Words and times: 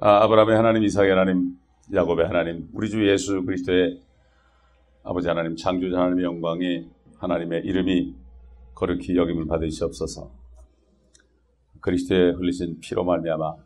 아, 0.00 0.22
아브라함의 0.22 0.54
하나님, 0.54 0.84
이삭의 0.84 1.10
하나님, 1.10 1.58
야곱의 1.92 2.26
하나님, 2.26 2.68
우리 2.72 2.88
주 2.88 3.04
예수 3.10 3.42
그리스도의 3.42 4.00
아버지 5.02 5.26
하나님, 5.26 5.56
창조자 5.56 5.98
하나님의 5.98 6.24
영광이 6.24 6.88
하나님의 7.16 7.64
이름이 7.64 8.14
거룩히 8.76 9.16
여김을 9.16 9.46
받으시옵소서. 9.46 10.30
그리스도의 11.80 12.34
흘리신 12.34 12.78
피로 12.78 13.02
말미암아 13.02 13.56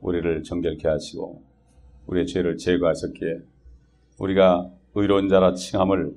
우리를 0.00 0.42
정결케 0.42 0.88
하시고 0.88 1.44
우리의 2.06 2.26
죄를 2.26 2.56
제거하셨기에 2.56 3.42
우리가 4.18 4.68
의로운 4.96 5.28
자라 5.28 5.54
칭함을 5.54 6.12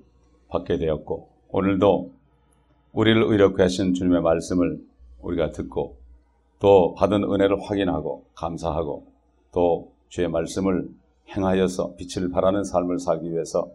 받게 0.47 0.79
되었고 0.79 1.29
오늘도 1.49 2.13
우리를 2.93 3.21
의롭게 3.21 3.61
하신 3.61 3.93
주님의 3.93 4.23
말씀을 4.23 4.83
우리가 5.21 5.51
듣고 5.51 5.99
또 6.59 6.95
받은 6.95 7.23
은혜를 7.23 7.61
확인하고 7.61 8.25
감사하고 8.33 9.14
또 9.55 9.93
주의 10.09 10.27
말씀을 10.27 10.89
행하여서 11.29 11.95
빛을 11.95 12.29
발하는 12.29 12.65
삶을 12.65 12.99
살기 12.99 13.31
위해서 13.31 13.71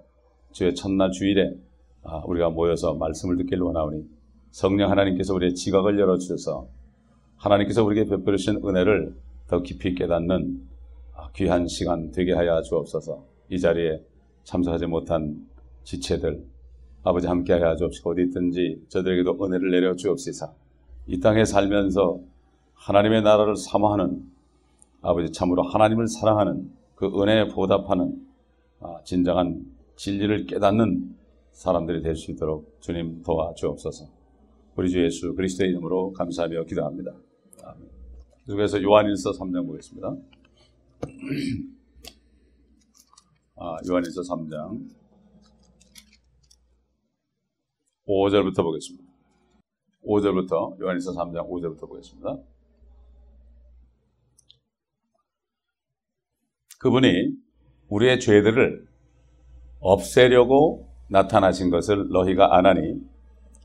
주의 0.52 0.74
첫날 0.74 1.10
주일에 1.10 1.54
아, 2.02 2.22
우리가 2.26 2.50
모여서 2.50 2.94
말씀을 2.94 3.38
듣기를 3.38 3.62
원하오니 3.62 4.04
성령 4.50 4.90
하나님께서 4.90 5.34
우리의 5.34 5.54
지각을 5.54 5.98
열어주셔서 5.98 6.68
하나님께서 7.36 7.82
우리에게 7.82 8.10
베풀으신 8.10 8.60
은혜를 8.62 9.14
더 9.48 9.62
깊이 9.62 9.94
깨닫는 9.94 10.68
아, 11.16 11.30
귀한 11.34 11.66
시간 11.66 12.12
되게 12.12 12.34
하여 12.34 12.60
주옵소서. 12.60 13.24
이 13.48 13.58
자리에 13.58 14.02
참석하지 14.44 14.86
못한 14.86 15.46
지체들 15.84 16.44
아버지 17.02 17.26
함께 17.26 17.54
하여 17.54 17.74
주옵시고 17.76 18.10
어디 18.10 18.22
있든지 18.24 18.84
저들에게도 18.88 19.38
은혜를 19.42 19.70
내려 19.70 19.96
주옵시사. 19.96 20.52
이 21.06 21.20
땅에 21.20 21.46
살면서 21.46 22.20
하나님의 22.74 23.22
나라를 23.22 23.56
사모하는 23.56 24.39
아버지 25.02 25.32
참으로 25.32 25.62
하나님을 25.62 26.08
사랑하는 26.08 26.70
그 26.94 27.06
은혜에 27.06 27.48
보답하는 27.48 28.26
아, 28.80 29.02
진정한 29.04 29.64
진리를 29.96 30.46
깨닫는 30.46 31.16
사람들이 31.52 32.02
될 32.02 32.16
수 32.16 32.30
있도록 32.30 32.80
주님 32.80 33.22
도와 33.22 33.52
주옵소서. 33.54 34.06
우리 34.76 34.90
주 34.90 35.02
예수 35.04 35.34
그리스도의 35.34 35.70
이름으로 35.70 36.12
감사하며 36.12 36.64
기도합니다. 36.64 37.12
아멘. 37.64 37.88
계속해서 38.46 38.82
요한일서 38.82 39.32
3장 39.32 39.66
보겠습니다. 39.66 40.16
아, 43.56 43.76
요한일서 43.88 44.22
3장 44.22 44.88
5절부터 48.06 48.62
보겠습니다. 48.62 49.10
5절부터 50.04 50.80
요한일서 50.80 51.12
3장 51.12 51.48
5절부터 51.48 51.88
보겠습니다. 51.88 52.38
그분이 56.80 57.34
우리의 57.90 58.20
죄들을 58.20 58.86
없애려고 59.80 60.88
나타나신 61.08 61.68
것을 61.70 62.08
너희가 62.08 62.56
아나니 62.56 62.98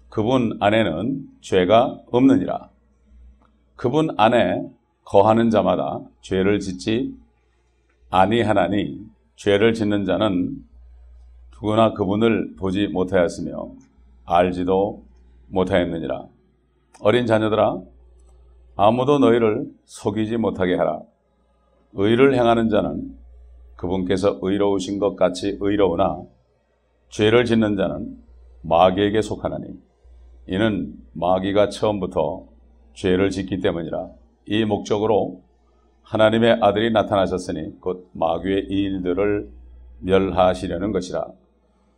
그분 0.09 0.57
안에는 0.59 1.25
죄가 1.39 2.02
없느니라. 2.11 2.69
그분 3.77 4.09
안에 4.17 4.69
거하는 5.05 5.49
자마다 5.49 6.02
죄를 6.22 6.59
짓지 6.59 7.16
아니하나니 8.09 9.05
죄를 9.38 9.73
짓는 9.73 10.03
자는 10.03 10.57
누구나 11.53 11.94
그분을 11.94 12.55
보지 12.57 12.88
못하였으며 12.89 13.72
알지도 14.25 15.03
못하였느니라. 15.47 16.25
어린 17.00 17.25
자녀들아 17.25 17.79
아무도 18.75 19.19
너희를 19.19 19.72
속이지 19.85 20.35
못하게 20.35 20.75
하라. 20.75 21.00
의를 21.95 22.35
행하는 22.35 22.69
자는 22.69 23.15
그분께서 23.75 24.39
의로우신 24.41 24.99
것 24.99 25.15
같이 25.15 25.57
의로우나 25.59 26.21
죄를 27.09 27.45
짓는 27.45 27.75
자는 27.75 28.17
마귀에게 28.61 29.21
속하나니 29.21 29.67
이는 30.47 30.94
마귀가 31.13 31.69
처음부터 31.69 32.45
죄를 32.94 33.29
짓기 33.29 33.59
때문이라. 33.61 34.09
이 34.47 34.66
목적으로 34.66 35.41
하나님의 36.03 36.59
아들이 36.61 36.91
나타나셨으니 36.91 37.79
곧 37.79 38.09
마귀의 38.13 38.66
일들을 38.69 39.50
멸하시려는 40.00 40.91
것이라. 40.91 41.25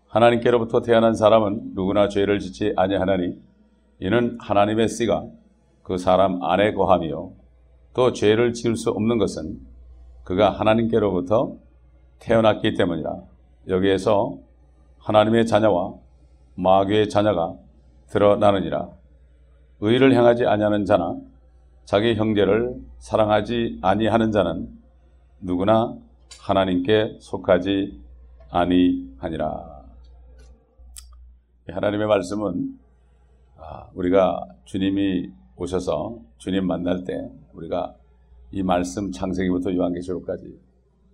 하나님께로부터 0.08 0.82
태어난 0.82 1.14
사람은 1.14 1.74
누구나 1.74 2.08
죄를 2.08 2.40
짓지 2.40 2.74
아니하나니 2.76 3.40
이는 4.00 4.38
하나님의 4.40 4.88
씨가 4.88 5.26
그 5.84 5.98
사람 5.98 6.42
안에 6.44 6.74
거하며 6.74 7.32
또 7.94 8.12
죄를 8.14 8.54
지을 8.54 8.76
수 8.76 8.92
없는 8.92 9.18
것은 9.18 9.60
그가 10.28 10.50
하나님께로부터 10.52 11.56
태어났기 12.20 12.74
때문이라. 12.74 13.16
여기에서 13.70 14.38
하나님의 15.00 15.48
자녀와 15.48 15.94
마귀의 16.56 17.08
자녀가 17.08 17.56
드러나느니라. 18.10 18.90
의를 19.80 20.14
행하지 20.14 20.46
아니하는 20.46 20.84
자나 20.84 21.16
자기 21.86 22.16
형제를 22.16 22.76
사랑하지 22.98 23.80
아니하는 23.82 24.34
자는 24.34 24.68
누구나 25.40 25.96
하나님께 26.42 27.20
속하지 27.22 27.98
아니하니라. 28.50 29.86
하나님의 31.70 32.06
말씀은 32.06 32.78
아, 33.56 33.88
우리가 33.94 34.46
주님이 34.66 35.32
오셔서 35.56 36.18
주님 36.38 36.68
만날 36.68 37.06
때 37.06 37.32
우리가 37.54 37.96
이 38.52 38.64
말씀 38.64 39.12
창세기부터 39.12 39.74
요한계시록까지 39.76 40.58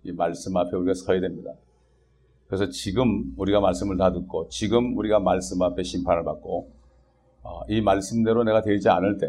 이 0.04 0.12
말씀 0.12 0.56
앞에 0.56 0.76
우리가 0.76 0.94
서야 0.94 1.20
됩니다. 1.20 1.52
그래서 2.46 2.68
지금 2.68 3.34
우리가 3.36 3.60
말씀을 3.60 3.96
다 3.96 4.12
듣고 4.12 4.48
지금 4.48 4.96
우리가 4.96 5.18
말씀 5.18 5.60
앞에 5.62 5.82
심판을 5.82 6.24
받고 6.24 6.70
어, 7.42 7.60
이 7.68 7.80
말씀대로 7.80 8.44
내가 8.44 8.62
되지 8.62 8.88
않을 8.88 9.18
때 9.18 9.26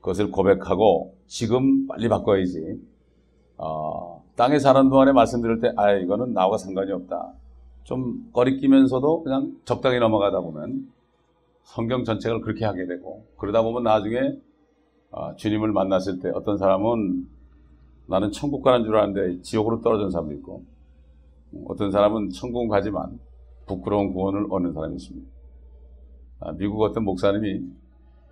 그것을 0.00 0.30
고백하고 0.30 1.14
지금 1.26 1.86
빨리 1.86 2.08
바꿔야지 2.08 2.80
어, 3.56 4.22
땅에 4.36 4.58
사는 4.58 4.88
동안에 4.88 5.12
말씀 5.12 5.40
들을 5.40 5.60
때 5.60 5.72
아 5.76 5.92
이거는 5.92 6.34
나와 6.34 6.58
상관이 6.58 6.92
없다. 6.92 7.32
좀 7.84 8.28
꺼리끼면서도 8.32 9.22
그냥 9.22 9.56
적당히 9.64 9.98
넘어가다 9.98 10.40
보면 10.40 10.92
성경 11.62 12.04
전체를 12.04 12.40
그렇게 12.40 12.64
하게 12.64 12.86
되고 12.86 13.24
그러다 13.38 13.62
보면 13.62 13.84
나중에 13.84 14.18
어, 14.18 14.34
주님을 15.36 15.72
만났을 15.72 16.20
때 16.20 16.30
어떤 16.34 16.58
사람은 16.58 17.26
나는 18.06 18.30
천국 18.32 18.62
가는 18.62 18.84
줄 18.84 18.96
알았는데 18.96 19.42
지옥으로 19.42 19.80
떨어진 19.80 20.10
사람도 20.10 20.34
있고 20.34 20.64
어떤 21.66 21.90
사람은 21.90 22.30
천국 22.30 22.68
가지만 22.68 23.18
부끄러운 23.66 24.12
구원을 24.12 24.46
얻는 24.50 24.72
사람이 24.72 24.96
있습니다. 24.96 25.28
아, 26.40 26.52
미국 26.52 26.82
어떤 26.82 27.04
목사님이 27.04 27.62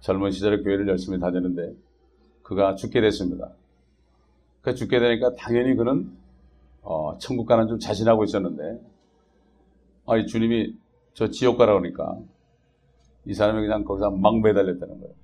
젊은 0.00 0.30
시절에 0.30 0.62
교회를 0.62 0.86
열심히 0.88 1.18
다녔는데 1.18 1.74
그가 2.42 2.74
죽게 2.74 3.00
됐습니다. 3.00 3.50
그 4.60 4.74
죽게 4.74 4.98
되니까 4.98 5.34
당연히 5.34 5.74
그는 5.74 6.10
어, 6.82 7.16
천국 7.18 7.46
가는 7.46 7.66
줄 7.66 7.78
자신하고 7.78 8.24
있었는데 8.24 8.80
아, 10.06 10.24
주님이 10.26 10.76
저 11.14 11.28
지옥 11.28 11.56
가라 11.56 11.78
그러니까 11.78 12.18
이 13.26 13.32
사람이 13.32 13.62
그냥 13.62 13.84
거기서 13.84 14.10
막 14.10 14.40
매달렸다는 14.40 15.00
거예요. 15.00 15.14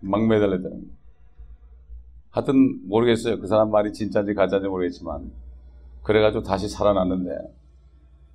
막 0.00 0.26
매달렸다는 0.26 0.70
거예요. 0.70 0.99
하여튼 2.30 2.88
모르겠어요. 2.88 3.40
그 3.40 3.46
사람 3.46 3.70
말이 3.70 3.92
진짜인지 3.92 4.34
가짜인지 4.34 4.68
모르겠지만 4.68 5.30
그래가지고 6.02 6.42
다시 6.42 6.68
살아났는데 6.68 7.30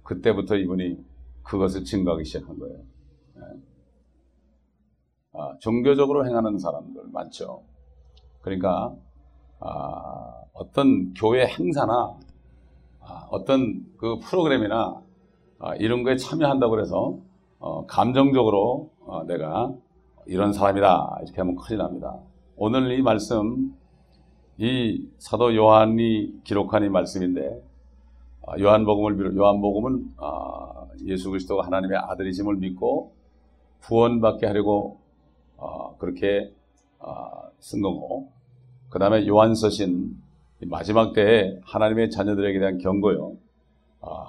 그때부터 0.03 0.56
이분이 0.56 1.03
그것을 1.44 1.83
증거하기 1.83 2.25
시작한 2.25 2.59
거예요. 2.59 2.78
네. 3.35 3.41
아, 5.33 5.57
종교적으로 5.59 6.25
행하는 6.25 6.57
사람들 6.59 7.03
많죠. 7.11 7.63
그러니까 8.41 8.95
아, 9.59 10.44
어떤 10.53 11.13
교회 11.13 11.45
행사나 11.45 12.17
아, 13.01 13.27
어떤 13.31 13.86
그 13.98 14.19
프로그램이나 14.19 15.01
아, 15.59 15.75
이런 15.75 16.03
거에 16.03 16.18
참여한다고 16.18 16.80
해서 16.81 17.18
어, 17.59 17.86
감정적으로 17.86 18.91
어, 19.01 19.24
내가 19.24 19.74
이런 20.27 20.53
사람이다 20.53 21.19
이렇게 21.24 21.41
하면 21.41 21.56
큰일 21.56 21.80
납니다. 21.80 22.19
오늘 22.57 22.98
이 22.98 23.01
말씀 23.01 23.75
이 24.57 25.10
사도 25.18 25.54
요한이 25.56 26.42
기록한 26.44 26.84
이 26.84 26.90
말씀인데 26.90 27.62
아, 28.48 28.60
요한복음을 28.60 29.18
비롯 29.18 29.36
요한복음은 29.36 30.13
아, 30.18 30.86
예수 31.06 31.30
그리스도가 31.30 31.66
하나님의 31.66 31.98
아들이심을 31.98 32.56
믿고 32.57 33.13
구원받게 33.81 34.46
하려고 34.48 35.00
아, 35.57 35.92
그렇게 35.98 36.54
쓴 37.60 37.81
거고 37.81 38.30
그 38.90 39.00
다음에 39.00 39.28
요한서신 39.28 40.16
마지막 40.68 41.13
때에 41.13 41.60
하나님의 41.63 42.10
자녀들에게 42.10 42.60
대한 42.60 42.78
경고요. 42.78 43.36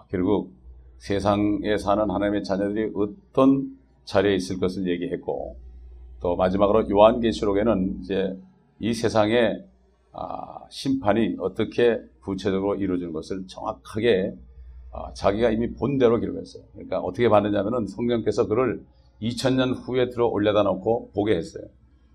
결국 0.08 0.52
세상에 0.98 1.78
사는 1.78 2.10
하나님의 2.10 2.42
자녀들이 2.44 2.92
어떤 2.94 3.76
자리에 4.04 4.34
있을 4.34 4.58
것을 4.58 4.88
얘기했고 4.88 5.56
또 6.20 6.36
마지막으로 6.36 6.90
요한계시록에는 6.90 8.00
이제 8.00 8.36
이 8.80 8.92
세상에 8.92 9.54
아, 9.54 9.75
심판이 10.70 11.36
어떻게 11.40 12.00
구체적으로 12.22 12.74
이루어지는 12.76 13.12
것을 13.12 13.46
정확하게 13.46 14.34
아, 14.92 15.12
자기가 15.12 15.50
이미 15.50 15.72
본대로 15.74 16.18
기록했어요. 16.18 16.62
그러니까 16.72 17.00
어떻게 17.00 17.28
봤느냐면은 17.28 17.86
성령께서 17.86 18.46
그를 18.46 18.82
2000년 19.20 19.74
후에 19.86 20.08
들어 20.08 20.26
올려다 20.26 20.62
놓고 20.62 21.10
보게 21.14 21.36
했어요. 21.36 21.64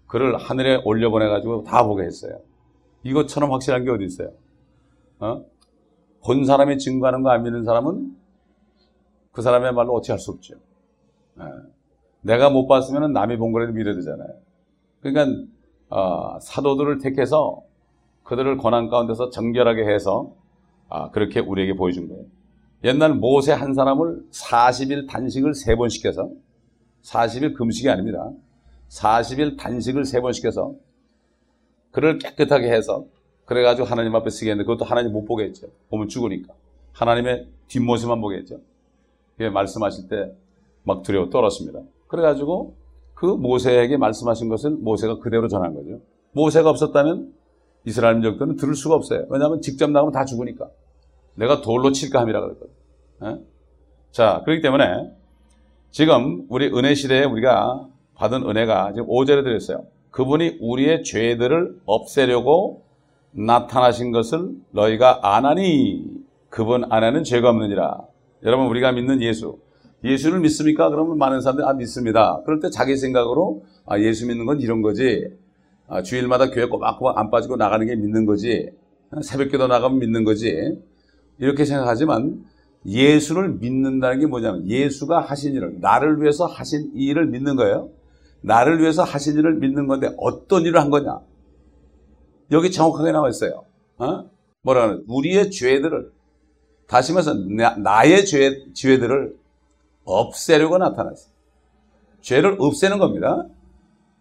그를 0.08 0.36
하늘에 0.38 0.82
올려보내가지고 0.84 1.64
다 1.64 1.86
보게 1.86 2.04
했어요. 2.04 2.40
이것처럼 3.04 3.52
확실한 3.52 3.84
게 3.86 3.92
어디 3.92 4.06
있어요? 4.06 4.32
어? 5.20 5.46
본 6.24 6.46
사람이 6.46 6.78
증거하는 6.80 7.24
거 7.24 7.30
안 7.32 7.44
믿는 7.44 7.64
사람은 7.64 8.16
그 9.32 9.42
사람의 9.42 9.74
말로 9.74 9.94
어찌 9.94 10.12
할 10.12 10.20
수 10.20 10.32
없죠. 10.32 10.56
네. 11.36 11.46
내가 12.22 12.50
못 12.50 12.68
봤으면 12.68 13.14
남이 13.14 13.38
본 13.38 13.52
거라도 13.52 13.74
믿어야 13.74 13.96
되잖아요. 13.96 14.30
그러니까 15.02 15.46
어, 15.90 16.40
사도들을 16.40 17.00
택해서 17.00 17.62
그들을 18.24 18.58
고난 18.58 18.90
가운데서 18.90 19.30
정결하게 19.30 19.86
해서 19.94 20.34
아, 20.90 21.10
그렇게 21.12 21.40
우리에게 21.40 21.76
보여준 21.76 22.08
거예요. 22.10 22.24
옛날 22.84 23.14
모세 23.14 23.52
한 23.54 23.74
사람을 23.74 24.24
40일 24.32 25.08
단식을 25.08 25.54
세 25.54 25.76
번 25.76 25.90
시켜서 25.90 26.30
40일 27.04 27.54
금식이 27.56 27.90
아닙니다. 27.90 28.30
40일 28.90 29.58
단식을 29.58 30.06
세 30.06 30.22
번 30.22 30.34
시켜서 30.34 30.74
그를 31.92 32.18
깨끗하게 32.20 32.72
해서 32.72 33.06
그래가지고 33.46 33.86
하나님 33.88 34.16
앞에 34.16 34.30
쓰게 34.30 34.52
했는데 34.52 34.66
그것도 34.66 34.86
하나님 34.86 35.12
못 35.12 35.26
보게 35.26 35.44
했죠. 35.46 35.68
보면 35.90 36.08
죽으니까. 36.08 36.54
하나님의 36.94 37.48
뒷모습만 37.68 38.22
보게 38.22 38.38
했죠. 38.38 38.60
말씀하실 39.38 40.08
때 40.08 40.36
막 40.84 41.04
두려워 41.04 41.30
떨었습니다. 41.30 41.80
그래가지고 42.08 42.76
그 43.14 43.26
모세에게 43.28 43.98
말씀하신 43.98 44.50
것을 44.50 44.72
모세가 44.72 45.20
그대로 45.20 45.48
전한 45.48 45.76
거죠. 45.76 46.02
모세가 46.32 46.70
없었다면 46.72 47.34
이스라엘 47.86 48.16
민족들은 48.16 48.56
들을 48.56 48.76
수가 48.76 48.96
없어요. 48.96 49.26
왜냐하면 49.30 49.62
직접 49.62 49.90
나가면 49.90 50.12
다 50.12 50.26
죽으니까. 50.26 50.70
내가 51.36 51.62
돌로 51.62 51.92
칠까 51.92 52.22
함이라 52.22 52.42
그랬거든. 52.42 52.74
예? 53.26 53.38
자, 54.12 54.42
그렇기 54.46 54.62
때문에 54.62 55.12
지금 55.90 56.46
우리 56.50 56.68
은혜 56.68 56.94
시대에 56.94 57.24
우리가 57.24 57.88
받은 58.16 58.48
은혜가 58.48 58.94
지금 58.94 59.08
5절에 59.08 59.44
들었어요. 59.44 59.86
그분이 60.12 60.58
우리의 60.62 61.04
죄들을 61.04 61.82
없애려고 61.86 62.84
나타나신 63.32 64.12
것을 64.12 64.52
너희가 64.72 65.20
아나니 65.24 66.06
그분 66.50 66.84
안에는 66.92 67.24
죄가 67.24 67.50
없느니라. 67.50 68.02
여러분 68.44 68.68
우리가 68.68 68.92
믿는 68.92 69.22
예수 69.22 69.60
예수를 70.04 70.40
믿습니까? 70.40 70.90
그러면 70.90 71.18
많은 71.18 71.42
사람들이 71.42 71.68
아 71.68 71.74
믿습니다. 71.74 72.42
그럴 72.46 72.60
때 72.60 72.70
자기 72.70 72.98
생각으로 72.98 73.64
아 73.86 74.00
예수 74.00 74.28
믿는 74.28 74.46
건 74.46 74.60
이런 74.60 74.82
거지. 74.82 75.28
아, 75.92 76.02
주일마다 76.02 76.50
교회 76.52 76.68
꼬박꼬박 76.68 77.18
안 77.18 77.30
빠지고 77.30 77.58
나가는 77.58 77.86
게 77.86 77.98
믿는 77.98 78.26
거지. 78.26 78.72
새벽기도 79.22 79.68
나가면 79.68 80.00
믿는 80.00 80.24
거지. 80.24 80.80
이렇게 81.38 81.66
생각하지만 81.66 82.46
예수를 82.86 83.56
믿는다는 83.56 84.22
게 84.22 84.26
뭐냐면 84.26 84.66
예수가 84.66 85.20
하신 85.20 85.54
일을 85.54 85.82
나를 85.82 86.22
위해서 86.22 86.46
하신 86.46 86.94
이 86.96 87.08
일을 87.08 87.26
믿는 87.28 87.58
거예요. 87.58 87.90
나를 88.40 88.80
위해서 88.80 89.04
하신 89.04 89.38
일을 89.38 89.56
믿는 89.56 89.88
건데 89.88 90.16
어떤 90.18 90.64
일을 90.64 90.80
한 90.80 90.92
거냐? 90.92 91.20
여기 92.52 92.72
정확하게 92.72 93.12
나와 93.12 93.28
있어요. 93.28 93.66
어? 93.98 94.30
뭐라 94.62 94.84
하는 94.84 95.04
우리의 95.10 95.52
죄들을 95.52 96.10
다시 96.88 97.12
말해서 97.12 97.34
나, 97.34 98.06
의 98.06 98.26
죄, 98.26 98.64
죄들을 98.74 99.36
없애려고 100.06 100.78
나타났어요. 100.78 101.34
죄를 102.22 102.56
없애는 102.60 102.98
겁니다. 102.98 103.46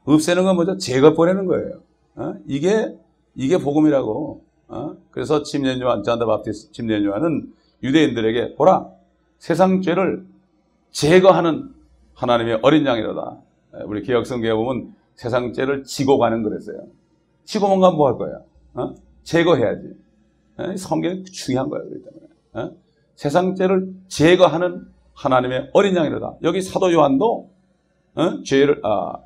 없애는 0.04 0.44
건 0.44 0.56
뭐죠? 0.56 0.76
제거 0.78 1.14
보내는 1.14 1.46
거예요. 1.46 1.80
어? 2.16 2.34
이게 2.46 2.96
이게 3.34 3.58
복음이라고. 3.58 4.42
어? 4.68 4.96
그래서 5.10 5.42
침례 5.42 5.78
요한, 5.80 6.02
잔다 6.02 6.26
바티스 6.26 6.72
침례 6.72 7.02
요한은 7.04 7.52
유대인들에게 7.82 8.54
보라 8.56 8.88
세상 9.38 9.80
죄를 9.82 10.24
제거하는 10.90 11.70
하나님의 12.14 12.60
어린 12.62 12.86
양이로다. 12.86 13.38
우리 13.86 14.02
개혁성경에 14.02 14.54
보면 14.54 14.94
세상 15.14 15.52
죄를 15.52 15.84
지고 15.84 16.18
가는 16.18 16.42
그랬어요. 16.42 16.86
지고 17.44 17.68
뭔가 17.68 17.90
뭐 17.90 18.08
할 18.08 18.16
거야? 18.16 18.40
어? 18.74 18.94
제거해야지. 19.22 19.94
성경이 20.76 21.24
중요한 21.24 21.68
거예요. 21.70 21.88
그렇기 21.88 22.04
때문에. 22.04 22.26
어? 22.54 22.76
세상 23.16 23.54
죄를 23.54 23.92
제거하는 24.08 24.86
하나님의 25.14 25.70
어린 25.72 25.96
양이로다. 25.96 26.36
여기 26.42 26.62
사도 26.62 26.92
요한도 26.92 27.50
어? 28.14 28.42
죄를 28.44 28.80
아, 28.84 29.16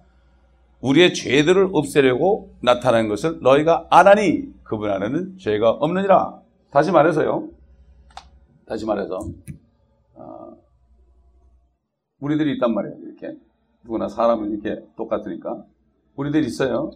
우리의 0.84 1.14
죄들을 1.14 1.70
없애려고 1.72 2.54
나타난 2.60 3.08
것을 3.08 3.40
너희가 3.40 3.86
아나니 3.90 4.52
그분 4.64 4.90
안에는 4.90 5.38
죄가 5.38 5.70
없느니라. 5.70 6.42
다시 6.70 6.92
말해서요. 6.92 7.48
다시 8.66 8.84
말해서 8.84 9.18
어, 10.14 10.56
우리들이 12.20 12.54
있단 12.54 12.74
말이에요. 12.74 12.98
이렇게 12.98 13.38
누구나 13.82 14.08
사람은 14.08 14.50
이렇게 14.50 14.84
똑같으니까 14.94 15.64
우리들 16.16 16.44
있어요. 16.44 16.90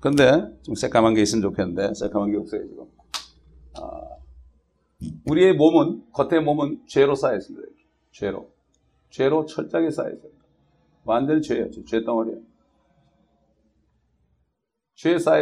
근데 0.00 0.54
좀 0.62 0.74
새까만 0.74 1.14
게 1.14 1.22
있으면 1.22 1.40
좋겠는데 1.40 1.94
새까만 1.94 2.32
게 2.32 2.36
없어요 2.36 2.66
지금. 2.68 2.84
아, 3.74 4.00
우리의 5.30 5.54
몸은 5.54 6.12
겉의 6.12 6.42
몸은 6.42 6.82
죄로 6.86 7.14
쌓여 7.14 7.36
있습니다. 7.36 7.66
죄로 8.12 8.50
죄로 9.08 9.46
철저하게 9.46 9.90
쌓여 9.90 10.10
있어요. 10.10 10.30
완전히 11.04 11.40
죄예요. 11.40 11.70
죄 11.86 12.04
덩어리예요. 12.04 12.49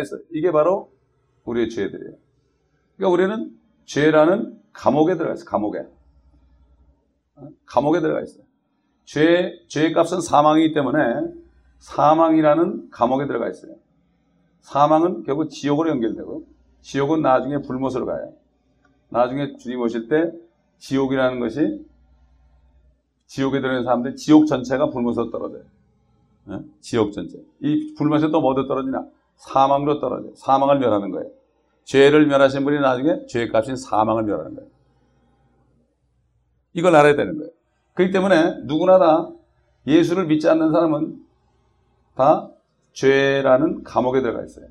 있어요. 0.00 0.20
이게 0.30 0.52
바로 0.52 0.92
우리의 1.44 1.68
죄들이에요. 1.70 2.12
그러니까 2.96 3.12
우리는 3.12 3.58
죄라는 3.86 4.60
감옥에 4.72 5.16
들어가 5.16 5.34
있어요. 5.34 5.46
감옥에. 5.46 5.80
어? 7.36 7.48
감옥에 7.66 8.00
들어가 8.00 8.22
있어요. 8.22 8.44
죄, 9.04 9.58
죄의 9.66 9.94
값은 9.94 10.20
사망이기 10.20 10.74
때문에 10.74 10.98
사망이라는 11.78 12.90
감옥에 12.90 13.26
들어가 13.26 13.48
있어요. 13.48 13.74
사망은 14.60 15.24
결국 15.24 15.48
지옥으로 15.48 15.90
연결되고 15.90 16.46
지옥은 16.82 17.22
나중에 17.22 17.62
불못으로 17.62 18.06
가요. 18.06 18.32
나중에 19.08 19.56
주님 19.56 19.80
오실 19.80 20.08
때 20.08 20.30
지옥이라는 20.78 21.40
것이 21.40 21.84
지옥에 23.26 23.60
들어있는 23.60 23.84
사람들 23.84 24.16
지옥 24.16 24.46
전체가 24.46 24.90
불못으로 24.90 25.30
떨어져요. 25.30 25.62
네? 26.44 26.58
지옥 26.80 27.12
전체. 27.12 27.38
이 27.60 27.94
불못에 27.96 28.30
또 28.30 28.40
뭐도 28.40 28.68
떨어지냐? 28.68 29.17
사망으로 29.38 30.00
떨어져요. 30.00 30.34
사망을 30.36 30.78
멸하는 30.78 31.10
거예요. 31.10 31.30
죄를 31.84 32.26
멸하신 32.26 32.64
분이 32.64 32.80
나중에 32.80 33.26
죄의 33.26 33.48
값인 33.50 33.76
사망을 33.76 34.24
멸하는 34.24 34.54
거예요. 34.54 34.70
이걸 36.74 36.94
알아야 36.94 37.16
되는 37.16 37.36
거예요. 37.38 37.50
그렇기 37.94 38.12
때문에 38.12 38.64
누구나 38.64 38.98
다 38.98 39.30
예수를 39.86 40.26
믿지 40.26 40.48
않는 40.48 40.70
사람은 40.70 41.24
다 42.14 42.50
죄라는 42.92 43.84
감옥에 43.84 44.20
들어가 44.20 44.44
있어요. 44.44 44.66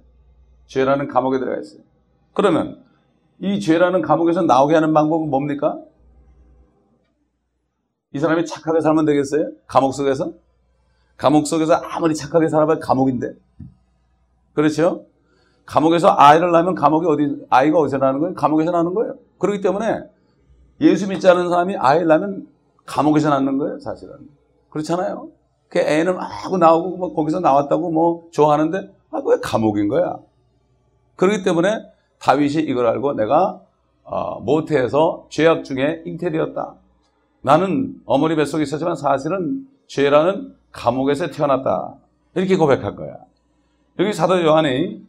죄라는 0.68 1.08
감옥에 1.08 1.40
들어가 1.40 1.60
있어요. 1.60 1.82
그러면 2.34 2.84
이 3.40 3.60
죄라는 3.60 4.02
감옥에서 4.02 4.44
나오게 4.44 4.76
하는 4.76 4.94
방법은 4.94 5.30
뭡니까? 5.30 5.80
이 8.14 8.20
사람이 8.20 8.46
착하게 8.46 8.82
살면 8.82 9.06
되겠어요? 9.06 9.52
감옥 9.66 9.94
속에서? 9.94 10.34
감옥 11.16 11.48
속에서 11.48 11.74
아무리 11.74 12.16
착하게 12.16 12.48
살아봐야 12.50 12.80
감옥인데. 12.80 13.34
그렇죠? 14.58 15.06
감옥에서 15.68 16.16
아이를 16.18 16.52
낳으면 16.52 16.74
감옥이 16.74 17.06
어디, 17.06 17.46
아이가 17.48 17.78
어디서 17.78 18.00
나는 18.00 18.20
거예요? 18.20 18.34
감옥에서 18.34 18.72
나는 18.72 18.96
거예요. 18.96 19.14
그렇기 19.38 19.62
때문에 19.62 20.02
예수 20.82 21.08
믿지 21.08 21.30
않은 21.30 21.50
사람이 21.50 21.76
아이를 21.78 22.08
낳으면 22.08 22.48
감옥에서 22.88 23.30
낳는 23.30 23.60
거예요, 23.60 23.80
사실은. 23.80 24.16
그렇잖아요? 24.72 25.30
그 25.70 25.78
애는 25.78 26.16
막 26.16 26.58
나오고 26.58 26.98
뭐 26.98 27.14
거기서 27.14 27.40
나왔다고 27.40 27.92
뭐 27.92 28.30
좋아하는데, 28.32 28.92
아, 29.12 29.22
왜 29.24 29.38
감옥인 29.44 29.90
거야? 29.90 30.18
그렇기 31.18 31.44
때문에 31.44 31.84
다윗이 32.18 32.64
이걸 32.64 32.88
알고 32.88 33.14
내가 33.14 33.62
어, 34.06 34.40
모태에서 34.40 35.28
죄악 35.30 35.66
중에 35.66 36.02
잉태되었다. 36.04 36.74
나는 37.44 38.02
어머니 38.08 38.36
뱃속에 38.36 38.64
있었지만 38.64 38.96
사실은 38.96 39.68
죄라는 39.86 40.56
감옥에서 40.72 41.28
태어났다. 41.28 41.94
이렇게 42.34 42.58
고백할 42.58 42.96
거야. 42.96 43.18
여기 44.00 44.14
사도 44.14 44.44
요한이 44.44 45.02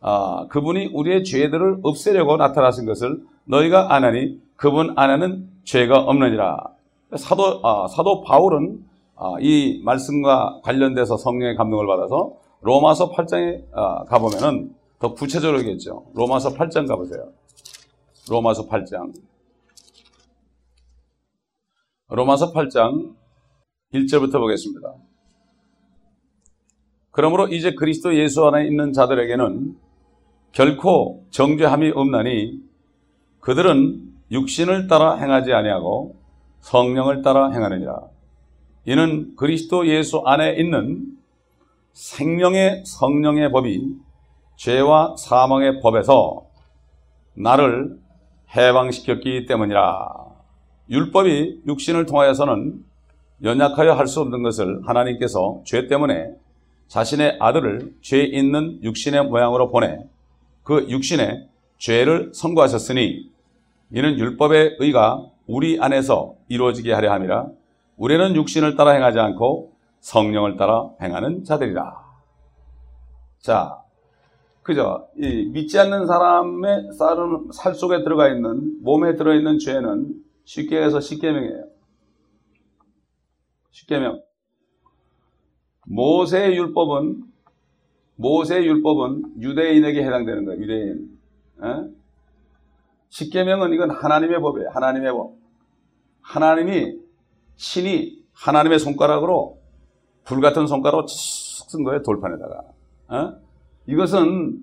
아, 0.00 0.46
그분이 0.48 0.90
우리의 0.94 1.24
죄들을 1.24 1.80
없애려고 1.82 2.36
나타나신 2.36 2.86
것을 2.86 3.22
너희가 3.44 3.94
아나니 3.94 4.40
그분 4.56 4.94
안에는 4.96 5.48
죄가 5.64 6.00
없느니라. 6.00 6.58
사도 7.16 7.60
아, 7.62 7.86
사도 7.88 8.22
바울은 8.22 8.84
아, 9.16 9.34
이 9.40 9.82
말씀과 9.84 10.60
관련돼서 10.62 11.16
성령의 11.18 11.56
감동을 11.56 11.86
받아서 11.86 12.32
로마서 12.62 13.12
8장에 13.12 13.64
아, 13.72 14.04
가보면은 14.04 14.74
더 14.98 15.14
구체적으로 15.14 15.62
겠죠 15.62 16.06
로마서 16.14 16.54
8장 16.54 16.88
가보세요. 16.88 17.28
로마서 18.30 18.68
8장. 18.68 19.12
로마서 22.08 22.52
8장 22.52 23.14
1절부터 23.92 24.32
보겠습니다. 24.32 25.09
그러므로 27.20 27.48
이제 27.48 27.74
그리스도 27.74 28.16
예수 28.16 28.46
안에 28.46 28.66
있는 28.66 28.94
자들에게는 28.94 29.76
결코 30.52 31.26
정죄함이 31.28 31.90
없나니 31.94 32.58
그들은 33.40 34.00
육신을 34.30 34.86
따라 34.86 35.16
행하지 35.16 35.52
아니하고 35.52 36.16
성령을 36.60 37.20
따라 37.20 37.50
행하느니라. 37.50 38.00
이는 38.86 39.36
그리스도 39.36 39.86
예수 39.86 40.22
안에 40.24 40.54
있는 40.54 41.08
생명의 41.92 42.84
성령의 42.86 43.52
법이 43.52 43.96
죄와 44.56 45.16
사망의 45.18 45.82
법에서 45.82 46.46
나를 47.34 47.98
해방시켰기 48.56 49.44
때문이라. 49.44 50.08
율법이 50.88 51.64
육신을 51.66 52.06
통하여서는 52.06 52.82
연약하여 53.42 53.92
할 53.92 54.06
수 54.06 54.22
없는 54.22 54.42
것을 54.42 54.80
하나님께서 54.88 55.60
죄 55.66 55.86
때문에 55.86 56.30
자신의 56.90 57.36
아들을 57.38 57.94
죄 58.00 58.20
있는 58.24 58.82
육신의 58.82 59.26
모양으로 59.26 59.68
보내 59.70 60.04
그 60.64 60.88
육신의 60.88 61.48
죄를 61.78 62.32
선고하셨으니 62.34 63.30
이는 63.92 64.18
율법의 64.18 64.78
의가 64.80 65.24
우리 65.46 65.80
안에서 65.80 66.34
이루어지게 66.48 66.92
하려 66.92 67.12
함이라 67.12 67.46
우리는 67.96 68.34
육신을 68.34 68.74
따라 68.74 68.90
행하지 68.90 69.20
않고 69.20 69.72
성령을 70.00 70.56
따라 70.56 70.90
행하는 71.00 71.44
자들이라. 71.44 71.94
자, 73.38 73.78
그죠? 74.62 75.08
이 75.16 75.48
믿지 75.52 75.78
않는 75.78 76.06
사람의 76.06 76.88
살 77.52 77.74
속에 77.74 78.02
들어가 78.02 78.28
있는 78.28 78.82
몸에 78.82 79.14
들어 79.14 79.34
있는 79.34 79.60
죄는 79.60 80.12
쉽게 80.44 80.82
해서 80.82 80.98
십계명이에요. 80.98 81.66
십계명. 83.70 84.29
모세의 85.86 86.56
율법은 86.56 87.24
모세의 88.16 88.66
율법은 88.66 89.40
유대인에게 89.40 90.04
해당되는 90.04 90.44
거예요. 90.44 90.60
유대인. 90.60 91.18
에? 91.62 91.90
십계명은 93.08 93.72
이건 93.72 93.90
하나님의 93.90 94.40
법이에요. 94.40 94.70
하나님의 94.70 95.12
법. 95.12 95.34
하나님이 96.20 96.98
신이 97.56 98.22
하나님의 98.34 98.78
손가락으로 98.78 99.58
불 100.24 100.40
같은 100.40 100.66
손가락으로 100.66 101.06
쓴 101.08 101.82
거예요. 101.82 102.02
돌판에다가. 102.02 102.62
어? 103.08 103.34
이것은 103.86 104.58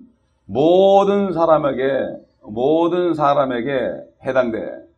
모든 0.46 1.32
사람에게 1.32 2.28
모든 2.42 3.14
사람에게 3.14 3.90
해당돼. 4.24 4.88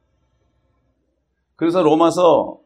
그래서 1.57 1.83
로마서 1.83 2.59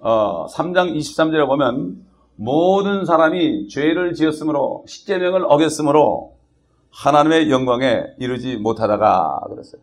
어, 0.00 0.46
3장 0.46 0.96
23절에 0.96 1.46
보면 1.46 2.06
모든 2.40 3.04
사람이 3.04 3.66
죄를 3.66 4.14
지었으므로 4.14 4.84
십계명을 4.86 5.44
어겼으므로 5.44 6.36
하나님의 6.92 7.50
영광에 7.50 8.04
이르지 8.18 8.58
못하다가 8.58 9.40
그랬어요. 9.48 9.82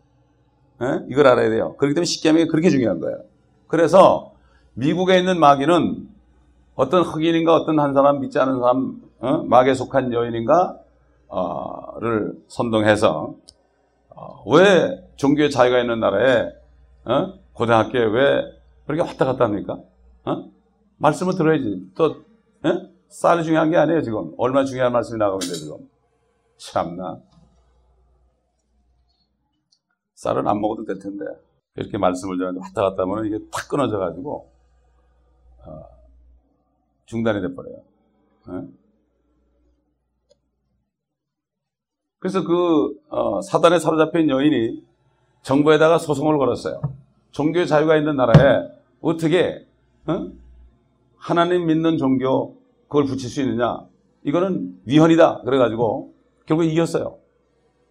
에? 0.80 1.04
이걸 1.10 1.26
알아야 1.26 1.50
돼요. 1.50 1.76
그렇기 1.76 1.94
때문에 1.94 2.06
십계명이 2.06 2.46
그렇게 2.46 2.70
중요한 2.70 2.98
거예요. 3.00 3.18
그래서 3.66 4.32
미국에 4.72 5.18
있는 5.18 5.38
마귀는 5.38 6.08
어떤 6.76 7.02
흑인인가 7.02 7.54
어떤 7.54 7.78
한 7.78 7.92
사람 7.92 8.20
믿지 8.20 8.38
않은 8.38 8.58
사람 8.58 9.02
어? 9.20 9.42
마귀에 9.44 9.74
속한 9.74 10.14
여인인가를 10.14 10.78
선동해서 12.48 13.34
어, 14.14 14.42
왜 14.50 15.06
종교의 15.16 15.50
자유가 15.50 15.78
있는 15.78 16.00
나라에 16.00 16.52
어? 17.04 17.34
고등학교에 17.52 18.02
왜 18.02 18.42
그렇게 18.86 19.02
왔다 19.02 19.26
갔다 19.26 19.44
합니까? 19.44 19.78
어? 20.24 20.44
말씀을 20.98 21.36
들어야지. 21.36 21.90
또 21.94 22.25
에? 22.66 22.90
쌀이 23.08 23.44
중요한 23.44 23.70
게 23.70 23.76
아니에요 23.76 24.02
지금. 24.02 24.34
얼마나 24.38 24.64
중요한 24.64 24.92
말씀이 24.92 25.18
나가고 25.18 25.38
있는데 25.42 25.60
지금. 25.60 25.88
참나. 26.58 27.20
쌀은 30.14 30.46
안 30.46 30.60
먹어도 30.60 30.84
될 30.84 30.98
텐데. 30.98 31.24
이렇게 31.76 31.98
말씀을 31.98 32.38
전하는데 32.38 32.64
왔다 32.66 32.82
갔다 32.82 33.02
하면 33.02 33.26
이게 33.26 33.38
탁 33.50 33.68
끊어져 33.68 33.98
가지고 33.98 34.50
어, 35.64 35.82
중단이 37.04 37.40
돼버려요. 37.42 37.82
네? 38.48 38.68
그래서 42.18 42.44
그 42.44 42.98
어, 43.08 43.40
사단에 43.42 43.78
사로잡힌 43.78 44.30
여인이 44.30 44.82
정부에다가 45.42 45.98
소송을 45.98 46.38
걸었어요. 46.38 46.80
종교의 47.30 47.68
자유가 47.68 47.96
있는 47.96 48.16
나라에 48.16 48.68
어떻게 49.00 49.66
어? 50.06 50.32
하나님 51.18 51.66
믿는 51.66 51.98
종교 51.98 52.56
그걸 52.88 53.04
붙일 53.04 53.28
수 53.28 53.40
있느냐? 53.42 53.80
이거는 54.24 54.80
위헌이다. 54.84 55.42
그래가지고 55.42 56.12
결국 56.46 56.64
이겼어요. 56.64 57.18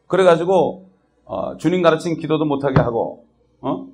그래가지고 0.08 0.90
어, 1.26 1.58
주님 1.58 1.82
가르친 1.82 2.18
기도도 2.18 2.46
못하게 2.46 2.80
하고 2.82 3.26
어? 3.62 3.88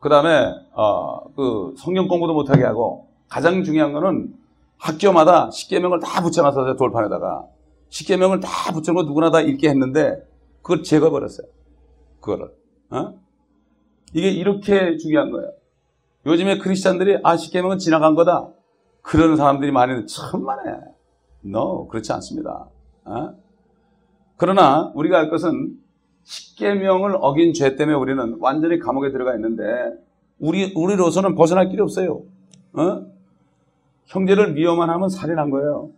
그 0.00 0.08
다음에 0.08 0.52
어, 0.72 1.32
그 1.34 1.74
성경 1.76 2.08
공부도 2.08 2.34
못하게 2.34 2.64
하고 2.64 3.08
가장 3.28 3.62
중요한 3.62 3.92
거는 3.92 4.34
학교마다 4.78 5.50
십계명을 5.50 6.00
다 6.00 6.22
붙여놨어요 6.22 6.76
돌판에다가 6.76 7.46
십계명을 7.90 8.40
다 8.40 8.72
붙여놓고 8.72 9.06
누구나 9.06 9.30
다 9.30 9.40
읽게 9.40 9.68
했는데 9.68 10.16
그걸 10.62 10.82
제거해버렸어요. 10.82 11.46
그거를. 12.20 12.52
어? 12.90 13.14
이게 14.14 14.30
이렇게 14.30 14.96
중요한 14.96 15.30
거예요. 15.30 15.52
요즘에 16.26 16.58
크리스찬들이 16.58 17.18
아 17.22 17.36
십계명은 17.36 17.78
지나간 17.78 18.14
거다. 18.14 18.48
그런 19.02 19.36
사람들이 19.36 19.72
많이 19.72 20.06
천만에. 20.06 20.78
No, 21.44 21.88
그렇지 21.88 22.12
않습니다. 22.12 22.66
어? 23.04 23.34
그러나 24.36 24.92
우리가 24.94 25.18
알 25.18 25.28
것은 25.30 25.76
십계명을 26.22 27.16
어긴 27.20 27.52
죄 27.52 27.76
때문에 27.76 27.96
우리는 27.96 28.36
완전히 28.40 28.78
감옥에 28.78 29.10
들어가 29.10 29.34
있는데 29.34 29.62
우리 30.38 30.72
우리로서는 30.74 31.34
벗어날 31.34 31.68
길이 31.68 31.82
없어요. 31.82 32.22
어? 32.74 33.06
형제를 34.06 34.52
미워만 34.52 34.88
하면 34.90 35.08
살인한 35.08 35.50
거예요. 35.50 35.90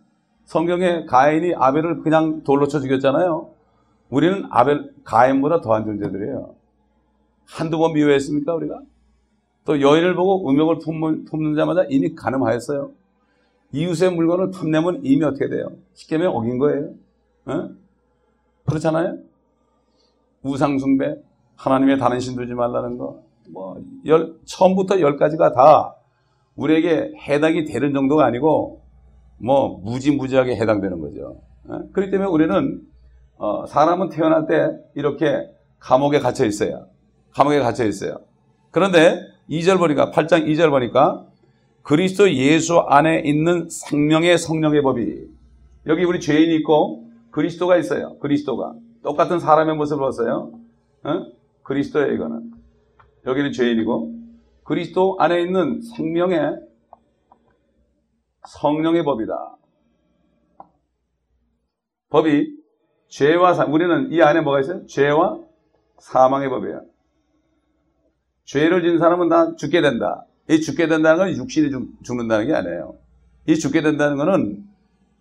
성경에 0.45 1.05
가인이 1.05 1.53
아벨을 1.55 2.01
그냥 2.01 2.43
돌로 2.43 2.67
쳐 2.67 2.79
죽였잖아요. 2.79 3.49
우리는 4.09 4.45
아벨 4.51 4.91
가인보다 5.03 5.61
더한 5.61 5.85
존재들이에요. 5.85 6.53
한두 7.47 7.77
번 7.77 7.93
미워했습니까 7.93 8.53
우리가? 8.53 8.81
또 9.65 9.81
여인을 9.81 10.15
보고 10.15 10.49
음욕을 10.49 10.79
품는, 10.79 11.55
자마다 11.55 11.83
이미 11.89 12.13
가늠하였어요. 12.13 12.91
이웃의 13.71 14.13
물건을 14.13 14.51
탐내면 14.51 15.01
이미 15.03 15.23
어떻게 15.25 15.49
돼요? 15.49 15.67
십계명 15.93 16.35
어긴 16.35 16.59
거예요. 16.59 16.91
어? 17.45 17.69
그렇잖아요? 18.65 19.17
우상숭배, 20.43 21.17
하나님의 21.55 21.97
다른 21.97 22.19
신 22.19 22.35
두지 22.35 22.53
말라는 22.53 22.97
거, 22.97 23.23
뭐, 23.49 23.81
열, 24.05 24.35
처음부터 24.45 25.01
열까지가 25.01 25.51
다 25.53 25.95
우리에게 26.55 27.13
해당이 27.27 27.65
되는 27.65 27.93
정도가 27.93 28.23
아니고, 28.25 28.81
뭐, 29.39 29.79
무지무지하게 29.83 30.55
해당되는 30.55 30.99
거죠. 31.01 31.41
어? 31.67 31.79
그렇기 31.91 32.11
때문에 32.11 32.29
우리는, 32.29 32.81
어, 33.37 33.65
사람은 33.65 34.09
태어날 34.09 34.45
때 34.45 34.77
이렇게 34.93 35.49
감옥에 35.79 36.19
갇혀 36.19 36.45
있어요. 36.45 36.87
감옥에 37.33 37.59
갇혀 37.59 37.85
있어요. 37.85 38.19
그런데 38.71 39.34
2절 39.49 39.77
보니까, 39.77 40.11
8장 40.11 40.45
2절 40.47 40.69
보니까, 40.69 41.25
그리스도 41.83 42.31
예수 42.33 42.79
안에 42.79 43.21
있는 43.25 43.69
생명의 43.69 44.37
성령의 44.37 44.81
법이, 44.81 45.27
여기 45.87 46.03
우리 46.03 46.19
죄인이 46.19 46.55
있고, 46.57 47.09
그리스도가 47.31 47.77
있어요. 47.77 48.17
그리스도가. 48.19 48.73
똑같은 49.03 49.39
사람의 49.39 49.75
모습을 49.75 50.01
봤어요. 50.03 50.51
어? 51.03 51.25
그리스도예요, 51.63 52.13
이거는. 52.13 52.51
여기는 53.25 53.51
죄인이고, 53.51 54.13
그리스도 54.63 55.17
안에 55.19 55.41
있는 55.41 55.81
생명의 55.81 56.59
성령의 58.47 59.03
법이다. 59.03 59.57
법이 62.09 62.55
죄와 63.07 63.53
사, 63.53 63.65
우리는 63.65 64.11
이 64.11 64.21
안에 64.21 64.41
뭐가 64.41 64.59
있어요? 64.61 64.85
죄와 64.85 65.39
사망의 65.99 66.49
법이에요. 66.49 66.81
죄를 68.45 68.83
진 68.83 68.99
사람은 68.99 69.29
다 69.29 69.55
죽게 69.55 69.81
된다. 69.81 70.25
이 70.49 70.61
죽게 70.61 70.87
된다는 70.87 71.17
건 71.17 71.29
육신이 71.35 71.71
죽, 71.71 72.15
는다는 72.15 72.47
게 72.47 72.53
아니에요. 72.53 72.95
이 73.47 73.55
죽게 73.55 73.81
된다는 73.81 74.17
것은 74.17 74.63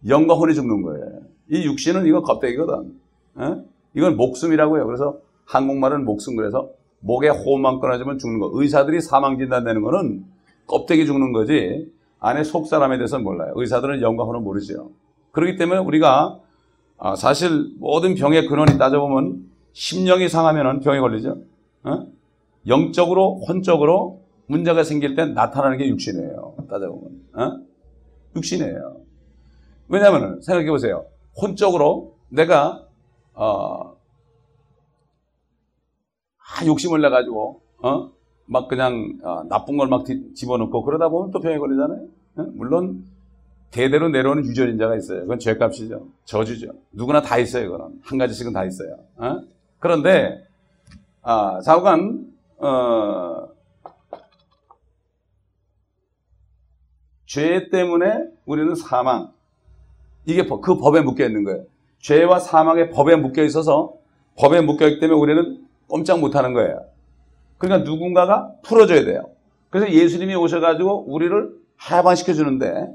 영과 0.08 0.34
혼이 0.34 0.54
죽는 0.54 0.82
거예요. 0.82 1.20
이 1.50 1.64
육신은 1.64 2.06
이거 2.06 2.22
껍데기거든. 2.22 2.94
어? 3.36 3.64
이건 3.94 4.16
목숨이라고 4.16 4.78
요 4.78 4.86
그래서 4.86 5.18
한국말은 5.46 6.04
목숨 6.04 6.36
그래서 6.36 6.70
목에 7.00 7.28
호흡만 7.28 7.80
끊어지면 7.80 8.18
죽는 8.18 8.38
거. 8.38 8.50
의사들이 8.52 9.00
사망 9.00 9.38
진단되는 9.38 9.82
거는 9.82 10.24
껍데기 10.66 11.06
죽는 11.06 11.32
거지 11.32 11.90
안에 12.20 12.44
속 12.44 12.66
사람에 12.66 12.96
대해서는 12.96 13.24
몰라요. 13.24 13.52
의사들은 13.56 14.00
영과 14.00 14.24
혼은 14.24 14.42
모르죠. 14.42 14.90
그렇기 15.32 15.56
때문에 15.56 15.80
우리가 15.80 16.38
아, 16.98 17.16
사실 17.16 17.74
모든 17.78 18.14
병의 18.14 18.46
근원이 18.46 18.78
따져보면 18.78 19.44
심령이 19.72 20.28
상하면 20.28 20.80
병에 20.80 21.00
걸리죠. 21.00 21.38
어? 21.82 22.06
영적으로 22.66 23.40
혼적으로 23.48 24.22
문제가 24.46 24.84
생길 24.84 25.14
때 25.14 25.26
나타나는 25.26 25.78
게 25.78 25.88
육신이에요. 25.88 26.54
따져보면 26.68 27.20
어? 27.34 27.60
육신이에요. 28.36 28.96
왜냐하면 29.88 30.40
생각해 30.42 30.70
보세요. 30.70 31.06
혼적으로 31.40 32.16
내가 32.28 32.86
어, 33.34 33.94
아, 36.56 36.64
욕심을 36.66 37.00
내 37.00 37.08
가지고, 37.08 37.60
어? 37.82 38.10
막 38.46 38.68
그냥, 38.68 39.18
어, 39.24 39.42
나쁜 39.48 39.76
걸 39.76 39.88
막 39.88 40.04
집어넣고 40.34 40.84
그러다 40.84 41.08
보면 41.08 41.30
또 41.32 41.40
병에 41.40 41.58
걸리잖아요. 41.58 42.06
어? 42.36 42.42
물론, 42.54 43.04
대대로 43.72 44.08
내려오는 44.08 44.44
유전인자가 44.44 44.94
있어요. 44.96 45.22
그건 45.22 45.40
죄값이죠. 45.40 46.06
저주죠. 46.26 46.68
누구나 46.92 47.22
다 47.22 47.38
있어요, 47.38 47.70
그건. 47.72 47.98
한 48.02 48.18
가지씩은 48.18 48.52
다 48.52 48.64
있어요. 48.64 48.98
어? 49.16 49.40
그런데, 49.80 50.44
아, 51.22 51.60
좌우간, 51.60 52.32
어, 52.64 53.48
죄 57.26 57.68
때문에 57.68 58.24
우리는 58.46 58.74
사망. 58.74 59.32
이게 60.24 60.46
그 60.46 60.78
법에 60.78 61.02
묶여 61.02 61.26
있는 61.26 61.44
거예요. 61.44 61.64
죄와 61.98 62.38
사망의 62.38 62.90
법에 62.90 63.16
묶여 63.16 63.42
있어서 63.42 63.94
법에 64.38 64.62
묶여 64.62 64.88
있기 64.88 65.00
때문에 65.00 65.18
우리는 65.18 65.66
꼼짝 65.88 66.20
못 66.20 66.34
하는 66.34 66.54
거예요. 66.54 66.86
그러니까 67.58 67.88
누군가가 67.88 68.52
풀어줘야 68.62 69.04
돼요. 69.04 69.30
그래서 69.68 69.92
예수님이 69.92 70.34
오셔가지고 70.34 71.12
우리를 71.12 71.54
해방시켜 71.90 72.32
주는데, 72.32 72.88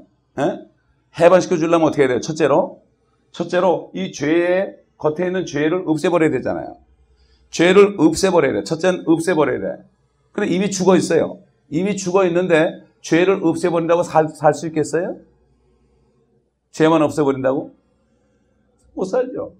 해방시켜 1.18 1.56
주려면 1.56 1.88
어떻게 1.88 2.02
해야 2.02 2.08
돼요? 2.08 2.20
첫째로, 2.20 2.82
첫째로 3.30 3.92
이 3.94 4.12
죄의 4.12 4.76
겉에 4.96 5.26
있는 5.26 5.46
죄를 5.46 5.84
없애버려야 5.86 6.30
되잖아요. 6.30 6.76
죄를 7.50 7.96
없애버려야 7.98 8.52
돼. 8.52 8.64
첫째는 8.64 9.04
없애버려야 9.06 9.60
돼. 9.60 9.82
근데 10.32 10.48
이미 10.54 10.70
죽어 10.70 10.96
있어요. 10.96 11.40
이미 11.68 11.96
죽어 11.96 12.24
있는데 12.26 12.84
죄를 13.02 13.40
없애버린다고 13.44 14.02
살 14.02 14.28
수 14.54 14.66
있겠어요? 14.68 15.16
죄만 16.70 17.02
없애버린다고? 17.02 17.74
못 18.94 19.04
살죠. 19.04 19.54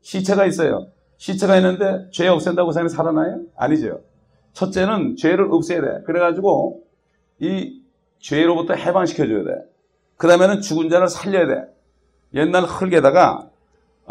시체가 0.00 0.46
있어요. 0.46 0.88
시체가 1.18 1.56
있는데 1.58 2.08
죄 2.10 2.26
없앤다고 2.26 2.72
사람이 2.72 2.90
살아나요? 2.90 3.42
아니죠. 3.56 4.00
첫째는 4.52 5.16
죄를 5.16 5.52
없애야 5.52 5.80
돼. 5.80 6.02
그래가지고 6.04 6.82
이 7.38 7.80
죄로부터 8.18 8.74
해방시켜줘야 8.74 9.44
돼. 9.44 9.50
그 10.16 10.26
다음에는 10.26 10.60
죽은 10.60 10.88
자를 10.90 11.08
살려야 11.08 11.46
돼. 11.46 11.72
옛날 12.34 12.64
흙에다가 12.64 13.48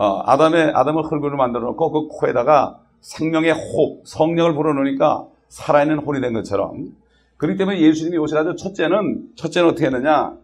어, 0.01 0.24
아담의 0.25 0.72
아담을 0.74 1.03
흙으로 1.03 1.38
만들어 1.38 1.63
놓고 1.65 1.91
그 1.91 2.08
코에다가 2.08 2.79
생명의 3.01 3.51
호흡, 3.51 4.01
성령을 4.08 4.55
불어 4.55 4.74
넣으니까 4.74 5.27
살아있는 5.50 6.00
혼이 6.00 6.22
된 6.22 6.34
것처럼 6.34 6.96
그렇기 7.38 7.60
때문에 7.60 7.79
예수님이 7.79 8.17
오셔가지고 8.17 8.55
첫째는 8.55 9.29
첫째는 9.36 9.70
어떻게 9.70 9.86
했느냐? 9.86 10.36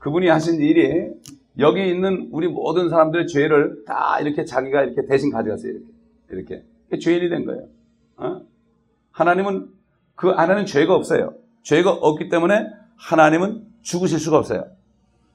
그분이 0.00 0.28
하신 0.28 0.60
일이 0.60 1.08
여기 1.58 1.88
있는 1.88 2.28
우리 2.30 2.46
모든 2.48 2.90
사람들의 2.90 3.26
죄를 3.28 3.84
다 3.86 4.20
이렇게 4.20 4.44
자기가 4.44 4.82
이렇게 4.82 5.06
대신 5.06 5.30
가져갔어요. 5.30 5.72
이렇게 6.30 6.62
이렇게 6.90 7.02
죄인이 7.02 7.30
된 7.30 7.46
거예요. 7.46 7.68
어? 8.18 8.42
하나님은 9.12 9.68
그 10.14 10.28
안에는 10.28 10.66
죄가 10.66 10.94
없어요. 10.94 11.32
죄가 11.62 11.90
없기 11.90 12.28
때문에 12.28 12.66
하나님은 12.96 13.64
죽으실 13.80 14.18
수가 14.18 14.36
없어요. 14.36 14.66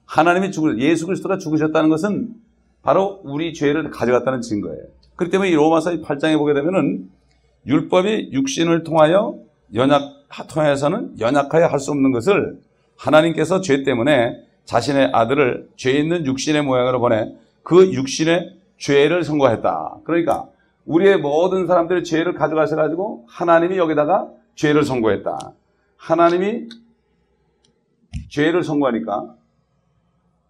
하나님이 0.05 0.51
죽을 0.51 0.79
예수 0.81 1.07
그리스도가 1.07 1.39
죽으셨다는 1.39 1.89
것은 1.89 2.44
바로 2.85 3.19
우리 3.23 3.51
죄를 3.53 3.89
가져갔다는 3.89 4.41
증거예요. 4.41 4.83
그렇기 5.15 5.31
때문에 5.31 5.49
이 5.49 5.55
로마서 5.55 5.91
8장에 6.01 6.37
보게 6.37 6.53
되면은 6.53 7.09
율법이 7.65 8.29
육신을 8.31 8.83
통하여 8.83 9.39
연약 9.73 10.03
통해서는 10.47 11.19
연약하여 11.19 11.65
할 11.65 11.79
수 11.79 11.89
없는 11.91 12.11
것을 12.11 12.59
하나님께서 12.95 13.61
죄 13.61 13.83
때문에 13.83 14.39
자신의 14.65 15.09
아들을 15.13 15.69
죄 15.75 15.93
있는 15.93 16.27
육신의 16.27 16.61
모양으로 16.61 16.99
보내 16.99 17.33
그 17.63 17.91
육신의 17.91 18.55
죄를 18.77 19.23
선고했다. 19.23 20.01
그러니까 20.03 20.47
우리의 20.85 21.17
모든 21.17 21.65
사람들의 21.65 22.03
죄를 22.03 22.35
가져가셔 22.35 22.75
가지고 22.75 23.25
하나님이 23.27 23.77
여기다가 23.77 24.29
죄를 24.53 24.83
선고했다. 24.83 25.53
하나님이 25.97 26.69
죄를 28.29 28.63
선고하니까 28.63 29.33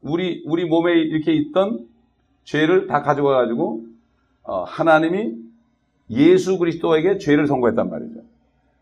우리 0.01 0.43
우리 0.45 0.65
몸에 0.65 0.99
이렇게 0.99 1.31
있던 1.31 1.94
죄를 2.45 2.87
다 2.87 3.01
가져가 3.01 3.35
가지고 3.35 3.81
어, 4.43 4.63
하나님이 4.63 5.33
예수 6.11 6.57
그리스도에게 6.57 7.17
죄를 7.17 7.47
선고했단 7.47 7.89
말이죠. 7.89 8.21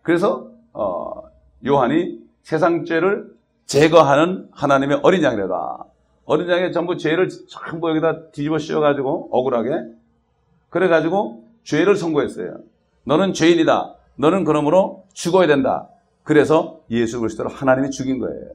그래서 0.02 0.50
어, 0.74 1.24
요한이 1.66 2.20
세상 2.44 2.86
죄를 2.86 3.34
제거하는 3.66 4.50
하나님의 4.52 5.00
어린 5.04 5.24
양이다. 5.24 5.86
어린 6.26 6.50
양이 6.50 6.72
전부 6.72 6.98
죄를 6.98 7.30
전부 7.48 7.90
여기다 7.90 8.30
뒤집어 8.32 8.58
씌워가지고 8.58 9.30
억울하게 9.32 9.72
그래가지고 10.70 11.44
죄를 11.64 11.96
선고했어요. 11.96 12.58
너는 13.06 13.34
죄인이다. 13.34 13.96
너는 14.16 14.44
그러므로 14.44 15.06
죽어야 15.14 15.48
된다. 15.48 15.88
그래서 16.24 16.82
예수 16.90 17.20
그리스도를 17.20 17.52
하나님이 17.52 17.90
죽인 17.92 18.20
거예요. 18.20 18.46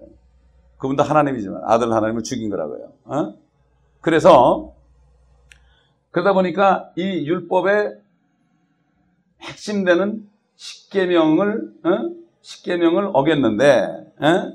그분도 0.78 1.02
하나님이지만 1.02 1.62
아들 1.64 1.92
하나님을 1.92 2.22
죽인 2.22 2.50
거라고요. 2.50 2.92
어? 3.04 3.34
그래서 4.00 4.72
그러다 6.18 6.32
보니까 6.32 6.90
이 6.96 7.28
율법의 7.28 7.96
핵심되는 9.40 10.28
십계명을 10.56 11.72
어? 11.84 12.10
십계명을 12.40 13.10
어겼는데 13.12 14.12
어? 14.20 14.52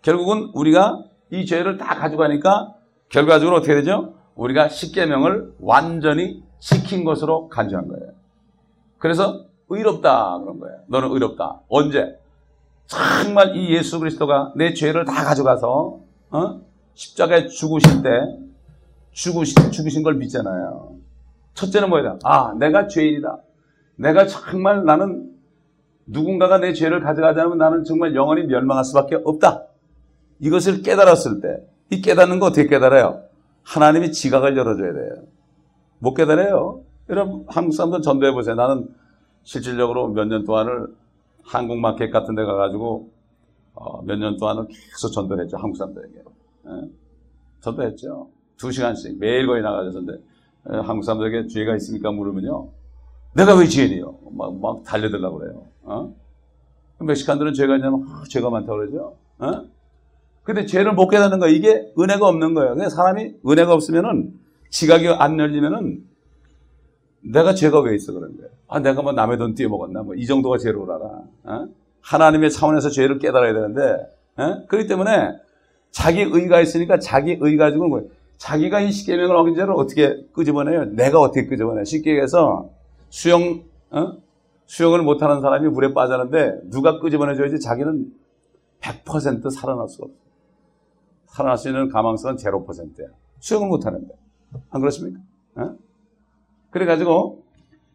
결국은 0.00 0.50
우리가 0.54 1.04
이 1.30 1.44
죄를 1.44 1.76
다 1.76 1.96
가져가니까 1.96 2.74
결과적으로 3.10 3.58
어떻게 3.58 3.74
되죠? 3.74 4.14
우리가 4.36 4.70
십계명을 4.70 5.56
완전히 5.60 6.42
지킨 6.58 7.04
것으로 7.04 7.48
간주한 7.50 7.88
거예요. 7.88 8.12
그래서 8.96 9.44
의롭다 9.68 10.38
그런 10.38 10.60
거예요. 10.60 10.78
너는 10.86 11.10
의롭다. 11.10 11.60
언제? 11.68 12.18
정말 12.86 13.54
이 13.54 13.74
예수 13.74 13.98
그리스도가 14.00 14.54
내 14.56 14.72
죄를 14.72 15.04
다 15.04 15.24
가져가서 15.24 15.98
어? 16.30 16.60
십자가에 16.94 17.48
죽으실 17.48 18.02
때 18.02 18.08
죽으신, 19.12 19.70
죽으신 19.70 20.02
걸 20.02 20.14
믿잖아요. 20.14 21.01
첫째는 21.54 21.88
뭐야? 21.90 22.18
아, 22.24 22.54
내가 22.58 22.86
죄인이다. 22.88 23.38
내가 23.96 24.26
정말 24.26 24.84
나는 24.84 25.30
누군가가 26.06 26.58
내 26.58 26.72
죄를 26.72 27.00
가져가지 27.00 27.40
않으면 27.40 27.58
나는 27.58 27.84
정말 27.84 28.14
영원히 28.14 28.44
멸망할 28.46 28.84
수밖에 28.84 29.16
없다. 29.24 29.64
이것을 30.40 30.82
깨달았을 30.82 31.40
때, 31.40 31.64
이 31.90 32.00
깨닫는 32.00 32.40
거 32.40 32.46
어떻게 32.46 32.66
깨달아요? 32.66 33.22
하나님이 33.62 34.12
지각을 34.12 34.56
열어줘야 34.56 34.92
돼요. 34.92 35.22
못 35.98 36.14
깨달아요. 36.14 36.82
여러분, 37.10 37.44
한국 37.48 37.72
사람들 37.74 38.02
전도해 38.02 38.32
보세요. 38.32 38.54
나는 38.56 38.88
실질적으로 39.44 40.08
몇 40.08 40.24
년 40.24 40.44
동안을 40.44 40.88
한국 41.44 41.78
마켓 41.78 42.10
같은 42.10 42.34
데 42.34 42.44
가가지고 42.44 43.10
어, 43.74 44.02
몇 44.02 44.16
년 44.18 44.36
동안은 44.36 44.68
계속 44.68 45.10
전도를 45.12 45.44
했죠. 45.44 45.56
한국 45.58 45.76
사람들에게. 45.76 46.14
예? 46.18 46.70
전도했죠. 47.60 48.28
두 48.56 48.70
시간씩 48.72 49.18
매일 49.18 49.46
거의 49.46 49.62
나가서 49.62 49.90
전도. 49.92 50.18
예, 50.70 50.76
한국 50.76 51.04
사람들에게 51.04 51.48
죄가 51.48 51.74
있습니까? 51.76 52.12
물으면요. 52.12 52.68
내가 53.34 53.54
왜 53.56 53.66
죄인이요? 53.66 54.18
막, 54.32 54.60
막 54.60 54.84
달려들라고 54.84 55.38
그래요. 55.38 55.64
어? 55.82 56.14
멕시칸들은 57.00 57.54
죄가 57.54 57.76
있냐면, 57.76 58.06
아, 58.08 58.22
죄가 58.28 58.50
많다고 58.50 58.78
그러죠? 58.78 59.16
어? 59.38 59.64
근데 60.44 60.66
죄를 60.66 60.92
못 60.92 61.08
깨닫는 61.08 61.38
거 61.38 61.48
이게 61.48 61.92
은혜가 61.98 62.26
없는 62.28 62.54
거예요. 62.54 62.74
그냥 62.74 62.90
사람이 62.90 63.34
은혜가 63.46 63.72
없으면은, 63.74 64.34
지각이 64.70 65.08
안 65.08 65.38
열리면은, 65.38 66.04
내가 67.24 67.54
죄가 67.54 67.80
왜 67.80 67.94
있어 67.94 68.12
그런 68.12 68.36
거예요. 68.36 68.50
아, 68.68 68.78
내가 68.80 69.02
뭐 69.02 69.12
남의 69.12 69.38
돈 69.38 69.54
띄어먹었나? 69.54 70.02
뭐 70.02 70.14
이 70.16 70.26
정도가 70.26 70.58
죄로라라. 70.58 71.04
어? 71.44 71.68
하나님의 72.00 72.50
차원에서 72.50 72.90
죄를 72.90 73.18
깨달아야 73.18 73.52
되는데, 73.52 73.96
어? 74.36 74.66
그렇기 74.68 74.88
때문에 74.88 75.32
자기 75.90 76.22
의가 76.22 76.60
있으니까 76.60 76.98
자기 76.98 77.38
의 77.40 77.56
가지고 77.56 77.88
뭐 77.88 78.08
자기가 78.42 78.80
이 78.80 78.90
십계명을 78.90 79.36
어긴 79.36 79.54
죄를 79.54 79.72
어떻게 79.74 80.16
끄집어내요? 80.32 80.96
내가 80.96 81.20
어떻게 81.20 81.46
끄집어내? 81.46 81.84
쉽게 81.84 82.10
얘기해서 82.10 82.70
수영, 83.08 83.62
어? 83.90 84.16
수영을 84.66 85.02
못하는 85.02 85.40
사람이 85.40 85.68
물에 85.68 85.94
빠졌는데 85.94 86.68
누가 86.70 86.98
끄집어내줘야지 86.98 87.60
자기는 87.60 88.12
100% 88.80 89.48
살아날 89.48 89.86
수가 89.88 90.06
없어. 90.06 90.16
살아날 91.26 91.56
수 91.56 91.68
있는 91.68 91.88
가망성은 91.88 92.36
0%야. 92.36 93.06
수영을 93.38 93.68
못하는데. 93.68 94.12
안 94.70 94.80
그렇습니까? 94.80 95.20
어? 95.54 95.76
그래가지고 96.70 97.44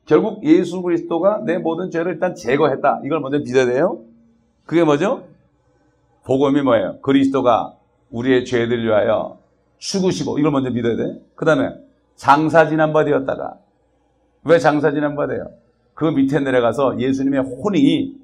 결국 0.06 0.46
예수 0.46 0.82
그리스도가 0.82 1.42
내 1.46 1.58
모든 1.58 1.92
죄를 1.92 2.14
일단 2.14 2.36
제거했다. 2.36 3.02
이걸 3.04 3.20
먼저 3.20 3.40
믿어야 3.40 3.66
돼요. 3.66 4.00
그게 4.66 4.86
뭐죠? 4.86 5.26
복음이 6.24 6.62
뭐예요? 6.62 7.02
그리스도가 7.02 7.76
우리의 8.12 8.46
죄들 8.46 8.86
위하여 8.86 9.37
죽으시고 9.78 10.40
이걸 10.40 10.52
먼저 10.52 10.70
믿어야 10.70 10.96
돼. 10.96 11.22
그 11.36 11.46
다음에 11.46 11.74
장사 12.16 12.68
지난 12.68 12.94
바 12.94 13.04
되었다가 13.04 13.58
왜 14.44 14.60
장사 14.60 14.92
지난 14.92 15.16
바 15.16 15.28
돼요? 15.28 15.50
그 15.94 16.06
밑에 16.06 16.40
내려가서 16.40 17.00
예수님의 17.00 17.42
혼이 17.42 18.16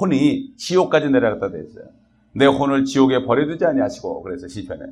혼이 0.00 0.56
지옥까지 0.56 1.10
내려갔다 1.10 1.50
돼 1.50 1.62
있어요. 1.62 1.84
내 2.32 2.46
혼을 2.46 2.84
지옥에 2.84 3.24
버려두지 3.24 3.64
아니하시고 3.64 4.22
그래서 4.22 4.48
시편에 4.48 4.84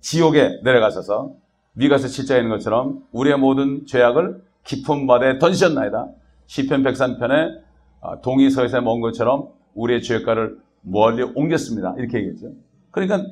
지옥에 0.00 0.60
내려가셔서 0.64 1.34
미가서 1.74 2.08
7장에 2.08 2.38
있는 2.38 2.50
것처럼 2.50 3.04
우리의 3.12 3.38
모든 3.38 3.86
죄악을 3.86 4.42
깊은 4.64 5.06
바다에 5.06 5.38
던지셨나이다. 5.38 6.08
시편 6.46 6.82
103편에 6.82 7.60
아, 8.00 8.20
동이 8.22 8.50
서에서 8.50 8.80
먼 8.80 9.00
것처럼 9.00 9.50
우리의 9.74 10.02
죄가를 10.02 10.58
멀리 10.82 11.22
옮겼습니다. 11.22 11.94
이렇게 11.98 12.18
얘기했죠. 12.18 12.52
그러니까 12.90 13.24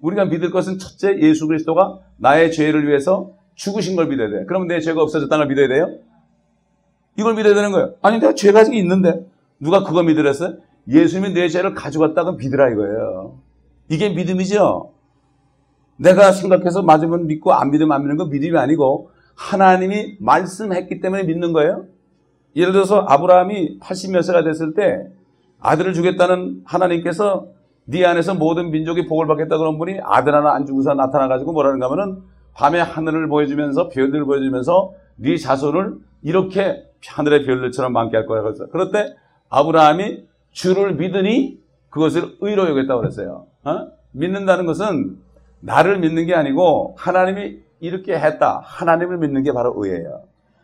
우리가 0.00 0.26
믿을 0.26 0.50
것은 0.50 0.78
첫째 0.78 1.18
예수 1.20 1.46
그리스도가 1.46 2.00
나의 2.16 2.52
죄를 2.52 2.86
위해서 2.86 3.32
죽으신 3.54 3.96
걸 3.96 4.08
믿어야 4.08 4.28
돼. 4.28 4.44
그러면 4.46 4.68
내 4.68 4.80
죄가 4.80 5.00
없어졌다는 5.02 5.46
걸 5.46 5.48
믿어야 5.48 5.68
돼요? 5.68 5.98
이걸 7.16 7.34
믿어야 7.34 7.54
되는 7.54 7.72
거예요. 7.72 7.94
아니 8.02 8.18
내가 8.18 8.34
죄가 8.34 8.60
아직 8.60 8.74
있는데 8.74 9.26
누가 9.60 9.84
그거 9.84 10.02
믿으랬어요? 10.02 10.56
예수님이 10.88 11.32
내 11.34 11.48
죄를 11.48 11.74
가져갔다고 11.74 12.32
믿으라 12.32 12.70
이거예요. 12.70 13.38
이게 13.88 14.10
믿음이죠. 14.10 14.92
내가 15.96 16.32
생각해서 16.32 16.82
맞으면 16.82 17.26
믿고 17.26 17.52
안 17.52 17.70
믿으면 17.70 17.92
안 17.92 18.02
믿는 18.02 18.16
건 18.16 18.30
믿음이 18.30 18.58
아니고 18.58 19.10
하나님이 19.36 20.16
말씀했기 20.20 21.00
때문에 21.00 21.24
믿는 21.24 21.52
거예요. 21.52 21.86
예를 22.56 22.72
들어서 22.72 23.00
아브라함이 23.00 23.78
80몇 23.80 24.22
세가 24.22 24.44
됐을 24.44 24.74
때 24.74 25.08
아들을 25.60 25.94
주겠다는 25.94 26.62
하나님께서 26.64 27.48
네 27.86 28.04
안에서 28.04 28.34
모든 28.34 28.70
민족이 28.70 29.06
복을 29.06 29.26
받겠다 29.26 29.58
그런 29.58 29.78
분이 29.78 30.00
아들 30.02 30.34
하나 30.34 30.54
안 30.54 30.66
주고서 30.66 30.94
나타나가지고 30.94 31.52
뭐라는가 31.52 31.90
하면은 31.90 32.22
밤에 32.54 32.80
하늘을 32.80 33.28
보여주면서 33.28 33.88
별들을 33.88 34.24
보여주면서 34.24 34.92
네 35.16 35.36
자손을 35.36 35.96
이렇게 36.22 36.84
하늘의 37.06 37.44
별들처럼 37.44 37.92
많게 37.92 38.16
할 38.16 38.26
거야. 38.26 38.42
그래서 38.42 38.66
그럴 38.68 38.90
때 38.90 39.14
아브라함이 39.50 40.24
주를 40.52 40.94
믿으니 40.94 41.58
그것을 41.90 42.36
의로 42.40 42.68
여겼다고 42.68 43.00
그랬어요. 43.00 43.46
어? 43.64 43.88
믿는다는 44.12 44.66
것은 44.66 45.18
나를 45.60 45.98
믿는 45.98 46.26
게 46.26 46.34
아니고 46.34 46.94
하나님이 46.98 47.58
이렇게 47.80 48.14
했다. 48.14 48.60
하나님을 48.64 49.18
믿는 49.18 49.42
게 49.42 49.52
바로 49.52 49.74
의예요. 49.76 50.22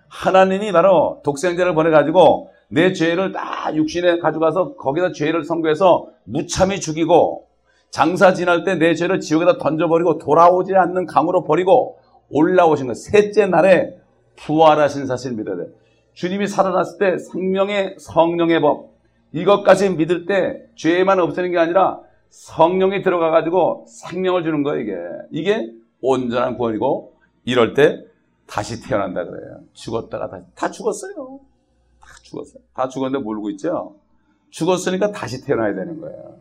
하나님이 0.09 0.73
바로 0.73 1.21
독생자를 1.25 1.75
보내가지고 1.75 2.51
내 2.73 2.93
죄를 2.93 3.33
다 3.33 3.75
육신에 3.75 4.19
가져가서 4.21 4.75
거기다 4.77 5.13
죄를 5.13 5.45
선고해서 5.45 6.09
무참히 6.25 6.81
죽이고 6.81 7.47
장사 7.91 8.33
지날 8.33 8.65
때 8.65 8.77
내 8.77 8.95
죄를 8.95 9.21
지옥에다 9.21 9.59
던져버리고 9.59 10.19
돌아오지 10.19 10.75
않는 10.75 11.07
강으로 11.07 11.45
버리고 11.45 11.99
올라오신 12.31 12.87
것. 12.87 12.95
셋째 12.95 13.47
날에 13.47 13.97
부활하신 14.37 15.07
사실 15.07 15.33
믿어야 15.33 15.57
돼. 15.57 15.65
주님이 16.15 16.47
살아났을 16.47 16.99
때 16.99 17.19
생명의 17.19 17.97
성령의 17.99 18.61
법. 18.61 18.91
이것까지 19.33 19.91
믿을 19.91 20.27
때 20.27 20.63
죄만 20.77 21.19
없애는 21.21 21.51
게 21.51 21.59
아니라 21.59 22.01
성령이 22.31 23.03
들어가 23.03 23.31
가지고 23.31 23.85
생명을 23.89 24.45
주는 24.45 24.63
거예요, 24.63 24.81
이게. 24.81 24.93
이게 25.33 25.71
온전한 26.01 26.57
구원이고, 26.57 27.15
이럴 27.45 27.75
때 27.75 27.99
다시 28.47 28.83
태어난다 28.83 29.25
그래요. 29.25 29.61
죽었다가 29.73 30.31
다시, 30.31 30.45
다 30.55 30.71
죽었어요. 30.71 31.30
다 32.31 32.35
죽었어요. 32.35 32.63
다 32.75 32.89
죽었는데 32.89 33.23
모르고 33.25 33.51
있죠? 33.51 33.97
죽었으니까 34.51 35.13
다시 35.13 35.45
태어나야 35.45 35.75
되는 35.75 36.01
거예요. 36.01 36.37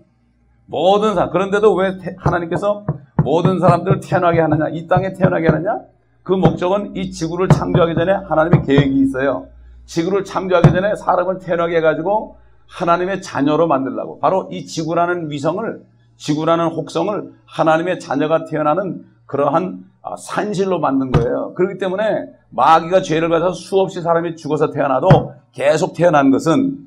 모든 0.65 1.15
사람, 1.15 1.31
그런데도 1.31 1.73
왜 1.75 1.97
하나님께서 2.17 2.85
모든 3.23 3.59
사람들을 3.59 3.99
태어나게 4.01 4.39
하느냐, 4.39 4.69
이 4.69 4.87
땅에 4.87 5.13
태어나게 5.13 5.47
하느냐? 5.47 5.81
그 6.23 6.33
목적은 6.33 6.95
이 6.95 7.11
지구를 7.11 7.49
창조하기 7.49 7.95
전에 7.95 8.11
하나님의 8.11 8.63
계획이 8.63 8.99
있어요. 8.99 9.47
지구를 9.85 10.23
창조하기 10.23 10.71
전에 10.71 10.95
사람을 10.95 11.39
태어나게 11.39 11.77
해가지고 11.77 12.37
하나님의 12.67 13.21
자녀로 13.23 13.67
만들라고. 13.67 14.19
바로 14.19 14.47
이 14.51 14.65
지구라는 14.65 15.31
위성을, 15.31 15.83
지구라는 16.17 16.67
혹성을 16.67 17.33
하나님의 17.45 17.99
자녀가 17.99 18.45
태어나는 18.45 19.05
그러한 19.25 19.85
아, 20.01 20.15
산실로 20.15 20.79
만든 20.79 21.11
거예요. 21.11 21.53
그렇기 21.55 21.77
때문에 21.77 22.27
마귀가 22.51 23.01
죄를 23.01 23.29
가져서 23.29 23.53
수없이 23.53 24.01
사람이 24.01 24.35
죽어서 24.35 24.71
태어나도 24.71 25.33
계속 25.51 25.93
태어난 25.93 26.31
것은 26.31 26.77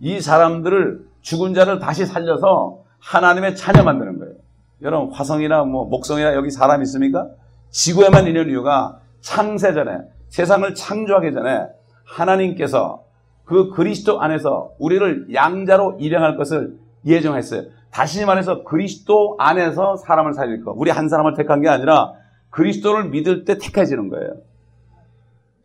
이 0.00 0.20
사람들을 0.20 1.06
죽은 1.22 1.54
자를 1.54 1.78
다시 1.78 2.06
살려서 2.06 2.82
하나님의 3.00 3.56
자녀 3.56 3.82
만드는 3.82 4.18
거예요. 4.18 4.34
여러분 4.82 5.12
화성이나 5.12 5.64
뭐 5.64 5.86
목성이나 5.86 6.34
여기 6.34 6.50
사람 6.50 6.82
있습니까? 6.82 7.28
지구에만 7.70 8.26
있는 8.26 8.48
이유가 8.48 9.00
창세 9.20 9.72
전에 9.72 9.98
세상을 10.28 10.74
창조하기 10.74 11.32
전에 11.32 11.66
하나님께서 12.04 13.04
그 13.44 13.70
그리스도 13.70 14.20
안에서 14.20 14.72
우리를 14.78 15.32
양자로 15.32 15.96
일행할 15.98 16.36
것을 16.36 16.76
예정했어요. 17.04 17.64
다시 17.90 18.24
말해서 18.24 18.62
그리스도 18.64 19.36
안에서 19.38 19.96
사람을 19.96 20.34
살릴 20.34 20.64
것. 20.64 20.72
우리 20.76 20.90
한 20.90 21.08
사람을 21.08 21.34
택한 21.34 21.62
게 21.62 21.68
아니라 21.68 22.12
그리스도를 22.50 23.08
믿을 23.08 23.44
때 23.44 23.56
택해지는 23.58 24.10
거예요. 24.10 24.34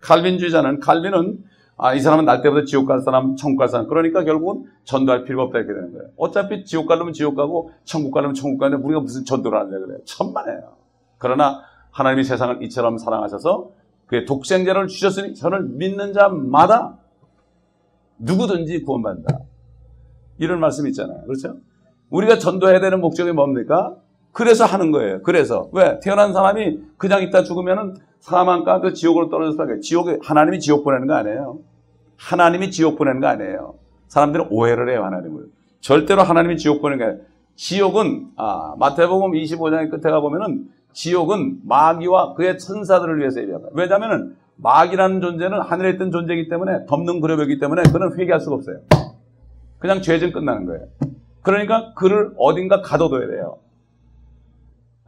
칼빈주의자는 0.03 0.79
칼빈은 0.79 1.43
아, 1.75 1.93
이 1.93 1.99
사람은 1.99 2.25
날 2.25 2.41
때부터 2.41 2.65
지옥 2.65 2.85
갈 2.85 3.01
사람, 3.01 3.35
천국 3.35 3.57
갈 3.57 3.67
사람. 3.67 3.87
그러니까 3.87 4.23
결국은 4.23 4.65
전도할 4.83 5.23
필요가 5.23 5.43
없다 5.45 5.59
이렇게 5.59 5.73
되는 5.73 5.91
거예요. 5.91 6.09
어차피 6.17 6.65
지옥 6.65 6.87
가려면 6.87 7.13
지옥 7.13 7.35
가고 7.35 7.71
천국 7.83 8.11
가려면 8.11 8.35
천국 8.35 8.59
가는데 8.59 8.83
우리가 8.83 8.99
무슨 8.99 9.25
전도를 9.25 9.59
하느냐 9.59 9.79
그래요. 9.79 9.97
천만에요. 10.05 10.75
그러나 11.17 11.61
하나님이 11.91 12.23
세상을 12.23 12.61
이처럼 12.63 12.97
사랑하셔서 12.97 13.71
그의 14.05 14.25
독생자를 14.25 14.87
주셨으니 14.87 15.33
저를 15.33 15.63
믿는 15.63 16.13
자마다 16.13 16.99
누구든지 18.19 18.83
구원받는다. 18.83 19.39
이런 20.37 20.59
말씀 20.59 20.87
있잖아요. 20.87 21.23
그렇죠? 21.23 21.57
우리가 22.09 22.37
전도해야 22.37 22.79
되는 22.79 23.01
목적이 23.01 23.31
뭡니까? 23.31 23.95
그래서 24.34 24.65
하는 24.65 24.91
거예요. 24.91 25.22
그래서. 25.22 25.69
왜? 25.72 26.00
태어난 26.02 26.34
사람이 26.34 26.80
그냥 26.98 27.22
있다 27.22 27.43
죽으면은 27.43 27.96
한가 28.26 28.82
그 28.82 28.93
지옥으로 28.93 29.30
떨어져서 29.30 29.80
지옥에, 29.82 30.17
하나님이 30.24 30.60
지옥 30.60 30.84
보내는 30.84 31.08
거 31.08 31.13
아니에요. 31.13 31.60
하나님이 32.17 32.72
지옥 32.72 32.98
보내는 32.98 33.22
거 33.22 33.28
아니에요. 33.28 33.76
사람들은 34.08 34.48
오해를 34.50 34.89
해요, 34.89 35.04
하나님을. 35.04 35.46
절대로 35.82 36.24
하나님이 36.24 36.58
지옥 36.58 36.82
보내는 36.82 36.98
게 36.98 37.10
아니에요. 37.12 37.26
지옥은, 37.56 38.32
아, 38.38 38.76
마태복음 38.80 39.32
25장의 39.32 39.91
끝에 39.91 40.12
가 40.12 40.19
보면은 40.22 40.67
지옥은 40.93 41.60
마귀와 41.65 42.34
그의 42.36 42.58
천사들을 42.58 43.19
위해서 43.19 43.41
얘기합니다. 43.41 43.72
왜냐하면 43.74 44.36
마귀라는 44.56 45.22
존재는 45.22 45.60
하늘에 45.62 45.91
있던 45.91 46.12
존재이기 46.12 46.48
때문에 46.50 46.86
덮는 46.88 47.19
그룹이기 47.19 47.60
때문에 47.60 47.84
그는 47.91 48.17
회개할 48.17 48.39
수가 48.39 48.56
없어요. 48.56 48.78
그냥 49.80 50.02
죄진 50.02 50.32
끝나는 50.32 50.65
거예요. 50.65 50.88
그러니까 51.41 51.93
그를 51.96 52.32
어딘가 52.38 52.82
가둬둬야 52.82 53.28
돼요. 53.28 53.58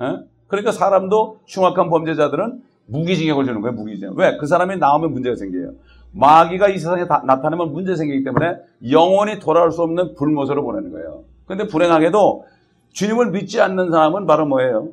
에? 0.01 0.17
그러니까 0.47 0.71
사람도 0.71 1.39
흉악한 1.47 1.89
범죄자들은 1.89 2.62
무기징역을 2.88 3.45
주는 3.45 3.62
거예요. 3.62 3.75
무기징역. 3.75 4.17
왜? 4.17 4.38
그 4.38 4.45
사람이 4.45 4.77
나오면 4.77 5.13
문제가 5.13 5.36
생겨요. 5.36 5.71
마귀가 6.12 6.69
이 6.69 6.77
세상에 6.77 7.03
나타나면 7.05 7.73
문제 7.73 7.95
생기기 7.95 8.23
때문에 8.23 8.58
영원히 8.89 9.39
돌아올 9.39 9.71
수 9.71 9.81
없는 9.81 10.15
불모서로 10.15 10.63
보내는 10.63 10.91
거예요. 10.91 11.23
그런데 11.45 11.67
불행하게도 11.67 12.45
주님을 12.93 13.31
믿지 13.31 13.60
않는 13.60 13.91
사람은 13.91 14.25
바로 14.25 14.45
뭐예요? 14.45 14.89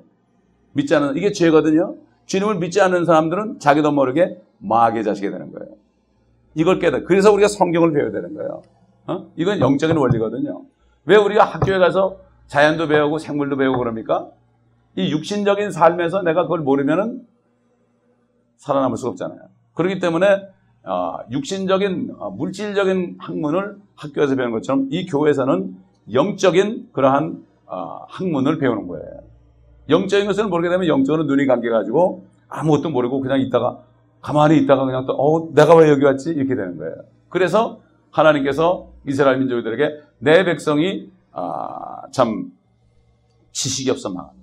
믿지 0.72 0.94
않는 0.96 1.16
이게 1.16 1.30
죄거든요. 1.32 1.94
주님을 2.26 2.56
믿지 2.56 2.80
않는 2.80 3.04
사람들은 3.04 3.60
자기도 3.60 3.92
모르게 3.92 4.40
마귀의 4.58 5.04
자식이 5.04 5.30
되는 5.30 5.52
거예요. 5.52 5.74
이걸 6.54 6.78
깨닫. 6.78 7.04
그래서 7.04 7.32
우리가 7.32 7.48
성경을 7.48 7.92
배워야 7.92 8.10
되는 8.10 8.34
거예요. 8.34 8.62
어? 9.06 9.26
이건 9.36 9.60
영적인 9.60 9.96
원리거든요. 9.96 10.62
왜 11.04 11.16
우리가 11.16 11.44
학교에 11.44 11.78
가서 11.78 12.18
자연도 12.46 12.88
배우고 12.88 13.18
생물도 13.18 13.56
배우고 13.56 13.78
그럽니까? 13.78 14.28
이 14.96 15.10
육신적인 15.10 15.70
삶에서 15.70 16.22
내가 16.22 16.42
그걸 16.42 16.60
모르면은 16.60 17.22
살아남을 18.56 18.96
수가 18.96 19.10
없잖아요. 19.10 19.40
그렇기 19.74 19.98
때문에 19.98 20.26
어, 20.84 21.18
육신적인 21.30 22.14
어, 22.18 22.30
물질적인 22.30 23.16
학문을 23.18 23.76
학교에서 23.94 24.34
배우는 24.36 24.52
것처럼 24.52 24.88
이 24.90 25.06
교회에서는 25.06 25.76
영적인 26.12 26.90
그러한 26.92 27.44
어, 27.66 28.04
학문을 28.08 28.58
배우는 28.58 28.88
거예요. 28.88 29.06
영적인 29.88 30.26
것을 30.26 30.46
모르게 30.46 30.68
되면 30.68 30.86
영적으로 30.86 31.24
눈이 31.24 31.46
감겨가지고 31.46 32.26
아무것도 32.48 32.90
모르고 32.90 33.20
그냥 33.20 33.40
있다가 33.40 33.78
가만히 34.20 34.58
있다가 34.58 34.84
그냥 34.84 35.06
또, 35.06 35.14
어, 35.14 35.52
내가 35.52 35.74
왜 35.76 35.88
여기 35.88 36.04
왔지? 36.04 36.30
이렇게 36.30 36.54
되는 36.54 36.76
거예요. 36.76 36.94
그래서 37.28 37.80
하나님께서 38.10 38.90
이스라엘 39.06 39.38
민족들에게 39.38 40.00
내 40.18 40.44
백성이 40.44 41.10
아, 41.32 42.02
참 42.12 42.52
지식이 43.52 43.90
없어 43.90 44.10
망합니다. 44.10 44.41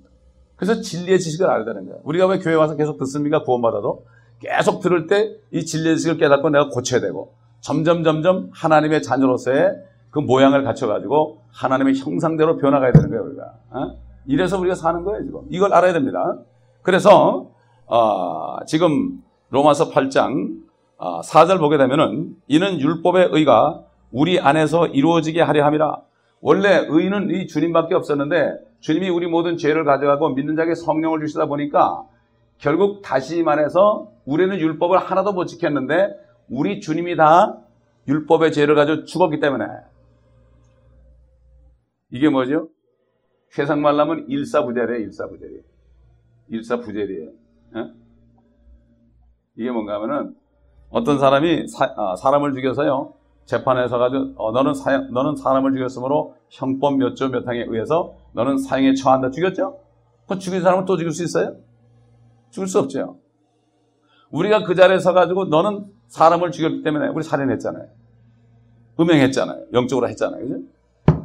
그래서 0.60 0.82
진리의 0.82 1.20
지식을 1.20 1.66
되는 1.66 1.86
거예요. 1.86 2.02
우리가 2.04 2.28
왜 2.28 2.38
교회 2.40 2.54
와서 2.54 2.76
계속 2.76 2.98
듣습니까? 3.00 3.44
구원받아도 3.44 4.04
계속 4.40 4.82
들을 4.82 5.08
때 5.08 5.40
이 5.52 5.66
진리의 5.66 5.98
지식을 5.98 6.18
깨닫고 6.18 6.50
내가 6.50 6.70
고쳐야 6.70 7.00
되고 7.00 7.34
점점 7.62 8.04
점점 8.04 8.50
하나님의 8.54 9.02
자녀로서의 9.02 9.72
그 10.12 10.20
모양을 10.20 10.64
갖춰가지고 10.64 11.42
하나님의 11.52 11.96
형상대로 11.96 12.58
변화가야 12.58 12.92
되는 12.92 13.10
거예요 13.10 13.24
우리가. 13.24 13.44
어? 13.72 13.98
이래서 14.28 14.60
우리가 14.60 14.76
사는 14.76 15.04
거예요, 15.04 15.24
지금. 15.24 15.42
이걸 15.50 15.74
알아야 15.74 15.94
됩니다. 15.94 16.38
그래서, 16.82 17.50
어, 17.88 18.58
지금 18.66 19.22
로마서 19.50 19.90
8장 19.92 20.60
어, 20.98 21.22
4절 21.22 21.60
보게 21.60 21.78
되면은 21.78 22.36
이는 22.48 22.80
율법의 22.80 23.30
의가 23.32 23.82
우리 24.12 24.40
안에서 24.40 24.88
이루어지게 24.88 25.42
하려 25.42 25.66
함이라. 25.66 25.98
원래 26.42 26.86
의는 26.88 27.30
이 27.32 27.48
주님밖에 27.48 27.96
없었는데 27.96 28.58
주님이 28.80 29.10
우리 29.10 29.28
모든 29.28 29.58
죄를 29.58 29.84
가져가고 29.84 30.30
믿는 30.30 30.56
자에게 30.56 30.76
성령을 30.76 31.20
주시다 31.20 31.48
보니까 31.48 32.06
결국 32.58 33.02
다시 33.02 33.44
말해서 33.44 34.12
우리는 34.26 34.58
율법을 34.58 34.98
하나도 34.98 35.34
못 35.34 35.46
지켰는데 35.46 36.10
우리 36.50 36.80
주님이 36.80 37.16
다 37.16 37.58
율법의 38.08 38.54
죄를 38.54 38.76
가지고 38.76 39.06
죽었기 39.06 39.40
때문에 39.40 39.66
이게 42.12 42.30
뭐죠? 42.30 42.70
세상 43.50 43.82
말라면 43.82 44.26
일사부재래요, 44.28 44.98
일사부재리. 44.98 45.62
일사부재리예요. 46.50 47.30
어? 47.76 47.94
이게 49.56 49.72
뭔가 49.72 49.96
하면은 49.96 50.36
어떤 50.90 51.20
사람이 51.20 51.68
사, 51.68 51.86
아, 51.96 52.16
람을 52.32 52.54
죽여서요. 52.54 53.14
재판에서 53.50 53.98
가지고 53.98 54.34
어, 54.36 54.52
너는 54.52 54.76
사 54.76 54.96
너는 55.00 55.36
사람을 55.36 55.74
죽였으므로 55.74 56.36
형법 56.50 56.98
몇 56.98 57.16
조 57.16 57.30
몇 57.30 57.48
항에 57.48 57.66
의해서 57.68 58.16
너는 58.34 58.60
사형에 58.60 58.94
처한다. 58.94 59.32
죽였죠? 59.32 59.80
그 60.28 60.38
죽인 60.38 60.62
사람을 60.62 60.86
또 60.86 60.98
죽일 60.98 61.12
수 61.12 61.24
있어요? 61.24 61.56
죽을 62.52 62.68
수 62.68 62.78
없죠. 62.78 63.18
우리가 64.30 64.64
그 64.64 64.76
자리에 64.76 65.00
서 65.00 65.14
가지고 65.14 65.46
너는 65.46 65.88
사람을 66.10 66.52
죽였기 66.52 66.84
때문에 66.84 67.08
우리 67.08 67.24
살인했잖아요. 67.24 67.88
음행했잖아요. 69.00 69.66
영적으로 69.74 70.08
했잖아요. 70.10 70.42
그죠? 70.48 70.56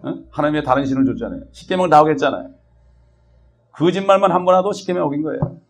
어? 0.09 0.15
하나님의 0.31 0.65
다른 0.65 0.87
신을 0.87 1.05
줬잖아요. 1.05 1.43
십계명을 1.53 1.91
다 1.91 2.01
오겠잖아요. 2.01 2.51
거짓말만 3.73 4.33
한 4.33 4.47
번 4.47 4.55
하도 4.55 4.73
십계명 4.73 5.05
어긴 5.07 5.23
거예요. 5.23 5.61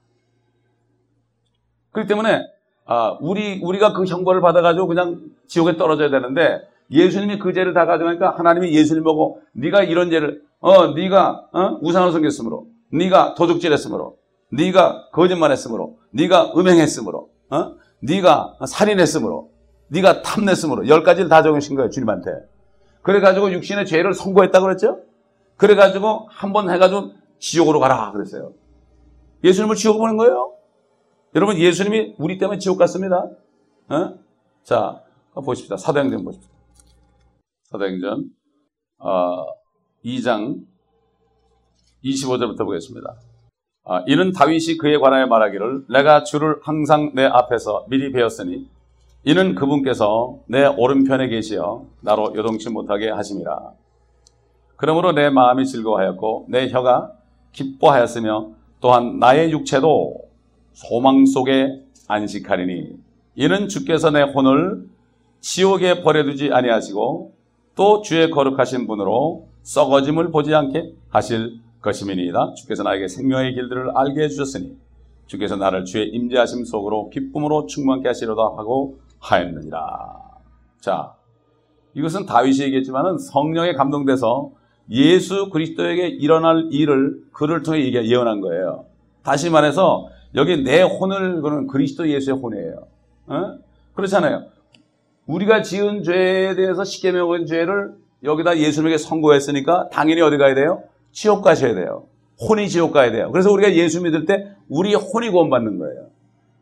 그렇기 1.91 2.07
때문에 2.09 2.43
아, 2.87 3.17
우리 3.21 3.61
우리가 3.63 3.93
그 3.95 4.05
형벌을 4.05 4.41
받아가지고 4.41 4.87
그냥 4.87 5.21
지옥에 5.47 5.77
떨어져야 5.77 6.11
되는데 6.11 6.61
예수님이 6.91 7.39
그 7.39 7.53
죄를 7.53 7.73
다 7.73 7.87
가져가니까 7.87 8.35
하나님이 8.37 8.73
예수님 8.75 9.05
보고 9.05 9.41
네가 9.53 9.83
이런 9.85 10.11
죄를 10.11 10.43
어 10.61 10.89
네가 10.89 11.47
어? 11.53 11.79
우상을 11.81 12.13
섬겼으므로 12.13 12.67
네가 12.93 13.35
도둑질했으므로 13.37 14.17
네가 14.53 15.09
거짓말했으므로 15.13 15.99
네가 16.11 16.53
음행했으므로 16.57 17.31
어? 17.51 17.75
네가 18.01 18.57
살인했으므로 18.67 19.51
네가 19.89 20.23
탐냈으므로 20.23 20.87
열 20.89 21.03
가지를 21.03 21.29
다 21.31 21.43
적으신 21.43 21.77
거예요 21.77 21.91
주님한테 21.91 22.31
그래가지고 23.03 23.51
육신의 23.53 23.87
죄를 23.87 24.13
선고했다 24.15 24.61
그랬죠? 24.61 24.99
그래가지고 25.57 26.29
한 26.31 26.53
번 26.53 26.71
해가지고 26.71 27.13
지옥으로 27.39 27.79
가라 27.81 28.13
그랬어요. 28.13 28.53
예수님을 29.43 29.77
지옥 29.77 29.99
보낸 29.99 30.17
거예요? 30.17 30.53
여러분 31.35 31.59
예수님이 31.59 32.15
우리 32.19 32.39
때문에 32.39 32.59
지옥 32.59 32.79
갔습니다. 32.79 33.29
어? 33.89 34.15
자 34.63 35.03
보십시다. 35.35 35.77
사도행전 35.77 36.25
보십시다. 36.25 36.55
사도행전 37.65 38.31
어, 38.99 39.47
2장 40.05 40.65
25절부터 42.05 42.59
보겠습니다. 42.59 43.17
아, 43.87 44.05
이는 44.07 44.31
다윗이 44.33 44.79
그에 44.79 44.97
관하여 44.97 45.27
말하기를 45.27 45.87
내가 45.91 46.23
주를 46.23 46.61
항상 46.63 47.11
내 47.15 47.25
앞에서 47.25 47.87
미리 47.89 48.13
배웠으니 48.13 48.69
이는 49.25 49.57
그분께서 49.57 50.39
내 50.47 50.65
오른편에 50.65 51.27
계시어 51.29 51.85
나로 52.01 52.33
요동치 52.37 52.71
못하게 52.71 53.11
하심이라. 53.11 53.73
그러므로 54.77 55.11
내 55.11 55.31
마음이 55.31 55.67
즐거워하였고 55.67 56.47
내 56.49 56.71
혀가 56.71 57.11
기뻐하였으며 57.53 58.53
또한 58.81 59.19
나의 59.19 59.51
육체도 59.51 60.34
소망 60.75 61.25
속에 61.25 61.81
안식하리니 62.07 62.91
이는 63.37 63.69
주께서 63.69 64.11
내 64.11 64.23
혼을 64.23 64.87
지옥에 65.41 66.03
버려두지 66.03 66.51
아니하시고 66.53 67.33
또 67.75 68.03
주의 68.03 68.31
거룩하신 68.31 68.87
분으로 68.87 69.47
썩어짐을 69.63 70.31
보지 70.31 70.55
않게 70.55 70.93
하실 71.09 71.59
것임이니이다. 71.81 72.55
주께서 72.55 72.83
나에게 72.83 73.09
생명의 73.09 73.55
길들을 73.55 73.97
알게 73.97 74.23
해주셨으니 74.25 74.77
주께서 75.27 75.57
나를 75.57 75.85
주의 75.85 76.09
임재하심 76.09 76.65
속으로 76.65 77.11
기쁨으로 77.11 77.67
충만케 77.67 78.09
하시려다 78.09 78.43
하고 78.43 78.99
하였느니라. 79.21 80.21
자, 80.81 81.15
이것은 81.95 82.27
다윗이 82.27 82.61
얘기했지만은 82.65 83.19
성령에 83.19 83.73
감동돼서 83.73 84.51
예수 84.91 85.49
그리스도에게 85.51 86.09
일어날 86.09 86.69
일을 86.71 87.23
그를 87.33 87.63
통해 87.63 87.91
예언한 87.93 88.41
거예요. 88.41 88.85
다시 89.23 89.49
말해서 89.49 90.09
여기 90.35 90.63
내 90.63 90.83
혼을 90.83 91.43
그는 91.43 91.67
그리스도 91.67 92.09
예수의 92.09 92.37
혼이에요. 92.37 92.87
어? 93.27 93.59
그렇잖아요. 93.95 94.47
우리가 95.27 95.63
지은 95.63 96.03
죄에 96.03 96.55
대해서 96.55 96.85
십계명의 96.85 97.47
죄를 97.47 97.95
여기다 98.23 98.59
예수님에게 98.59 98.99
선고했으니까 98.99 99.89
당연히 99.91 100.21
어디 100.21 100.37
가야 100.37 100.55
돼요? 100.55 100.83
지옥 101.13 101.43
가셔야 101.43 101.75
돼요. 101.75 102.07
혼이 102.41 102.69
지옥 102.69 102.93
가야 102.93 103.13
돼요. 103.13 103.31
그래서 103.31 103.51
우리가 103.53 103.75
예수 103.75 104.03
믿을 104.03 104.27
때 104.27 104.49
우리 104.69 104.95
혼이 104.95 105.31
구원받는 105.31 105.79
거예요. 105.79 106.09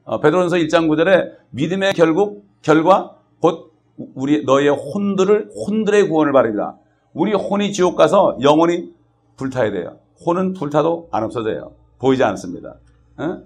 어, 0.05 0.21
베드로전서 0.21 0.57
1장 0.57 0.89
9절에 0.89 1.33
믿음의 1.51 1.95
결국 1.95 2.45
결과 2.61 3.17
곧 3.41 3.73
우리 4.15 4.45
너의 4.45 4.69
혼들을 4.69 5.51
혼들의 5.67 6.09
구원을 6.09 6.33
바랍니다. 6.33 6.77
우리 7.15 7.33
혼이 7.33 7.73
지옥 7.73 7.97
가서 7.97 8.37
영원히 8.43 8.93
불타야 9.37 9.71
돼요. 9.71 9.97
혼은 10.27 10.53
불타도 10.55 11.09
안 11.11 11.25
없어져요. 11.25 11.73
보이지 11.99 12.23
않습니다. 12.25 12.77
어? 13.17 13.43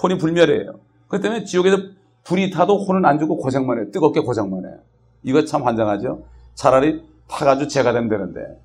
혼이 0.00 0.18
불멸이에요. 0.18 0.74
그렇기 1.08 1.22
때문에 1.22 1.44
지옥에서 1.44 1.78
불이 2.24 2.50
타도 2.50 2.78
혼은 2.78 3.04
안 3.04 3.18
죽고 3.18 3.38
고생만 3.38 3.78
해요. 3.78 3.90
뜨겁게 3.90 4.20
고생만 4.20 4.64
해요. 4.64 4.78
이거 5.22 5.44
참 5.44 5.62
환장하죠. 5.62 6.22
차라리 6.54 7.02
타가지고 7.28 7.68
죄가 7.68 7.92
되면 7.92 8.08
되는데. 8.08 8.60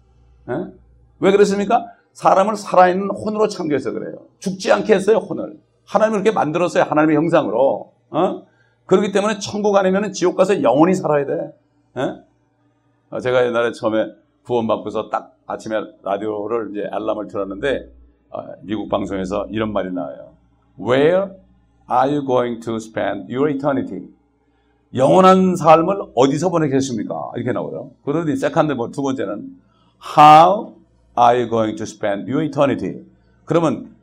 어? 0.47 0.71
왜 1.19 1.31
그렇습니까? 1.31 1.85
사람을 2.13 2.55
살아있는 2.55 3.09
혼으로 3.09 3.47
창조해서 3.47 3.91
그래요. 3.91 4.17
죽지 4.39 4.71
않게 4.71 4.93
했어요, 4.93 5.17
혼을. 5.17 5.59
하나님을 5.85 6.23
그렇게 6.23 6.33
만들었어요, 6.35 6.83
하나님의 6.83 7.15
형상으로. 7.15 7.91
어? 8.09 8.47
그렇기 8.85 9.11
때문에 9.11 9.39
천국 9.39 9.75
아니면 9.75 10.11
지옥 10.13 10.35
가서 10.35 10.63
영원히 10.63 10.93
살아야 10.93 11.25
돼. 11.25 11.53
어? 11.95 13.19
제가 13.19 13.45
옛날에 13.45 13.71
처음에 13.71 14.13
구원받고서 14.45 15.09
딱 15.09 15.35
아침에 15.45 15.75
라디오를 16.03 16.71
이제 16.71 16.87
알람을 16.91 17.27
틀었는데 17.27 17.89
어, 18.29 18.43
미국 18.61 18.89
방송에서 18.89 19.45
이런 19.49 19.71
말이 19.71 19.91
나와요. 19.91 20.36
Where 20.79 21.31
are 21.89 22.11
you 22.11 22.25
going 22.25 22.61
to 22.61 22.75
spend 22.75 23.33
your 23.33 23.49
eternity? 23.49 24.09
영원한 24.93 25.55
삶을 25.55 25.97
어디서 26.15 26.49
보내겠습니까? 26.49 27.31
이렇게 27.35 27.51
나오죠. 27.51 27.91
그러더니 28.05 28.35
second 28.37 28.75
두 28.91 29.01
번째는 29.01 29.57
How 30.17 30.75
are 31.17 31.41
you 31.41 31.49
going 31.49 31.75
to 31.75 31.83
spend 31.83 32.31
your 32.31 32.45
eternity? 32.45 33.03
그러면 33.45 33.95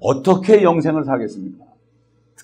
어떻게 0.00 0.62
영생을 0.62 1.04
살겠습니까? 1.04 1.64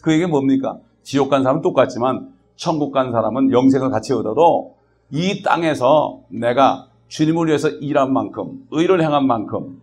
그게 0.01 0.27
뭡니까? 0.27 0.79
지옥 1.03 1.31
간 1.31 1.43
사람은 1.43 1.63
똑같지만 1.63 2.33
천국 2.57 2.93
간 2.93 3.13
사람은 3.13 3.51
영생을 3.53 3.91
같이 3.91 4.13
얻어도 4.13 4.77
이 5.11 5.43
땅에서 5.43 6.21
내가 6.29 6.89
주님을 7.09 7.49
위해서 7.49 7.69
일한 7.69 8.13
만큼 8.13 8.67
의를 8.71 9.03
행한 9.03 9.27
만큼 9.27 9.83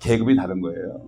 계급이 0.00 0.36
다른 0.36 0.60
거예요. 0.60 1.00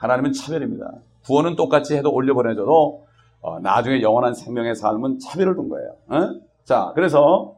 하나님은 0.00 0.32
차별입니다. 0.32 0.92
구원은 1.24 1.56
똑같이 1.56 1.94
해도 1.94 2.10
올려보내줘도 2.12 3.06
어, 3.42 3.60
나중에 3.60 4.02
영원한 4.02 4.34
생명의 4.34 4.74
삶은 4.74 5.18
차별을 5.18 5.54
둔 5.54 5.68
거예요. 5.68 5.94
어? 6.08 6.40
자, 6.64 6.92
그래서 6.94 7.56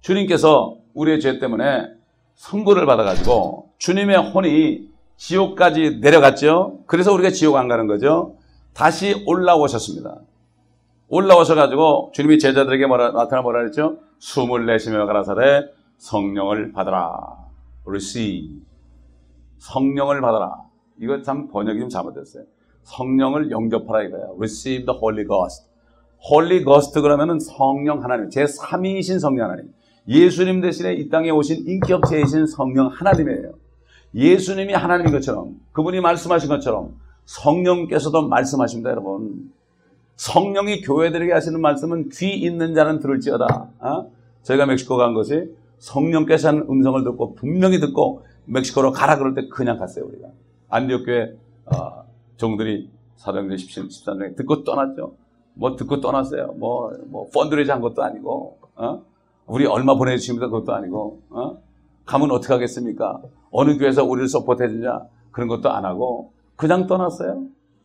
주님께서 0.00 0.76
우리의 0.94 1.20
죄 1.20 1.38
때문에 1.38 1.88
선고를 2.34 2.84
받아가지고 2.86 3.70
주님의 3.78 4.32
혼이 4.32 4.88
지옥까지 5.16 5.98
내려갔죠. 6.00 6.80
그래서 6.86 7.12
우리가 7.12 7.30
지옥 7.30 7.56
안 7.56 7.68
가는 7.68 7.86
거죠. 7.86 8.36
다시 8.74 9.24
올라오셨습니다. 9.26 10.20
올라오셔가지고 11.08 12.10
주님이 12.12 12.38
제자들에게 12.38 12.86
뭐라, 12.86 13.12
나타나 13.12 13.40
뭐라 13.40 13.60
그랬죠? 13.60 13.98
숨을 14.18 14.66
내쉬며 14.66 15.06
가라사대 15.06 15.70
성령을 15.96 16.72
받아라. 16.72 17.36
receive. 17.86 18.60
성령을 19.58 20.20
받아라. 20.20 20.63
이거 21.00 21.22
참 21.22 21.48
번역이 21.48 21.80
좀 21.80 21.88
잘못됐어요. 21.88 22.44
성령을 22.82 23.50
영접하라 23.50 24.04
이거예요. 24.04 24.34
receive 24.36 24.86
the 24.86 24.98
Holy 24.98 25.26
Ghost. 25.26 25.66
Holy 26.30 26.64
Ghost 26.64 27.00
그러면은 27.00 27.38
성령 27.40 28.02
하나님, 28.02 28.30
제 28.30 28.44
3위이신 28.44 29.20
성령 29.20 29.50
하나님. 29.50 29.72
예수님 30.06 30.60
대신에 30.60 30.94
이 30.94 31.08
땅에 31.08 31.30
오신 31.30 31.66
인격체이신 31.66 32.46
성령 32.46 32.88
하나님이에요. 32.88 33.54
예수님이 34.14 34.74
하나님인 34.74 35.12
것처럼, 35.12 35.60
그분이 35.72 36.00
말씀하신 36.00 36.48
것처럼 36.48 36.94
성령께서도 37.24 38.28
말씀하십니다, 38.28 38.90
여러분. 38.90 39.50
성령이 40.16 40.82
교회들에게 40.82 41.32
하시는 41.32 41.60
말씀은 41.60 42.10
귀 42.10 42.34
있는 42.34 42.74
자는 42.74 43.00
들을지어다. 43.00 43.70
어? 43.80 44.10
저희가 44.42 44.66
멕시코 44.66 44.96
간 44.96 45.14
것이 45.14 45.50
성령께서 45.78 46.48
하는 46.48 46.66
음성을 46.68 47.02
듣고 47.02 47.34
분명히 47.34 47.80
듣고 47.80 48.22
멕시코로 48.44 48.92
가라 48.92 49.18
그럴 49.18 49.34
때 49.34 49.48
그냥 49.48 49.78
갔어요, 49.78 50.04
우리가. 50.06 50.28
안디옥 50.74 51.06
교회 51.06 51.32
어, 51.66 52.04
종들이 52.36 52.90
사도행전 53.14 53.56
17, 53.56 53.84
13장에 53.84 54.36
듣고 54.36 54.64
떠났죠. 54.64 55.14
뭐 55.54 55.76
듣고 55.76 56.00
떠났어요. 56.00 56.54
뭐, 56.58 56.90
뭐 57.06 57.28
펀드레이즈 57.32 57.70
한 57.70 57.80
것도 57.80 58.02
아니고, 58.02 58.58
어? 58.74 59.02
우리 59.46 59.66
얼마 59.66 59.94
보내주십니까? 59.94 60.48
그것도 60.48 60.74
아니고, 60.74 61.20
어? 61.30 61.58
가면 62.06 62.32
어떻게 62.32 62.52
하겠습니까? 62.52 63.22
어느 63.52 63.78
교회에서 63.78 64.04
우리를 64.04 64.26
서포트해 64.28 64.68
주냐? 64.68 65.02
그런 65.30 65.48
것도 65.48 65.70
안 65.70 65.84
하고, 65.84 66.32
그냥 66.56 66.88
떠났어요. 66.88 67.44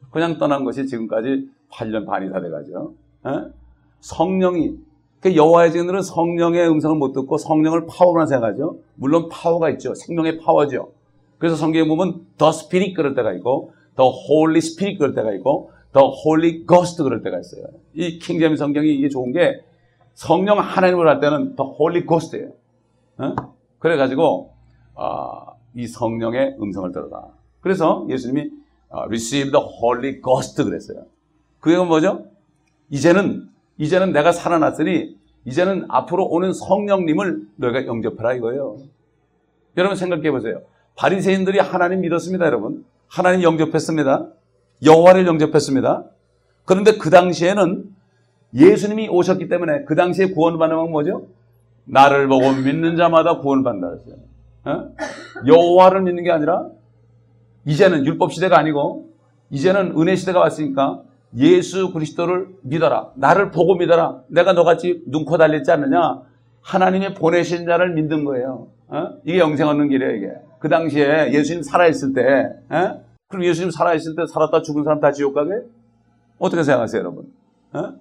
그냥 0.10 0.40
떠난 0.40 0.64
것이 0.64 0.88
지금까지 0.88 1.48
8년 1.72 2.08
반이 2.08 2.32
다 2.32 2.42
돼가죠. 2.42 2.94
에? 3.28 3.52
성령이 4.00 4.78
그 5.20 5.36
여호와의 5.36 5.74
증인들은 5.74 6.02
성령의 6.02 6.68
음성을 6.68 6.98
못 6.98 7.12
듣고 7.12 7.38
성령을 7.38 7.86
파워로만 7.86 8.26
생각하죠. 8.26 8.80
물론 8.96 9.30
파워가 9.30 9.70
있죠. 9.72 9.94
생명의 9.94 10.40
파워죠. 10.40 10.92
그래서 11.40 11.56
성경에 11.56 11.88
보면 11.88 12.28
the 12.38 12.52
Spirit 12.52 12.96
그럴 12.96 13.16
때가 13.16 13.34
있고 13.34 13.74
the 13.96 14.10
Holy 14.10 14.62
Spirit 14.62 15.00
그럴 15.00 15.16
때가 15.16 15.34
있고 15.34 15.72
the 15.92 16.10
Holy 16.10 16.66
Ghost 16.66 17.04
그럴 17.04 17.24
때가 17.24 17.40
있어요. 17.40 17.64
이 17.96 18.20
킹제임스 18.20 18.56
성경이 18.56 18.94
이게 18.94 19.10
좋은 19.10 19.32
게 19.32 19.64
성령 20.14 20.60
하나님을 20.60 21.08
할 21.08 21.20
때는 21.20 21.56
the 21.56 21.64
Holy 21.64 22.06
Ghost예요. 22.06 22.52
어? 23.18 23.36
그래가지고 23.80 24.54
어, 24.94 25.58
이 25.74 25.88
성령의 25.88 26.58
음성을 26.62 26.92
들어라. 26.92 27.28
그래서 27.62 28.06
예수님이 28.10 28.52
어, 28.90 29.04
receive 29.04 29.52
the 29.52 29.66
Holy 29.66 30.22
Ghost 30.22 30.62
그랬어요. 30.62 31.06
그게 31.60 31.78
뭐죠? 31.78 32.26
이제는 32.90 33.50
이제는 33.78 34.12
내가 34.12 34.32
살아났으니 34.32 35.18
이제는 35.46 35.86
앞으로 35.88 36.26
오는 36.26 36.52
성령님을 36.52 37.48
너희가 37.56 37.86
영접해라 37.86 38.34
이거예요. 38.34 38.78
여러분 39.78 39.96
생각해 39.96 40.32
보세요. 40.32 40.62
바리새인들이 41.00 41.60
하나님 41.60 42.02
믿었습니다, 42.02 42.46
여러분. 42.46 42.84
하나님 43.08 43.42
영접했습니다. 43.44 44.28
여호와를 44.86 45.26
영접했습니다. 45.28 46.04
그런데 46.66 46.98
그 46.98 47.10
당시에는 47.10 47.86
예수님이 48.54 49.08
오셨기 49.08 49.48
때문에 49.48 49.86
그 49.86 49.96
당시에 49.96 50.32
구원받는 50.32 50.76
건 50.76 50.92
뭐죠? 50.92 51.28
나를 51.86 52.28
보고 52.28 52.52
믿는 52.52 52.98
자마다 52.98 53.38
구원받는다 53.38 53.88
그랬어요. 53.88 54.16
어? 54.66 54.92
여호와를 55.48 56.02
믿는 56.02 56.24
게 56.24 56.32
아니라 56.32 56.68
이제는 57.66 58.06
율법 58.06 58.34
시대가 58.34 58.60
아니고 58.60 59.10
이제는 59.52 59.94
은혜 59.98 60.18
시대가 60.18 60.42
왔으니까 60.42 61.02
예수 61.38 61.94
그리스도를 61.94 62.50
믿어라. 62.62 63.12
나를 63.16 63.52
보고 63.52 63.76
믿어라. 63.76 64.24
내가 64.28 64.52
너같이 64.52 65.02
눈코 65.08 65.38
달렸지 65.38 65.72
않느냐? 65.72 66.24
하나님의 66.62 67.14
보내신 67.14 67.66
자를 67.66 67.94
믿는 67.94 68.26
거예요. 68.26 68.68
어? 68.90 69.14
이게 69.24 69.40
영생 69.40 69.68
얻는 69.68 69.88
길이에요, 69.88 70.16
이게. 70.16 70.49
그 70.60 70.70
당시에 70.70 71.32
예수님 71.34 71.64
살아있을 71.64 72.14
때, 72.14 72.50
어? 72.70 73.02
그럼 73.30 73.46
예수님 73.46 73.72
살아있을 73.72 74.16
때 74.16 74.26
살았다 74.28 74.62
죽은 74.62 74.84
사람 74.84 75.00
다 75.00 75.12
지옥 75.12 75.34
가게? 75.34 75.52
어떻게 76.38 76.64
생각하세요, 76.64 77.00
여러분? 77.00 77.32
어? 77.74 77.94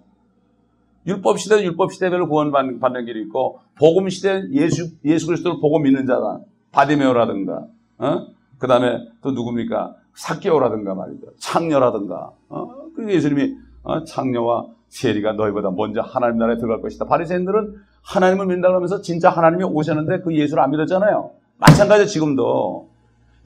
율법 1.06 1.38
시대는 1.38 1.64
율법 1.64 1.92
시대별로 1.92 2.28
구원받는 2.28 2.80
받는 2.80 3.06
길이 3.06 3.22
있고, 3.22 3.60
복음 3.78 4.08
시대는 4.08 4.52
예수, 4.54 4.90
예수 5.04 5.26
그리스도를 5.26 5.60
보고 5.60 5.78
믿는 5.78 6.06
자다. 6.06 6.40
바디메오라든가, 6.72 7.66
어? 7.98 8.26
그 8.58 8.66
다음에 8.66 9.06
또 9.22 9.30
누굽니까? 9.30 9.94
사개오라든가 10.14 10.94
말이죠. 10.94 11.28
창녀라든가. 11.38 12.32
어? 12.48 12.74
그리고 12.96 13.12
예수님이 13.12 13.54
어? 13.84 14.02
창녀와 14.02 14.66
세리가 14.88 15.34
너희보다 15.34 15.70
먼저 15.70 16.00
하나님 16.00 16.38
나라에 16.38 16.56
들어갈 16.56 16.82
것이다. 16.82 17.04
바리새인들은 17.04 17.76
하나님을 18.02 18.46
믿는다 18.46 18.68
그러면서 18.68 19.00
진짜 19.00 19.30
하나님이 19.30 19.62
오셨는데 19.64 20.22
그 20.22 20.34
예수를 20.34 20.62
안 20.62 20.72
믿었잖아요. 20.72 21.30
마찬가지로 21.58 22.06
지금도 22.06 22.88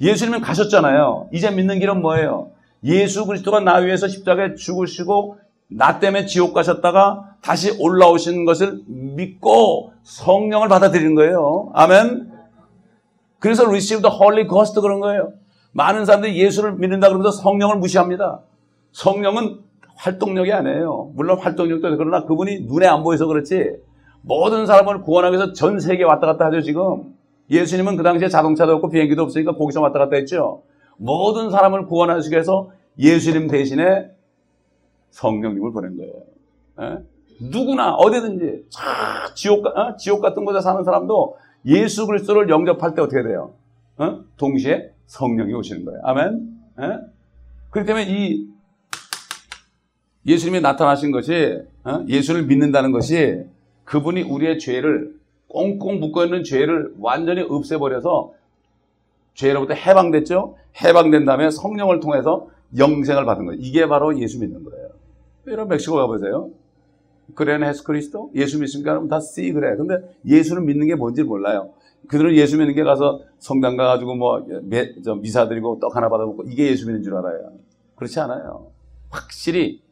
예수님은 0.01 0.41
가셨잖아요. 0.41 1.29
이제 1.33 1.51
믿는 1.51 1.79
길은 1.79 2.01
뭐예요? 2.01 2.51
예수 2.85 3.27
그리스도가 3.27 3.61
나 3.61 3.77
위해서 3.77 4.09
십자가에 4.09 4.55
죽으시고 4.55 5.39
나 5.69 5.99
때문에 5.99 6.27
지옥 6.27 6.53
가셨다가 6.53 7.37
다시 7.43 7.77
올라오신 7.79 8.45
것을 8.45 8.83
믿고 8.87 9.93
성령을 10.03 10.69
받아들이는 10.69 11.15
거예요. 11.15 11.71
아멘. 11.75 12.31
그래서 13.39 13.65
receive 13.65 14.03
the 14.03 14.15
Holy 14.15 14.49
Ghost 14.49 14.81
그런 14.81 15.01
거예요. 15.01 15.33
많은 15.73 16.05
사람들이 16.05 16.39
예수를 16.39 16.75
믿는다 16.75 17.09
그러면서 17.09 17.31
성령을 17.31 17.77
무시합니다. 17.77 18.41
성령은 18.93 19.61
활동력이 19.97 20.53
아니에요. 20.53 21.13
물론 21.15 21.39
활동력도. 21.39 21.97
그러나 21.97 22.25
그분이 22.25 22.63
눈에 22.63 22.87
안 22.87 23.03
보여서 23.03 23.27
그렇지 23.27 23.77
모든 24.21 24.67
사람을 24.67 25.03
구원하기 25.03 25.37
위해서 25.37 25.53
전 25.53 25.81
세계에 25.81 26.05
왔다 26.05 26.27
갔다 26.27 26.47
하죠 26.47 26.61
지금. 26.61 27.15
예수님은 27.51 27.97
그 27.97 28.03
당시에 28.03 28.29
자동차도 28.29 28.73
없고 28.77 28.91
비행기도 28.91 29.23
없으니까 29.23 29.55
거기서 29.57 29.81
왔다 29.81 29.99
갔다 29.99 30.17
했죠. 30.17 30.63
모든 30.97 31.51
사람을 31.51 31.87
구원하시기 31.87 32.33
위해서 32.33 32.71
예수님 32.99 33.49
대신에 33.49 34.11
성령님을 35.11 35.73
보낸 35.73 35.97
거예요. 35.97 36.13
에? 36.81 37.03
누구나 37.51 37.95
어디든지 37.95 38.67
지옥, 39.35 39.67
어? 39.67 39.97
지옥 39.97 40.21
같은 40.21 40.45
곳에 40.45 40.61
사는 40.61 40.83
사람도 40.85 41.37
예수 41.67 42.07
그리스도를 42.07 42.49
영접할 42.49 42.95
때 42.95 43.03
어떻게 43.03 43.23
돼요? 43.23 43.55
어? 43.99 44.21
동시에 44.37 44.93
성령이 45.07 45.53
오시는 45.55 45.85
거예요. 45.85 46.01
아멘. 46.05 46.49
에? 46.81 46.83
그렇기 47.71 47.87
때문에 47.87 48.07
이 48.09 48.47
예수님이 50.27 50.61
나타나신 50.61 51.11
것이 51.11 51.59
어? 51.85 52.05
예수를 52.07 52.47
믿는다는 52.47 52.93
것이 52.93 53.45
그분이 53.85 54.23
우리의 54.23 54.59
죄를 54.59 55.15
꽁꽁 55.53 56.01
묶어있는 56.01 56.45
죄를 56.45 56.95
완전히 56.99 57.43
없애버려서 57.43 58.33
죄로부터 59.35 59.75
해방됐죠? 59.75 60.57
해방된 60.83 61.27
다음에 61.27 61.51
성령을 61.51 62.01
통해서 62.01 62.49
영생을 62.77 63.27
받은 63.27 63.45
거예요. 63.45 63.61
이게 63.61 63.87
바로 63.87 64.19
예수 64.19 64.41
믿는 64.41 64.65
거예요. 64.65 64.89
여러분 65.49 65.69
멕시코 65.69 65.97
가보세요. 65.97 66.51
그래는 67.35 67.69
헤스 67.69 67.85
크리스도? 67.85 68.31
예수 68.35 68.59
믿습니까? 68.59 68.93
그럼 68.93 69.09
다 69.09 69.21
C 69.21 69.53
그래. 69.53 69.77
근데 69.77 69.97
예수를 70.27 70.63
믿는 70.63 70.87
게 70.87 70.95
뭔지 70.95 71.23
몰라요. 71.23 71.71
그들은 72.09 72.35
예수 72.35 72.57
믿는 72.57 72.75
게 72.75 72.83
가서 72.83 73.21
성당 73.39 73.77
가가지고 73.77 74.15
뭐 74.15 74.45
미사 75.21 75.49
드리고 75.49 75.79
떡 75.81 75.97
하나 75.97 76.09
받아먹고 76.09 76.45
이게 76.49 76.69
예수 76.69 76.87
믿는 76.87 77.03
줄 77.03 77.15
알아요. 77.15 77.53
그렇지 77.97 78.19
않아요. 78.21 78.69
확실히 79.11 79.83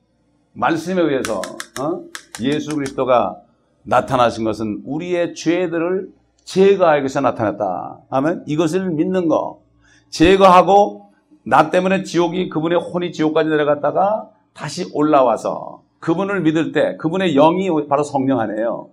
말씀에 0.55 1.01
의해서 1.03 1.41
어? 1.81 2.03
예수 2.43 2.75
그리스도가 2.75 3.43
나타나신 3.83 4.45
것은 4.45 4.83
우리의 4.85 5.35
죄들을 5.35 6.11
제거하기 6.45 7.01
위해서 7.03 7.21
나타났다. 7.21 8.01
하면 8.11 8.45
이것을 8.47 8.91
믿는 8.91 9.29
거. 9.29 9.61
제거하고 10.09 11.11
나 11.45 11.71
때문에 11.71 12.03
지옥이 12.03 12.49
그분의 12.49 12.79
혼이 12.79 13.13
지옥까지 13.13 13.49
내려갔다가 13.49 14.29
다시 14.53 14.91
올라와서 14.93 15.83
그분을 16.01 16.41
믿을 16.43 16.73
때 16.73 16.97
그분의 16.97 17.35
영이 17.35 17.89
바로 17.89 18.03
성령 18.03 18.41
안에요. 18.41 18.91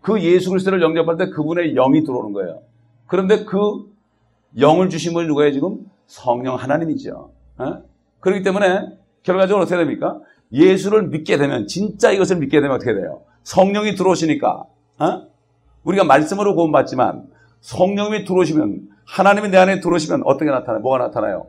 그 0.00 0.20
예수 0.22 0.50
그리스도를 0.50 0.82
영접할 0.82 1.16
때 1.16 1.30
그분의 1.30 1.74
영이 1.74 2.04
들어오는 2.04 2.32
거예요. 2.32 2.60
그런데 3.06 3.44
그 3.44 3.92
영을 4.60 4.90
주신 4.90 5.14
분이 5.14 5.26
누구예요 5.26 5.52
지금? 5.52 5.86
성령 6.06 6.56
하나님이죠. 6.56 7.30
어? 7.58 7.82
그렇기 8.20 8.42
때문에 8.42 8.98
결과적으로 9.22 9.62
어떻게 9.62 9.76
됩니까? 9.76 10.20
예수를 10.52 11.08
믿게 11.08 11.38
되면 11.38 11.66
진짜 11.66 12.12
이것을 12.12 12.36
믿게 12.36 12.60
되면 12.60 12.76
어떻게 12.76 12.94
돼요? 12.94 13.22
성령이 13.44 13.94
들어오시니까 13.94 14.64
어? 14.98 15.22
우리가 15.84 16.04
말씀으로 16.04 16.54
구원받지만 16.54 17.28
성령이 17.60 18.24
들어오시면 18.24 18.88
하나님이 19.06 19.50
내 19.50 19.58
안에 19.58 19.80
들어오시면 19.80 20.22
어떻게 20.24 20.50
나타나요? 20.50 20.80
뭐가 20.80 20.98
나타나요? 20.98 21.46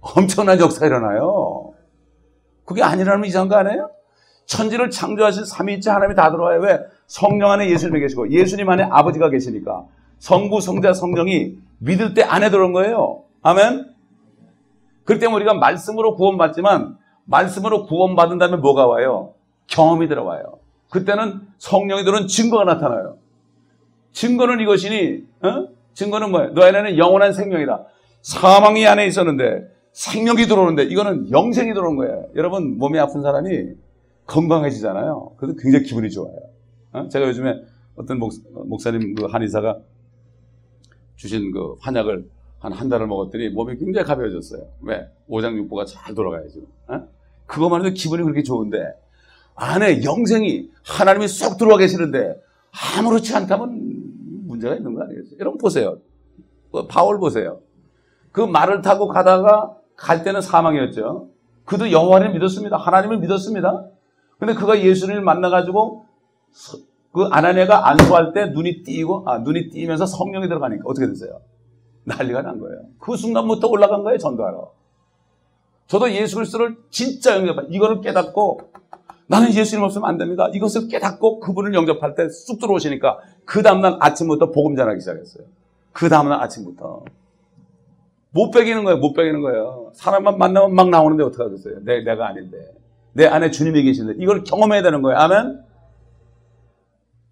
엄청난 0.00 0.58
역사가 0.58 0.86
일어나요. 0.86 1.72
그게 2.64 2.82
아니라면 2.82 3.26
이상한 3.26 3.48
거 3.48 3.56
아니에요? 3.56 3.90
천지를 4.46 4.90
창조하신 4.90 5.44
삼위일체 5.44 5.90
하나님이 5.90 6.14
다 6.14 6.30
들어와요. 6.30 6.60
왜? 6.60 6.80
성령 7.06 7.50
안에 7.50 7.68
예수님이 7.70 8.00
계시고 8.00 8.30
예수님 8.30 8.68
안에 8.68 8.84
아버지가 8.90 9.28
계시니까 9.28 9.84
성부, 10.18 10.60
성자, 10.60 10.94
성령이 10.94 11.58
믿을 11.78 12.14
때 12.14 12.22
안에 12.22 12.50
들어온 12.50 12.72
거예요. 12.72 13.24
아멘? 13.42 13.94
그렇기 15.04 15.20
때문에 15.20 15.36
우리가 15.36 15.54
말씀으로 15.54 16.14
구원받지만 16.16 16.96
말씀으로 17.24 17.84
구원받은 17.86 18.38
다음에 18.38 18.56
뭐가 18.56 18.86
와요? 18.86 19.34
경험이 19.66 20.08
들어와요. 20.08 20.58
그때는 20.90 21.40
성령이 21.58 22.04
들어온 22.04 22.26
증거가 22.26 22.64
나타나요. 22.64 23.18
증거는 24.12 24.60
이것이니, 24.60 25.24
어? 25.42 25.68
증거는 25.94 26.30
뭐예요? 26.30 26.54
너 26.54 26.62
안에는 26.62 26.96
영원한 26.98 27.32
생명이다. 27.32 27.84
사망이 28.22 28.86
안에 28.86 29.06
있었는데 29.06 29.68
생명이 29.92 30.46
들어오는데 30.46 30.84
이거는 30.84 31.30
영생이 31.30 31.74
들어온 31.74 31.96
거예요. 31.96 32.26
여러분 32.36 32.78
몸이 32.78 32.98
아픈 32.98 33.22
사람이 33.22 33.74
건강해지잖아요. 34.26 35.32
그래서 35.36 35.56
굉장히 35.58 35.84
기분이 35.84 36.10
좋아요. 36.10 36.36
어? 36.92 37.08
제가 37.08 37.26
요즘에 37.28 37.54
어떤 37.96 38.18
목, 38.18 38.32
사님 38.80 39.14
그 39.14 39.24
한의사가 39.26 39.78
주신 41.16 41.50
그 41.52 41.74
환약을 41.80 42.28
한 42.60 42.72
한 42.72 42.88
달을 42.88 43.06
먹었더니 43.06 43.50
몸이 43.50 43.76
굉장히 43.76 44.06
가벼워졌어요. 44.06 44.62
왜? 44.82 45.08
오장육부가 45.28 45.84
잘 45.84 46.14
돌아가야죠. 46.14 46.60
어? 46.88 47.08
그것만 47.46 47.84
해도 47.84 47.94
기분이 47.94 48.22
그렇게 48.22 48.42
좋은데 48.42 48.78
안에 49.58 50.04
영생이 50.04 50.70
하나님이 50.84 51.28
쏙 51.28 51.58
들어와 51.58 51.78
계시는데 51.78 52.40
아무렇지 52.96 53.34
않다면 53.34 54.46
문제가 54.46 54.74
있는 54.76 54.94
거 54.94 55.02
아니겠어요? 55.02 55.38
여러분 55.40 55.58
보세요. 55.58 55.98
그 56.72 56.86
바울 56.86 57.18
보세요. 57.18 57.60
그 58.30 58.40
말을 58.40 58.82
타고 58.82 59.08
가다가 59.08 59.74
갈 59.96 60.22
때는 60.22 60.40
사망이었죠. 60.40 61.28
그도 61.64 61.90
여호와를 61.90 62.32
믿었습니다. 62.32 62.76
하나님을 62.76 63.18
믿었습니다. 63.18 63.86
근데 64.38 64.54
그가 64.54 64.80
예수님을 64.80 65.22
만나가지고 65.22 66.06
그 67.12 67.24
아나니아가 67.24 67.88
안수할 67.88 68.32
때 68.32 68.46
눈이 68.46 68.84
띄고 68.84 69.24
아 69.26 69.38
눈이 69.38 69.70
띄면서 69.70 70.06
성령이 70.06 70.46
들어가니까 70.48 70.84
어떻게 70.86 71.06
됐어요? 71.06 71.40
난리가 72.04 72.42
난 72.42 72.60
거예요. 72.60 72.82
그 72.98 73.16
순간부터 73.16 73.66
올라간 73.68 74.04
거예요 74.04 74.18
전도하러. 74.18 74.72
저도 75.88 76.12
예수 76.12 76.36
그리스도를 76.36 76.76
진짜 76.90 77.36
영접할 77.36 77.66
이거를 77.70 78.00
깨닫고 78.02 78.60
나는 79.28 79.52
예수님 79.54 79.84
없으면 79.84 80.08
안 80.08 80.16
됩니다. 80.16 80.48
이것을 80.52 80.88
깨닫고 80.88 81.40
그분을 81.40 81.74
영접할 81.74 82.14
때 82.14 82.28
쑥 82.30 82.58
들어오시니까 82.58 83.18
그 83.44 83.62
다음날 83.62 83.98
아침부터 84.00 84.50
복음 84.50 84.74
전하기 84.74 85.00
시작했어요. 85.00 85.44
그 85.92 86.08
다음날 86.08 86.40
아침부터. 86.42 87.04
못 88.30 88.50
빼기는 88.50 88.84
거예요. 88.84 88.98
못 88.98 89.12
빼기는 89.12 89.40
거예요. 89.42 89.90
사람만 89.94 90.38
만나면 90.38 90.74
막 90.74 90.88
나오는데 90.88 91.24
어떡하겠어요. 91.24 91.80
내, 91.84 92.02
내가 92.02 92.26
아닌데. 92.26 92.58
내 93.12 93.26
안에 93.26 93.50
주님이 93.50 93.82
계신데. 93.82 94.14
이걸 94.18 94.44
경험해야 94.44 94.82
되는 94.82 95.02
거예요. 95.02 95.18
아멘? 95.18 95.60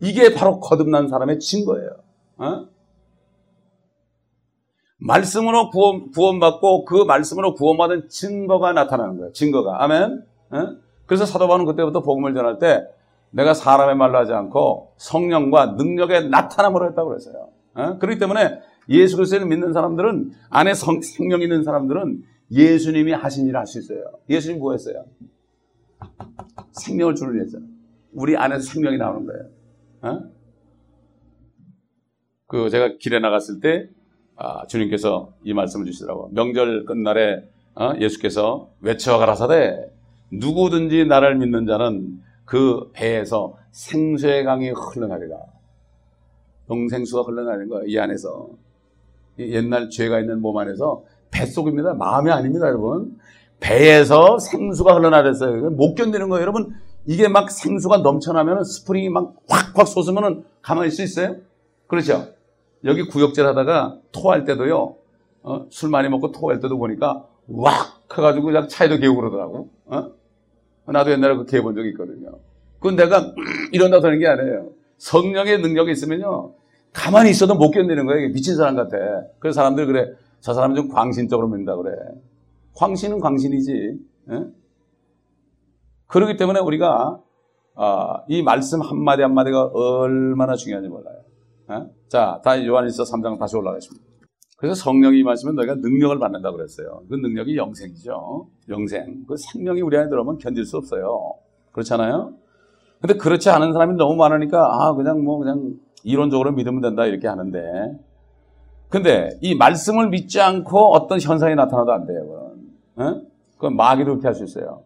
이게 0.01 0.35
바로 0.35 0.61
거듭난 0.61 1.09
사람의 1.09 1.39
증거예요. 1.39 1.91
어? 2.39 2.67
말씀으로 4.99 5.71
구원, 5.71 6.11
구원받고 6.11 6.85
그 6.85 7.05
말씀으로 7.05 7.55
구원받은 7.55 8.09
증거가 8.09 8.73
나타나는 8.73 9.17
거예요. 9.19 9.33
증거가. 9.33 9.83
아멘? 9.83 10.25
어? 10.51 10.86
그래서 11.07 11.25
사도 11.25 11.47
바울은 11.49 11.65
그때부터 11.67 12.03
복음을 12.03 12.35
전할 12.35 12.59
때 12.59 12.87
내가 13.31 13.55
사람의 13.55 13.97
말로 13.97 14.19
하지 14.19 14.33
않고 14.33 14.95
성령과 14.97 15.75
능력의 15.79 16.29
나타남으로 16.29 16.89
했다고 16.89 17.09
그랬어요. 17.09 17.49
어? 17.75 17.99
그렇기 17.99 18.19
때문에 18.19 18.61
예수 18.89 19.17
그리스도를 19.17 19.47
믿는 19.47 19.73
사람들은 19.73 20.33
안에 20.51 20.75
성, 20.75 21.01
생명 21.03 21.43
있는 21.43 21.65
사람들은 21.65 22.23
예수님이 22.53 23.13
하신 23.13 23.47
일을 23.47 23.59
할 23.59 23.67
수 23.67 23.79
있어요. 23.81 24.05
예수님 24.31 24.61
뭐 24.61 24.73
했어요? 24.73 25.05
생명을 26.73 27.15
주는 27.15 27.41
했잖아. 27.41 27.65
우리 28.13 28.37
안에서 28.37 28.73
생명이 28.73 28.97
나오는 28.97 29.27
거예요. 29.27 29.45
어? 30.03 30.31
그 32.47 32.71
제가 32.71 32.97
길에 32.99 33.19
나갔을 33.19 33.61
때 33.61 33.89
아, 34.37 34.67
주님께서 34.67 35.33
이 35.45 35.53
말씀을 35.55 35.87
주시더라고. 35.87 36.31
명절 36.33 36.85
끝날에 36.85 37.49
어? 37.75 37.93
예수께서 37.99 38.71
외쳐가라사대 38.81 39.91
누구든지 40.31 41.07
나를 41.07 41.37
믿는 41.37 41.67
자는 41.67 42.21
그 42.45 42.91
배에서 42.93 43.57
생수의 43.73 44.45
강이 44.45 44.71
흘러나리라. 44.71 45.37
영생수가 46.71 47.23
흘러나리는 47.23 47.69
거예요. 47.69 47.87
이 47.87 47.99
안에서. 47.99 48.49
옛날 49.39 49.91
죄가 49.91 50.21
있는 50.21 50.41
몸 50.41 50.57
안에서 50.57 51.05
뱃속입니다. 51.31 51.95
마음이 51.95 52.31
아닙니다, 52.31 52.67
여러분. 52.67 53.19
배에서 53.61 54.39
생수가 54.39 54.95
흘러나렸어요. 54.95 55.71
못 55.71 55.95
견디는 55.95 56.29
거예요. 56.29 56.43
여러분, 56.43 56.75
이게 57.07 57.29
막 57.29 57.51
생수가 57.51 57.99
넘쳐나면 57.99 58.65
스프링이 58.65 59.11
막 59.11 59.35
확확 59.49 59.87
솟으면 59.87 60.45
가만히 60.63 60.89
있을 60.89 61.07
수 61.07 61.21
있어요? 61.21 61.37
그렇죠? 61.87 62.29
여기 62.85 63.07
구역질 63.07 63.47
하다가 63.47 63.99
토할 64.13 64.45
때도요, 64.45 64.97
어? 65.43 65.67
술 65.71 65.91
많이 65.91 66.09
먹고 66.09 66.33
토할 66.33 66.61
때도 66.61 66.79
보니까 66.79 67.27
왁 67.49 68.07
해가지고 68.13 68.47
그냥 68.47 68.69
차에도 68.69 68.99
개고 68.99 69.17
그러더라고. 69.17 69.71
어? 69.87 70.11
나도 70.87 71.11
옛날에 71.11 71.37
그 71.37 71.45
개본 71.45 71.75
적이 71.75 71.91
있거든요. 71.91 72.39
그건 72.79 72.97
내가 72.97 73.33
이런다고 73.73 74.07
하는 74.07 74.19
게 74.19 74.27
아니에요. 74.27 74.71
성령의 74.99 75.61
능력이 75.61 75.93
있으면요. 75.93 76.55
가만히 76.93 77.31
있어도 77.31 77.55
못 77.55 77.71
견디는 77.71 78.07
거예요. 78.07 78.29
미친 78.31 78.57
사람 78.57 78.77
같아. 78.77 78.97
그래서 79.39 79.57
사람들 79.57 79.87
그래. 79.87 80.13
저 80.41 80.55
사람은 80.55 80.77
좀 80.77 80.89
광신적으로 80.89 81.49
믿는다 81.49 81.77
그래. 81.77 81.93
광신은 82.75 83.21
광신이지. 83.21 83.99
예? 84.31 84.45
그렇기 86.07 86.37
때문에 86.37 86.61
우리가 86.61 87.21
아, 87.75 88.23
이 88.29 88.43
말씀 88.43 88.81
한마디 88.81 89.23
한마디가 89.23 89.67
얼마나 89.75 90.55
중요한지 90.55 90.89
몰라요. 90.89 91.17
예? 91.73 91.87
자, 92.09 92.41
다 92.43 92.65
요한일서 92.65 93.03
3장 93.03 93.39
다시 93.39 93.57
올라가겠습니다. 93.57 94.06
그래서 94.57 94.75
성령이 94.75 95.19
임하시면 95.21 95.55
너희가 95.55 95.75
능력을 95.77 96.19
받는다고 96.19 96.57
그랬어요. 96.57 97.03
그 97.09 97.15
능력이 97.15 97.57
영생이죠. 97.57 98.47
영생. 98.71 99.25
그 99.29 99.37
생명이 99.37 99.83
우리 99.83 99.97
안에 99.99 100.09
들어오면 100.09 100.39
견딜 100.39 100.65
수 100.65 100.79
없어요. 100.79 101.35
그렇잖아요? 101.73 102.33
근데 103.01 103.15
그렇지 103.15 103.51
않은 103.51 103.75
사람이 103.75 103.97
너무 103.97 104.17
많으니까, 104.17 104.59
아, 104.89 104.95
그냥 104.95 105.23
뭐, 105.23 105.39
그냥 105.39 105.75
이론적으로 106.03 106.53
믿으면 106.53 106.81
된다, 106.81 107.05
이렇게 107.05 107.29
하는데. 107.29 107.61
근데 108.89 109.29
이 109.43 109.55
말씀을 109.55 110.09
믿지 110.09 110.41
않고 110.41 110.93
어떤 110.95 111.21
현상이 111.21 111.55
나타나도 111.55 111.93
안 111.93 112.07
돼요, 112.07 112.27
그건. 112.95 113.07
어? 113.17 113.21
그건 113.57 113.77
마귀도 113.77 114.13
그렇게 114.13 114.27
할 114.29 114.35
수 114.35 114.45
있어요. 114.45 114.83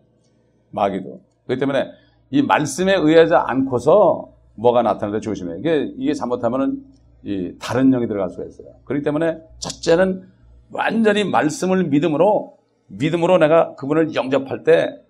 마귀도. 0.72 1.20
그렇기 1.46 1.60
때문에 1.60 1.86
이 2.30 2.42
말씀에 2.42 2.96
의하지 2.96 3.34
않고서 3.34 4.32
뭐가 4.56 4.82
나타나는데 4.82 5.20
조심해요. 5.20 5.58
이게, 5.58 5.92
이게 5.96 6.12
잘못하면은 6.12 6.82
이 7.22 7.54
다른 7.60 7.90
영이 7.90 8.06
들어갈 8.06 8.30
수가 8.30 8.44
있어요. 8.44 8.68
그렇기 8.84 9.04
때문에 9.04 9.38
첫째는 9.58 10.28
완전히 10.70 11.24
말씀을 11.24 11.84
믿음으로 11.84 12.58
믿음으로 12.86 13.38
내가 13.38 13.74
그분을 13.74 14.14
영접할 14.14 14.64
때 14.64 15.00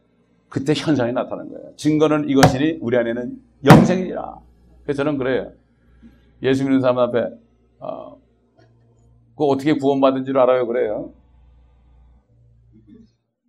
그때 0.48 0.74
현상이 0.74 1.12
나타나는 1.12 1.52
거예요. 1.52 1.76
증거는 1.76 2.28
이것이니 2.28 2.78
우리 2.80 2.96
안에는 2.96 3.40
영생이라. 3.64 4.38
그래서 4.82 5.04
저는 5.04 5.18
그래요. 5.18 5.52
예수 6.42 6.64
믿는 6.64 6.80
사람 6.80 6.98
앞에 6.98 7.28
어, 7.78 8.16
그 9.36 9.44
어떻게 9.44 9.74
구원받은 9.74 10.24
줄 10.24 10.38
알아요? 10.38 10.66
그래요. 10.66 11.12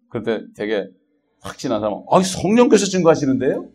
그때 0.09 0.43
되게 0.55 0.87
확신한 1.41 1.79
사람은 1.79 2.03
아, 2.11 2.21
성령께서 2.21 2.85
증거하시는데요? 2.85 3.65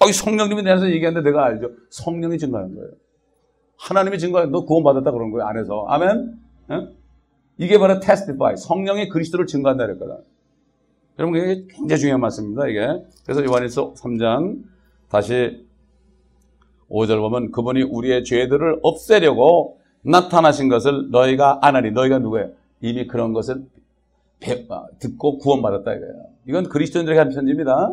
아, 0.00 0.12
성령님이 0.12 0.62
내서 0.62 0.88
얘기하는데 0.90 1.28
내가 1.28 1.44
알죠. 1.44 1.70
성령이 1.90 2.38
증거하는 2.38 2.74
거예요. 2.74 2.90
하나님이 3.80 4.18
증거해. 4.18 4.46
너 4.46 4.64
구원받았다 4.64 5.10
그런 5.10 5.30
거예요. 5.30 5.46
안에서. 5.46 5.86
아멘? 5.88 6.38
어? 6.68 6.88
이게 7.58 7.78
바로 7.78 7.98
testify. 7.98 8.56
성령이 8.56 9.08
그리스도를 9.08 9.46
증거한다 9.46 9.86
그랬거든. 9.86 10.16
여러분, 11.18 11.38
이게 11.40 11.66
굉장히 11.68 12.00
중요한 12.00 12.20
말씀입니다. 12.20 12.68
이게. 12.68 12.86
그래서 13.24 13.44
요한일서 13.44 13.94
3장 13.94 14.62
다시 15.08 15.66
5절 16.90 17.20
보면 17.20 17.50
그분이 17.52 17.82
우리의 17.82 18.24
죄들을 18.24 18.80
없애려고 18.82 19.78
나타나신 20.02 20.68
것을 20.68 21.10
너희가 21.10 21.58
아나니. 21.62 21.90
너희가 21.90 22.18
누구예요? 22.18 22.50
이미 22.80 23.06
그런 23.06 23.32
것을 23.32 23.64
아, 24.70 24.86
듣고 24.98 25.38
구원받았다 25.38 25.94
이거예요. 25.94 26.14
이건 26.46 26.68
그리스도인들에게 26.68 27.18
한 27.18 27.28
편지입니다. 27.28 27.92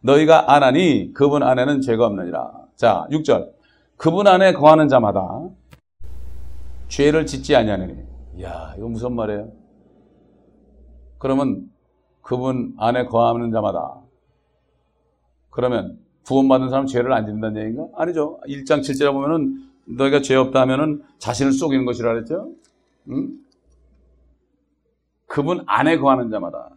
너희가 0.00 0.54
아나니 0.54 1.12
그분 1.12 1.42
안에는 1.42 1.80
죄가 1.80 2.06
없느니라. 2.06 2.52
자, 2.76 3.06
6절. 3.10 3.57
그분 3.98 4.28
안에 4.28 4.52
거하는 4.52 4.88
자마다 4.88 5.50
죄를 6.86 7.26
짓지 7.26 7.56
아니하느니. 7.56 8.00
야, 8.42 8.72
이거 8.78 8.88
무슨 8.88 9.14
말이에요? 9.14 9.52
그러면 11.18 11.68
그분 12.22 12.74
안에 12.78 13.06
거하는 13.06 13.50
자마다 13.50 14.00
그러면 15.50 15.98
구원받은 16.24 16.68
사람 16.70 16.86
죄를 16.86 17.12
안 17.12 17.26
짓는다는 17.26 17.60
얘기인가? 17.60 17.88
아니죠. 17.96 18.38
1장 18.46 18.80
7절에 18.80 19.12
보면은 19.12 19.68
너희가 19.86 20.20
죄 20.22 20.36
없다 20.36 20.60
하면은 20.60 21.02
자신을 21.18 21.52
속이는 21.52 21.84
것이라 21.84 22.12
그랬죠? 22.12 22.52
응? 23.10 23.38
그분 25.26 25.64
안에 25.66 25.98
거하는 25.98 26.30
자마다. 26.30 26.70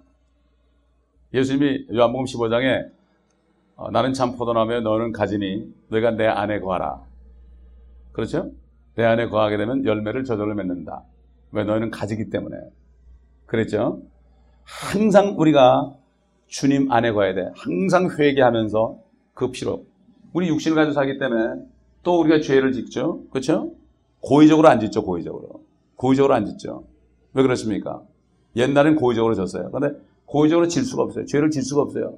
예수님이 1.33 1.85
요한복음 1.93 2.25
15장에 2.25 2.89
어, 3.75 3.91
나는 3.91 4.13
참 4.13 4.35
포도나무에 4.35 4.81
너는 4.81 5.11
가지니 5.11 5.71
너희가 5.89 6.11
내 6.11 6.25
안에 6.25 6.59
거하라. 6.59 7.10
그렇죠? 8.11 8.51
내 8.95 9.03
안에 9.03 9.27
거하게 9.29 9.57
되면 9.57 9.85
열매를 9.85 10.23
저절로 10.23 10.53
맺는다. 10.55 11.03
왜 11.51 11.63
너희는 11.63 11.91
가지기 11.91 12.29
때문에. 12.29 12.57
그랬죠? 13.45 14.01
항상 14.63 15.35
우리가 15.37 15.93
주님 16.47 16.91
안에 16.91 17.11
거해야 17.11 17.33
돼. 17.33 17.51
항상 17.55 18.09
회개하면서 18.17 18.99
그 19.33 19.51
피로. 19.51 19.85
우리 20.33 20.47
육신을 20.49 20.75
가지고 20.75 20.93
살기 20.93 21.17
때문에 21.17 21.61
또 22.03 22.19
우리가 22.21 22.41
죄를 22.41 22.73
짓죠. 22.73 23.23
그렇죠? 23.31 23.71
고의적으로 24.21 24.67
안 24.67 24.79
짓죠. 24.79 25.03
고의적으로. 25.03 25.63
고의적으로 25.95 26.33
안 26.33 26.45
짓죠. 26.45 26.85
왜 27.33 27.43
그렇습니까? 27.43 28.01
옛날엔 28.55 28.95
고의적으로 28.95 29.35
졌어요. 29.35 29.71
근데 29.71 29.97
고의적으로 30.25 30.67
질 30.67 30.83
수가 30.83 31.03
없어요. 31.03 31.25
죄를 31.25 31.51
질 31.51 31.63
수가 31.63 31.81
없어요. 31.81 32.17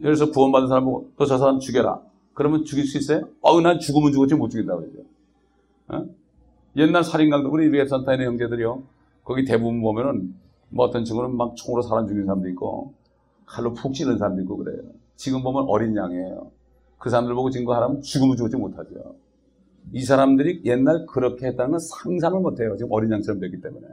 예를 0.00 0.14
들어서 0.14 0.30
구원받은 0.30 0.68
사람 0.68 0.84
보고 0.84 1.10
또저 1.16 1.38
사람 1.38 1.58
죽여라. 1.58 2.00
그러면 2.36 2.66
죽일 2.66 2.86
수 2.86 2.98
있어요? 2.98 3.30
어우, 3.40 3.62
난 3.62 3.80
죽으면 3.80 4.12
죽었지 4.12 4.34
못 4.34 4.50
죽인다 4.50 4.76
그러죠. 4.76 4.98
어? 5.88 6.06
옛날 6.76 7.02
살인강도 7.02 7.48
우리 7.50 7.70
리앱산타인의 7.70 8.26
형제들이요. 8.26 8.82
거기 9.24 9.46
대부분 9.46 9.80
보면은 9.80 10.34
뭐 10.68 10.84
어떤 10.84 11.06
친구는 11.06 11.34
막 11.34 11.56
총으로 11.56 11.80
사람 11.80 12.06
죽이는 12.06 12.26
사람도 12.26 12.46
있고 12.50 12.92
칼로 13.46 13.72
푹 13.72 13.94
찌는 13.94 14.18
사람도 14.18 14.42
있고 14.42 14.58
그래요. 14.58 14.82
지금 15.16 15.42
보면 15.42 15.64
어린 15.66 15.96
양이에요. 15.96 16.50
그 16.98 17.08
사람들 17.08 17.34
보고 17.34 17.48
증거하라면 17.48 18.02
죽으면 18.02 18.36
죽었지 18.36 18.56
못하죠. 18.56 19.16
이 19.94 20.04
사람들이 20.04 20.60
옛날 20.66 21.06
그렇게 21.06 21.46
했다는 21.46 21.70
건 21.70 21.80
상상을 21.80 22.38
못해요. 22.38 22.76
지금 22.76 22.92
어린 22.92 23.12
양처럼 23.12 23.40
됐기 23.40 23.62
때문에. 23.62 23.86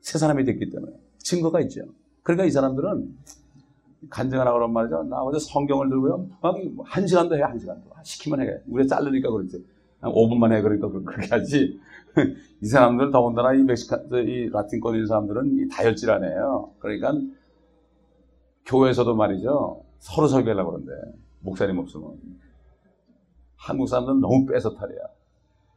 새 0.00 0.16
사람이 0.16 0.44
됐기 0.44 0.70
때문에. 0.70 0.92
증거가 1.18 1.60
있죠. 1.62 1.80
그러니까 2.22 2.44
이 2.44 2.52
사람들은 2.52 3.16
간증하라 4.08 4.52
그런 4.52 4.72
말이죠. 4.72 5.02
나 5.04 5.20
어제 5.22 5.38
성경을 5.38 5.88
들고요. 5.90 6.26
막 6.40 6.54
한 6.84 7.06
시간도 7.06 7.36
해, 7.36 7.42
한 7.42 7.58
시간도. 7.58 7.90
시키면 8.02 8.40
해. 8.42 8.60
우리 8.68 8.86
자르니까 8.88 9.30
그렇지. 9.30 9.64
5분만 10.02 10.52
해. 10.52 10.62
그러니까 10.62 10.88
그렇게 10.90 11.26
하지. 11.28 11.78
이 12.62 12.66
사람들 12.66 13.10
더군다나 13.10 13.52
이 13.54 13.62
멕시칸, 13.62 14.08
이 14.26 14.48
라틴권인 14.50 15.06
사람들은 15.06 15.58
이 15.58 15.68
다혈질하네요. 15.68 16.72
그러니까 16.78 17.12
교회에서도 18.66 19.14
말이죠. 19.14 19.84
서로 19.98 20.26
설교하려고 20.28 20.72
그러는데, 20.72 20.92
목사님 21.40 21.78
없으면. 21.78 22.16
한국 23.56 23.86
사람들은 23.88 24.20
너무 24.20 24.46
뺏어 24.46 24.72
탈이야. 24.74 24.98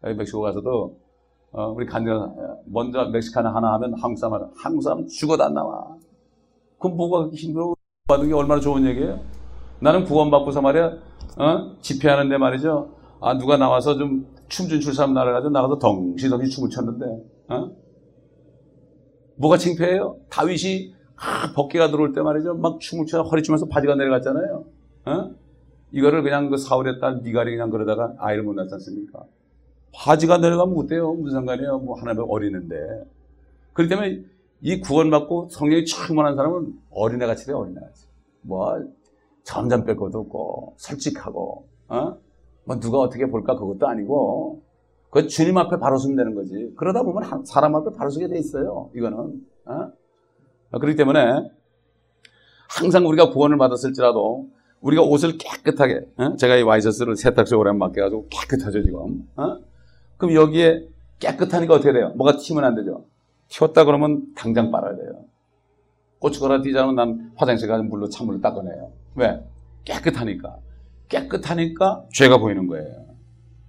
여기 0.06 0.16
멕시코 0.18 0.42
가서도, 0.42 0.98
어, 1.52 1.70
우리 1.72 1.86
간증, 1.86 2.14
먼저 2.66 3.06
멕시카나 3.10 3.54
하나 3.54 3.74
하면 3.74 3.94
한국 3.96 4.18
사람, 4.18 4.50
한국 4.56 4.82
사람 4.82 5.06
죽어도 5.08 5.44
안 5.44 5.54
나와. 5.54 5.98
그럼 6.80 6.98
뭐가 6.98 7.30
힘들어? 7.34 7.76
받은 8.08 8.28
게 8.28 8.34
얼마나 8.34 8.60
좋은 8.60 8.86
얘기예요? 8.86 9.22
나는 9.80 10.04
구원받고서 10.04 10.62
말이야, 10.62 10.86
어? 11.38 11.76
집회하는데 11.80 12.38
말이죠. 12.38 12.96
아, 13.22 13.38
누가 13.38 13.56
나와서 13.56 13.98
좀 13.98 14.28
춤춘 14.50 14.82
출삼 14.82 15.14
날아가지고 15.14 15.52
나가서 15.52 15.80
덩시덩시 15.80 16.52
춤을 16.52 16.70
췄는데, 16.70 17.06
어? 17.48 17.72
뭐가 19.38 19.58
창피해요? 19.58 20.18
다윗이 20.30 20.94
아, 21.16 21.54
벗개가 21.56 21.92
들어올 21.92 22.12
때 22.12 22.22
말이죠. 22.22 22.56
막 22.56 22.80
춤을 22.82 23.06
춰 23.06 23.22
허리 23.22 23.42
춤면서 23.42 23.68
바지가 23.68 23.96
내려갔잖아요. 23.96 24.66
어? 25.06 25.32
이거를 25.92 26.24
그냥 26.24 26.50
그 26.50 26.58
사울의 26.58 27.00
딸 27.00 27.22
미갈이 27.24 27.52
그냥 27.52 27.70
그러다가 27.70 28.14
아이를 28.18 28.44
못 28.44 28.54
낳지 28.54 28.74
않습니까? 28.74 29.24
바지가 29.94 30.40
내려가면 30.40 30.78
어때요? 30.78 31.14
무슨 31.14 31.38
상관이에요? 31.38 31.80
뭐 31.80 31.98
하나님 31.98 32.26
어리는데. 32.28 32.76
그렇기 33.74 33.90
때문에 33.90 34.24
이 34.64 34.80
구원받고 34.80 35.50
성령이 35.52 35.84
충만한 35.84 36.38
사람은 36.38 36.74
어린애같이 36.90 37.46
돼, 37.46 37.52
어린애같이. 37.52 38.08
뭐, 38.42 38.74
점점 39.44 39.84
뺄 39.84 39.98
것도 39.98 40.20
없고, 40.20 40.76
솔직하고, 40.78 41.68
어? 41.90 42.18
뭐 42.64 42.80
누가 42.80 43.00
어떻게 43.00 43.26
볼까 43.26 43.58
그것도 43.58 43.86
아니고, 43.86 44.64
그 45.10 45.28
주님 45.28 45.58
앞에 45.58 45.80
바로 45.80 45.98
서면 45.98 46.16
되는 46.16 46.34
거지. 46.34 46.74
그러다 46.78 47.04
보면 47.04 47.46
사람 47.46 47.76
앞에 47.76 47.96
바로 47.96 48.10
서게 48.10 48.30
돼 48.30 48.40
있어요. 48.40 48.90
이거는. 48.96 49.42
어? 49.66 49.92
그렇기 50.80 50.96
때문에 50.96 51.52
항상 52.68 53.06
우리가 53.06 53.30
구원을 53.30 53.58
받았을지라도 53.58 54.50
우리가 54.82 55.04
옷을 55.04 55.38
깨끗하게 55.38 56.08
어? 56.18 56.36
제가 56.36 56.56
이 56.56 56.64
와이셔츠를 56.64 57.16
세탁소 57.16 57.60
오래 57.60 57.72
맡겨가지고 57.74 58.28
깨끗하죠 58.30 58.82
지금. 58.82 59.28
어? 59.36 59.60
그럼 60.18 60.34
여기에 60.34 60.88
깨끗하니까 61.20 61.76
어떻게 61.76 61.94
돼요? 61.94 62.12
뭐가 62.16 62.38
튀면 62.38 62.64
안 62.64 62.74
되죠. 62.74 63.06
튀었다 63.54 63.86
그러면 63.86 64.24
당장 64.36 64.72
빨아야 64.72 64.96
돼요. 64.96 65.26
고춧가루 66.20 66.64
튀자면 66.64 66.96
난 66.96 67.32
화장실 67.36 67.68
가서 67.68 67.84
물로 67.84 68.10
찬물로 68.10 68.42
닦아내요. 68.42 68.92
왜? 69.16 69.44
깨끗하니까. 69.86 70.58
깨끗하니까 71.10 72.06
죄가 72.12 72.40
보이는 72.40 72.66
거예요. 72.66 73.06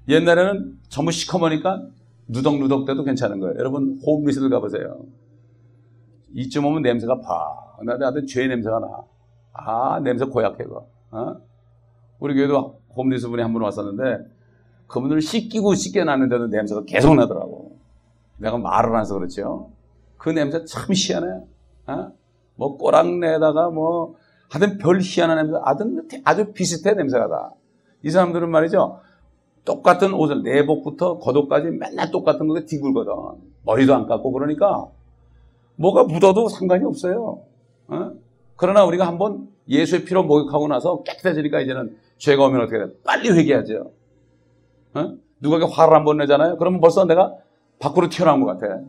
옛날에는 0.09 0.79
전부 0.89 1.11
시커머니까 1.11 1.83
누덕누덕 2.29 2.87
돼도 2.87 3.05
괜찮은 3.05 3.41
거예요. 3.41 3.57
여러분 3.59 4.01
홈리스를 4.07 4.49
가보세요. 4.49 5.05
이쯤 6.33 6.65
오면 6.65 6.83
냄새가 6.83 7.21
파. 7.21 7.85
나한테 7.99 8.25
죄 8.27 8.47
냄새가 8.47 8.79
나. 8.79 8.89
아 9.53 10.01
냄새 10.01 10.25
고약해 10.25 10.65
그. 10.65 10.77
어? 11.11 11.37
우리 12.21 12.35
교회도 12.35 12.81
홈리스 12.97 13.29
분이 13.29 13.43
한 13.43 13.53
분 13.53 13.63
왔었는데 13.63 14.25
그분을 14.87 15.21
씻기고 15.21 15.75
씻겨놨는데도 15.75 16.47
냄새가 16.47 16.85
계속 16.87 17.15
나더라고. 17.17 17.54
내가 18.39 18.59
말을 18.59 18.95
안 18.95 19.01
해서 19.03 19.15
그렇죠. 19.15 19.71
그 20.17 20.31
냄새 20.31 20.65
참 20.65 20.87
희한해. 20.95 21.45
어? 21.87 22.13
뭐 22.57 22.77
꼬랑내다가 22.77 23.71
뭐 23.71 24.15
하여튼 24.51 24.79
별 24.79 25.01
희한한 25.01 25.37
냄새, 25.37 25.59
아주, 25.65 25.85
아주 26.25 26.53
비슷해 26.53 26.95
냄새가 26.95 27.29
다. 27.29 27.51
이 28.03 28.11
사람들은 28.11 28.51
말이죠. 28.51 29.01
똑같은 29.65 30.13
옷을 30.13 30.43
내복부터 30.43 31.19
겉옷까지 31.19 31.71
맨날 31.71 32.11
똑같은 32.11 32.47
거에 32.47 32.65
뒤굴거든. 32.67 33.13
머리도 33.65 33.95
안 33.95 34.07
깎고 34.07 34.31
그러니까 34.33 34.87
뭐가 35.77 36.05
묻어도 36.05 36.49
상관이 36.49 36.85
없어요. 36.85 37.43
어? 37.89 38.13
그러나 38.57 38.85
우리가 38.85 39.07
한번 39.07 39.49
예수의 39.69 40.05
피로 40.05 40.23
목욕하고 40.23 40.69
나서 40.69 41.03
깨끗해지니까 41.03 41.61
이제는 41.63 41.97
죄가 42.19 42.45
오면 42.47 42.61
어떻게 42.63 42.79
돼? 42.79 42.85
빨리 43.03 43.31
회개하죠. 43.31 43.91
어? 44.95 45.15
누가 45.41 45.57
화를 45.67 45.95
한 45.95 46.05
번 46.05 46.19
내잖아요. 46.19 46.57
그러면 46.59 46.81
벌써 46.81 47.05
내가 47.07 47.35
밖으로 47.85 48.09
튀어나온 48.09 48.41
것 48.41 48.47
같아. 48.47 48.81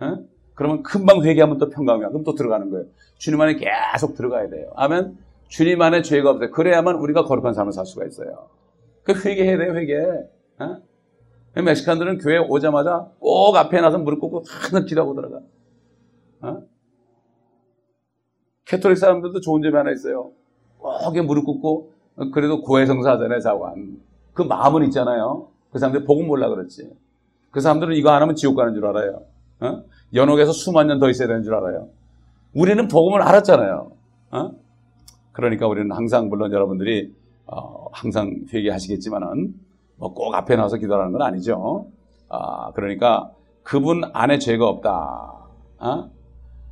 어? 0.00 0.24
그러면 0.54 0.82
금방 0.82 1.22
회개하면 1.22 1.58
또 1.58 1.68
평강이야. 1.68 2.08
그럼 2.08 2.24
또 2.24 2.34
들어가는 2.34 2.70
거예요. 2.70 2.86
주님 3.18 3.40
안에 3.40 3.56
계속 3.56 4.14
들어가야 4.14 4.48
돼요. 4.48 4.70
아멘. 4.76 5.18
주님 5.48 5.80
안에 5.82 6.02
죄가 6.02 6.30
없어요. 6.30 6.50
그래야만 6.50 6.96
우리가 6.96 7.24
거룩한 7.24 7.52
삶을 7.52 7.72
살 7.72 7.84
수가 7.84 8.06
있어요. 8.06 8.48
그 9.04 9.12
회개해야 9.12 9.58
돼요, 9.58 9.74
회개. 9.74 9.98
어? 10.58 10.78
멕시칸들은 11.60 12.18
교회 12.18 12.38
오자마자 12.38 13.10
꼭 13.18 13.54
앞에 13.54 13.80
나서 13.82 13.98
무릎 13.98 14.20
꿇고 14.20 14.44
하늘 14.46 14.86
기도하고 14.86 15.14
들어가. 15.14 15.40
어? 16.40 16.62
캐톨릭 18.64 18.96
사람들도 18.96 19.40
좋은 19.40 19.60
점이 19.60 19.74
하나 19.74 19.90
있어요. 19.90 20.32
꼭 20.78 21.14
무릎 21.26 21.44
꿇고 21.44 21.92
그래도 22.32 22.62
고해성사 22.62 23.12
하잖아요, 23.12 23.40
자관. 23.40 24.00
그 24.32 24.42
마음은 24.42 24.84
있잖아요. 24.84 25.48
그 25.70 25.78
사람들 25.78 26.04
복음 26.04 26.26
몰라 26.26 26.48
그렇지. 26.48 26.90
그 27.52 27.60
사람들은 27.60 27.94
이거 27.94 28.10
안 28.10 28.22
하면 28.22 28.34
지옥 28.34 28.56
가는 28.56 28.74
줄 28.74 28.84
알아요. 28.86 29.22
어? 29.60 29.82
연옥에서 30.14 30.52
수만 30.52 30.88
년 30.88 30.98
더 30.98 31.08
있어야 31.08 31.28
되는 31.28 31.44
줄 31.44 31.54
알아요. 31.54 31.88
우리는 32.54 32.88
복음을 32.88 33.22
알았잖아요. 33.22 33.92
어? 34.32 34.50
그러니까 35.32 35.68
우리는 35.68 35.92
항상 35.92 36.28
물론 36.28 36.52
여러분들이 36.52 37.14
어, 37.46 37.86
항상 37.92 38.40
회개하시겠지만은 38.52 39.54
뭐 39.96 40.14
꼭 40.14 40.34
앞에 40.34 40.56
나와서 40.56 40.78
기도하는 40.78 41.12
건 41.12 41.22
아니죠. 41.22 41.86
아, 42.28 42.72
그러니까 42.72 43.30
그분 43.62 44.02
안에 44.12 44.38
죄가 44.38 44.66
없다. 44.66 45.32
어? 45.78 46.10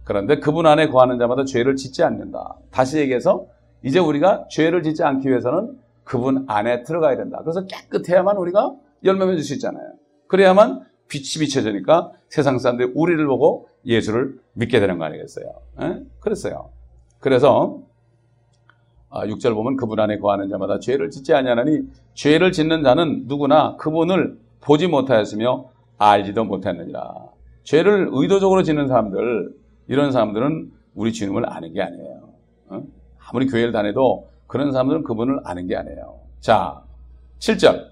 그런데 0.05 0.41
그분 0.41 0.67
안에 0.67 0.89
거하는 0.89 1.19
자마다 1.19 1.45
죄를 1.45 1.77
짓지 1.77 2.03
않는다. 2.03 2.57
다시 2.71 2.99
얘기해서 2.99 3.47
이제 3.85 3.99
우리가 3.99 4.47
죄를 4.51 4.83
짓지 4.83 5.05
않기 5.05 5.29
위해서는 5.29 5.79
그분 6.05 6.45
안에 6.49 6.83
들어가야 6.83 7.17
된다. 7.17 7.39
그래서 7.43 7.65
깨끗해야만 7.67 8.37
우리가 8.39 8.75
열매 9.05 9.27
맺을 9.27 9.43
수 9.43 9.53
있잖아요. 9.55 9.93
그래야만 10.31 10.87
빛이 11.09 11.45
비춰지니까 11.45 12.13
세상 12.29 12.61
사람들이 12.61 12.93
우리를 12.95 13.27
보고 13.27 13.69
예수를 13.85 14.39
믿게 14.53 14.79
되는 14.79 14.97
거 14.97 15.05
아니겠어요? 15.05 15.47
에? 15.81 16.03
그랬어요. 16.21 16.71
그래서 17.19 17.81
6절 19.11 19.51
아, 19.51 19.55
보면 19.55 19.77
그분 19.77 19.99
안에 19.99 20.19
거하는 20.19 20.49
자마다 20.49 20.79
죄를 20.79 21.11
짓지 21.11 21.35
아니하나니 21.35 21.81
죄를 22.15 22.53
짓는 22.53 22.85
자는 22.85 23.25
누구나 23.27 23.77
그분을 23.77 24.39
보지 24.61 24.87
못하였으며 24.87 25.69
알지도 25.99 26.45
못했느니라. 26.45 27.13
죄를 27.65 28.09
의도적으로 28.13 28.63
짓는 28.63 28.87
사람들 28.87 29.53
이런 29.89 30.13
사람들은 30.13 30.71
우리 30.95 31.13
주님을 31.13 31.51
아는 31.53 31.73
게 31.73 31.83
아니에요. 31.83 32.29
어? 32.69 32.83
아무리 33.19 33.47
교회를 33.49 33.73
다녀도 33.73 34.29
그런 34.47 34.71
사람들은 34.71 35.03
그분을 35.03 35.41
아는 35.43 35.67
게 35.67 35.75
아니에요. 35.75 36.21
자, 36.39 36.85
7절 37.41 37.91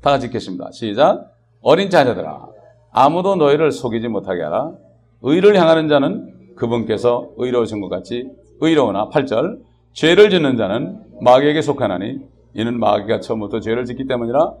다 0.00 0.10
같이 0.10 0.26
읽겠습니다. 0.26 0.72
시작. 0.72 1.37
어린 1.68 1.90
자녀들아 1.90 2.48
아무도 2.92 3.36
너희를 3.36 3.72
속이지 3.72 4.08
못하게 4.08 4.42
하라. 4.42 4.72
의를 5.20 5.54
향하는 5.54 5.86
자는 5.86 6.54
그분께서 6.56 7.28
의로우신 7.36 7.82
것 7.82 7.90
같이 7.90 8.26
의로우나 8.60 9.10
8절 9.10 9.60
죄를 9.92 10.30
짓는 10.30 10.56
자는 10.56 10.98
마귀에게 11.20 11.60
속하나니 11.60 12.20
이는 12.54 12.80
마귀가 12.80 13.20
처음부터 13.20 13.60
죄를 13.60 13.84
짓기 13.84 14.06
때문이라 14.06 14.54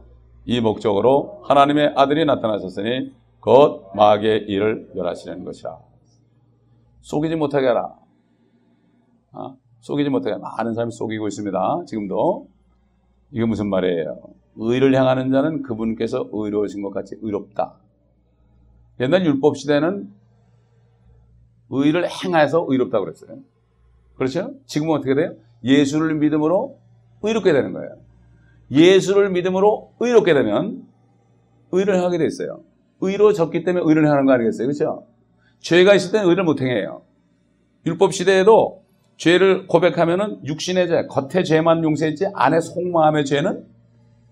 이 0.44 0.60
목적으로 0.60 1.40
하나님의 1.44 1.94
아들이 1.96 2.26
나타나셨으니 2.26 3.14
곧 3.40 3.86
마귀의 3.94 4.40
일을 4.40 4.90
멸하시는 4.94 5.46
것이라. 5.46 5.78
속이지 7.00 7.36
못하게 7.36 7.68
하라. 7.68 7.94
어? 9.32 9.56
속이지 9.80 10.10
못하게 10.10 10.36
많은 10.36 10.74
사람이 10.74 10.92
속이고 10.92 11.26
있습니다. 11.26 11.84
지금도. 11.86 12.48
이게 13.30 13.46
무슨 13.46 13.70
말이에요? 13.70 14.18
의를 14.58 14.94
향하는 14.94 15.30
자는 15.30 15.62
그분께서 15.62 16.28
의로우신 16.32 16.82
것 16.82 16.90
같이 16.90 17.16
의롭다. 17.22 17.74
옛날 19.00 19.24
율법 19.24 19.56
시대는 19.56 20.10
의를 21.70 22.08
행해서 22.08 22.66
의롭다고 22.68 23.04
그랬어요. 23.04 23.38
그렇죠? 24.16 24.54
지금은 24.66 24.96
어떻게 24.96 25.14
돼요? 25.14 25.34
예수를 25.62 26.16
믿음으로 26.16 26.78
의롭게 27.22 27.52
되는 27.52 27.72
거예요. 27.72 27.96
예수를 28.70 29.30
믿음으로 29.30 29.92
의롭게 30.00 30.34
되면 30.34 30.82
의를 31.70 32.02
하게 32.02 32.18
돼 32.18 32.26
있어요. 32.26 32.62
의로졌기 33.00 33.62
때문에 33.62 33.84
의를 33.86 34.10
하는 34.10 34.26
거 34.26 34.32
아니겠어요? 34.32 34.66
그렇죠? 34.66 35.06
죄가 35.60 35.94
있을 35.94 36.10
때는 36.12 36.28
의를 36.28 36.42
못 36.42 36.60
행해요. 36.60 37.02
율법 37.86 38.12
시대에도 38.12 38.82
죄를 39.16 39.66
고백하면은 39.66 40.44
육신의 40.44 40.88
죄, 40.88 41.06
겉의 41.06 41.44
죄만 41.44 41.84
용서했지 41.84 42.26
안에 42.34 42.60
속마음의 42.60 43.24
죄는 43.24 43.64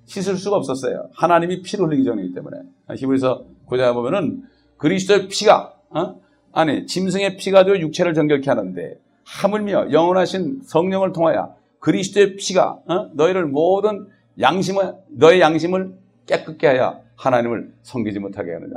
씻을 0.06 0.36
수가 0.36 0.56
없었어요. 0.56 1.08
하나님이 1.14 1.62
피를 1.62 1.86
흘리기 1.86 2.04
전이기 2.04 2.34
때문에. 2.34 2.58
히브리서 2.96 3.44
고자 3.66 3.92
보면은 3.92 4.44
그리스도의 4.78 5.28
피가 5.28 5.74
어? 5.90 6.20
아니 6.52 6.86
짐승의 6.86 7.36
피가 7.36 7.64
되어 7.64 7.78
육체를 7.78 8.14
정결케 8.14 8.48
하는데 8.48 8.98
하물며 9.24 9.92
영원하신 9.92 10.62
성령을 10.64 11.12
통하여 11.12 11.54
그리스도의 11.80 12.36
피가 12.36 12.78
어? 12.86 13.10
너희를 13.14 13.46
모든 13.46 14.06
양심을 14.40 14.94
너의 15.08 15.40
양심을 15.40 15.94
깨끗게 16.26 16.66
하여 16.66 17.00
하나님을 17.16 17.72
섬기지 17.82 18.18
못하게 18.18 18.52
하느냐. 18.52 18.74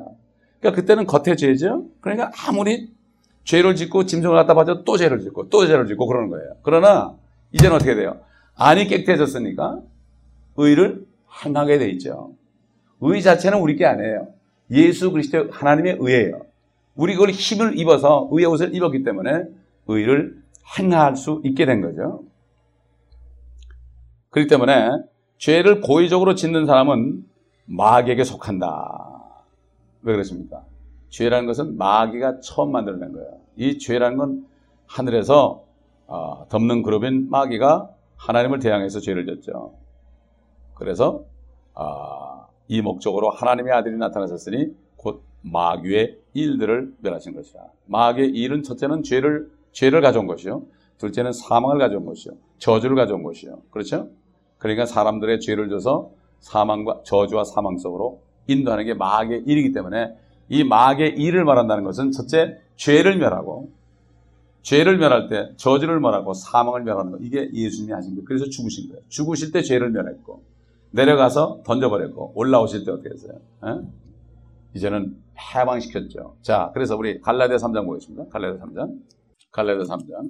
그러니까 0.60 0.82
그때는 0.82 1.06
겉의 1.06 1.38
죄죠. 1.38 1.86
그러니까 2.02 2.32
아무리 2.48 2.92
죄를 3.44 3.76
짓고 3.76 4.06
짐승을 4.06 4.36
갖다 4.36 4.54
바쳐 4.54 4.84
또 4.84 4.98
죄를 4.98 5.22
짓고 5.22 5.50
또 5.50 5.66
죄를 5.66 5.88
짓고 5.88 6.08
그러는 6.08 6.30
거예요. 6.30 6.56
그러나 6.64 7.16
이제는 7.52 7.76
어떻게 7.76 7.96
돼요? 7.96 8.20
안이 8.56 8.88
깨끗해졌으니까 8.88 9.80
의를 10.58 11.06
행하게 11.44 11.78
돼 11.78 11.90
있죠. 11.92 12.34
의 13.02 13.22
자체는 13.22 13.60
우리 13.60 13.76
게 13.76 13.86
아니에요. 13.86 14.28
예수 14.72 15.12
그리스도 15.12 15.50
하나님의 15.52 15.98
의예요. 16.00 16.42
우리 16.96 17.14
그걸 17.14 17.30
힘을 17.32 17.80
입어서 17.80 18.28
의의 18.32 18.46
옷을 18.46 18.76
입었기 18.76 19.04
때문에 19.04 19.46
의를 19.88 20.38
행할 20.78 21.16
수 21.16 21.42
있게 21.44 21.66
된 21.66 21.82
거죠. 21.82 22.24
그렇기 24.30 24.50
때문에 24.50 24.90
죄를 25.38 25.82
고의적으로 25.82 26.36
짓는 26.36 26.66
사람은 26.66 27.26
마귀에게 27.66 28.24
속한다. 28.24 29.08
왜 30.02 30.14
그렇습니까? 30.14 30.64
죄라는 31.10 31.48
것은 31.48 31.78
마귀가 31.78 32.42
처음 32.42 32.72
만들어낸 32.72 33.14
거예요. 33.14 33.40
이 33.56 33.80
죄라는 33.80 34.18
건 34.18 34.46
하늘에서 34.86 35.64
어, 36.08 36.48
덮는 36.50 36.84
그룹인 36.84 37.30
마귀가 37.30 37.90
하나님을 38.18 38.60
대항해서 38.60 39.00
죄를 39.00 39.26
졌죠. 39.26 39.74
그래서 40.80 41.26
어, 41.76 42.48
이 42.70 42.82
목적으로 42.82 43.30
하나님의 43.30 43.74
아들이 43.74 43.98
나타나셨으니 43.98 44.74
곧 44.96 45.24
마귀의 45.42 46.18
일들을 46.34 46.94
멸하신 47.02 47.36
것이다. 47.36 47.72
마귀의 47.86 48.30
일은 48.30 48.64
첫째는 48.64 49.04
죄를 49.04 49.52
죄를 49.74 50.02
가져온 50.02 50.26
것이요. 50.26 50.64
둘째는 50.98 51.34
사망을 51.34 51.80
가져온 51.80 52.06
것이요. 52.06 52.34
저주를 52.58 52.96
가져온 52.96 53.24
것이요. 53.24 53.62
그렇죠? 53.72 54.10
그러니까 54.58 54.86
사람들의 54.86 55.42
죄를 55.42 55.70
져서 55.70 56.12
사망과 56.40 57.02
저주와 57.04 57.44
사망 57.44 57.78
속으로 57.78 58.22
인도하는 58.48 58.86
게 58.86 58.94
마귀의 58.94 59.44
일이기 59.46 59.74
때문에 59.74 60.16
이 60.48 60.64
마귀의 60.64 61.18
일을 61.18 61.44
말한다는 61.44 61.84
것은 61.84 62.12
첫째 62.12 62.58
죄를 62.76 63.18
멸하고 63.18 63.70
죄를 64.62 64.98
멸할 64.98 65.28
때 65.28 65.52
저주를 65.58 66.00
멸하고 66.00 66.34
사망을 66.34 66.84
멸하는 66.84 67.12
것 67.12 67.20
이게 67.22 67.50
예수님이 67.54 67.94
하신 67.94 68.16
거예요. 68.16 68.26
그래서 68.26 68.46
죽으신 68.46 68.90
거예요. 68.90 69.02
죽으실 69.10 69.52
때 69.52 69.62
죄를 69.62 69.90
멸했고 69.92 70.42
내려가서 70.92 71.62
던져버렸고 71.66 72.34
올라오실 72.36 72.86
때 72.86 72.92
어떻게 72.92 73.10
했어요? 73.10 73.34
에? 73.66 73.88
이제는 74.76 75.16
해방시켰죠. 75.56 76.36
자, 76.42 76.72
그래서 76.74 76.96
우리 76.96 77.20
갈라디아 77.22 77.58
3장 77.58 77.86
보겠습니다. 77.86 78.26
갈라디아 78.32 78.66
3장. 78.66 79.00
갈라디아 79.52 79.84
3장. 79.84 80.30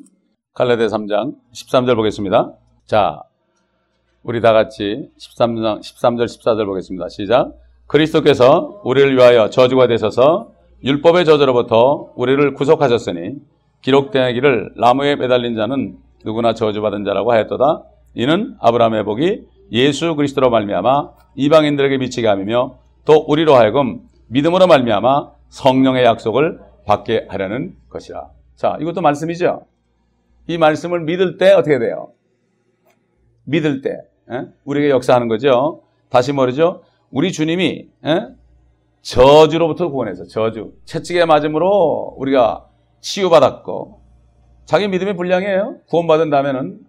갈라디아 0.54 0.88
3장 0.88 1.36
13절 1.54 1.96
보겠습니다. 1.96 2.54
자, 2.86 3.22
우리 4.24 4.42
다 4.42 4.54
같이 4.54 5.10
13장 5.18 5.80
13절 5.80 6.26
14절 6.26 6.66
보겠습니다. 6.66 7.10
시작. 7.10 7.54
그리스도께서 7.88 8.82
우리를 8.84 9.16
위하여 9.16 9.50
저주가 9.50 9.88
되셔서 9.88 10.52
율법의 10.84 11.26
저주로부터 11.26 12.14
우리를 12.16 12.54
구속하셨으니 12.54 13.36
기록되기를 13.82 14.74
나무에 14.78 15.16
매달린 15.16 15.56
자는 15.56 15.98
누구나 16.24 16.54
저주받은 16.54 17.04
자라고 17.06 17.32
하였도다. 17.32 17.84
이는 18.16 18.56
아브라함의 18.60 19.04
복이 19.06 19.44
예수 19.72 20.16
그리스도로 20.16 20.50
말미암아 20.50 21.12
이방인들에게 21.36 21.98
미치게 21.98 22.28
함이며 22.28 22.80
또 23.06 23.26
우리로 23.28 23.56
하여금 23.56 24.02
믿음으로 24.28 24.68
말미암아 24.68 25.32
성령의 25.50 26.04
약속을 26.06 26.60
받게 26.86 27.28
하려는 27.30 27.76
것이라. 27.90 28.30
자, 28.56 28.78
이것도 28.82 29.02
말씀이죠. 29.02 29.66
이 30.48 30.58
말씀을 30.58 31.02
믿을 31.02 31.38
때 31.38 31.52
어떻게 31.54 31.80
돼요? 31.80 32.12
믿을 33.46 33.82
때 33.82 33.92
에? 34.32 34.48
우리에게 34.64 34.90
역사하는 34.90 35.28
거죠. 35.28 35.84
다시 36.10 36.34
말이죠. 36.34 36.84
우리 37.12 37.32
주님이 37.32 37.88
에? 38.06 38.28
저주로부터 39.02 39.90
구원해서 39.90 40.26
저주, 40.26 40.74
채찍에 40.86 41.26
맞음으로 41.26 42.16
우리가 42.18 42.68
치유받았고 43.02 44.02
자기 44.66 44.88
믿음이 44.88 45.16
불량해요. 45.16 45.78
구원받은 45.88 46.30
다음에는 46.30 46.80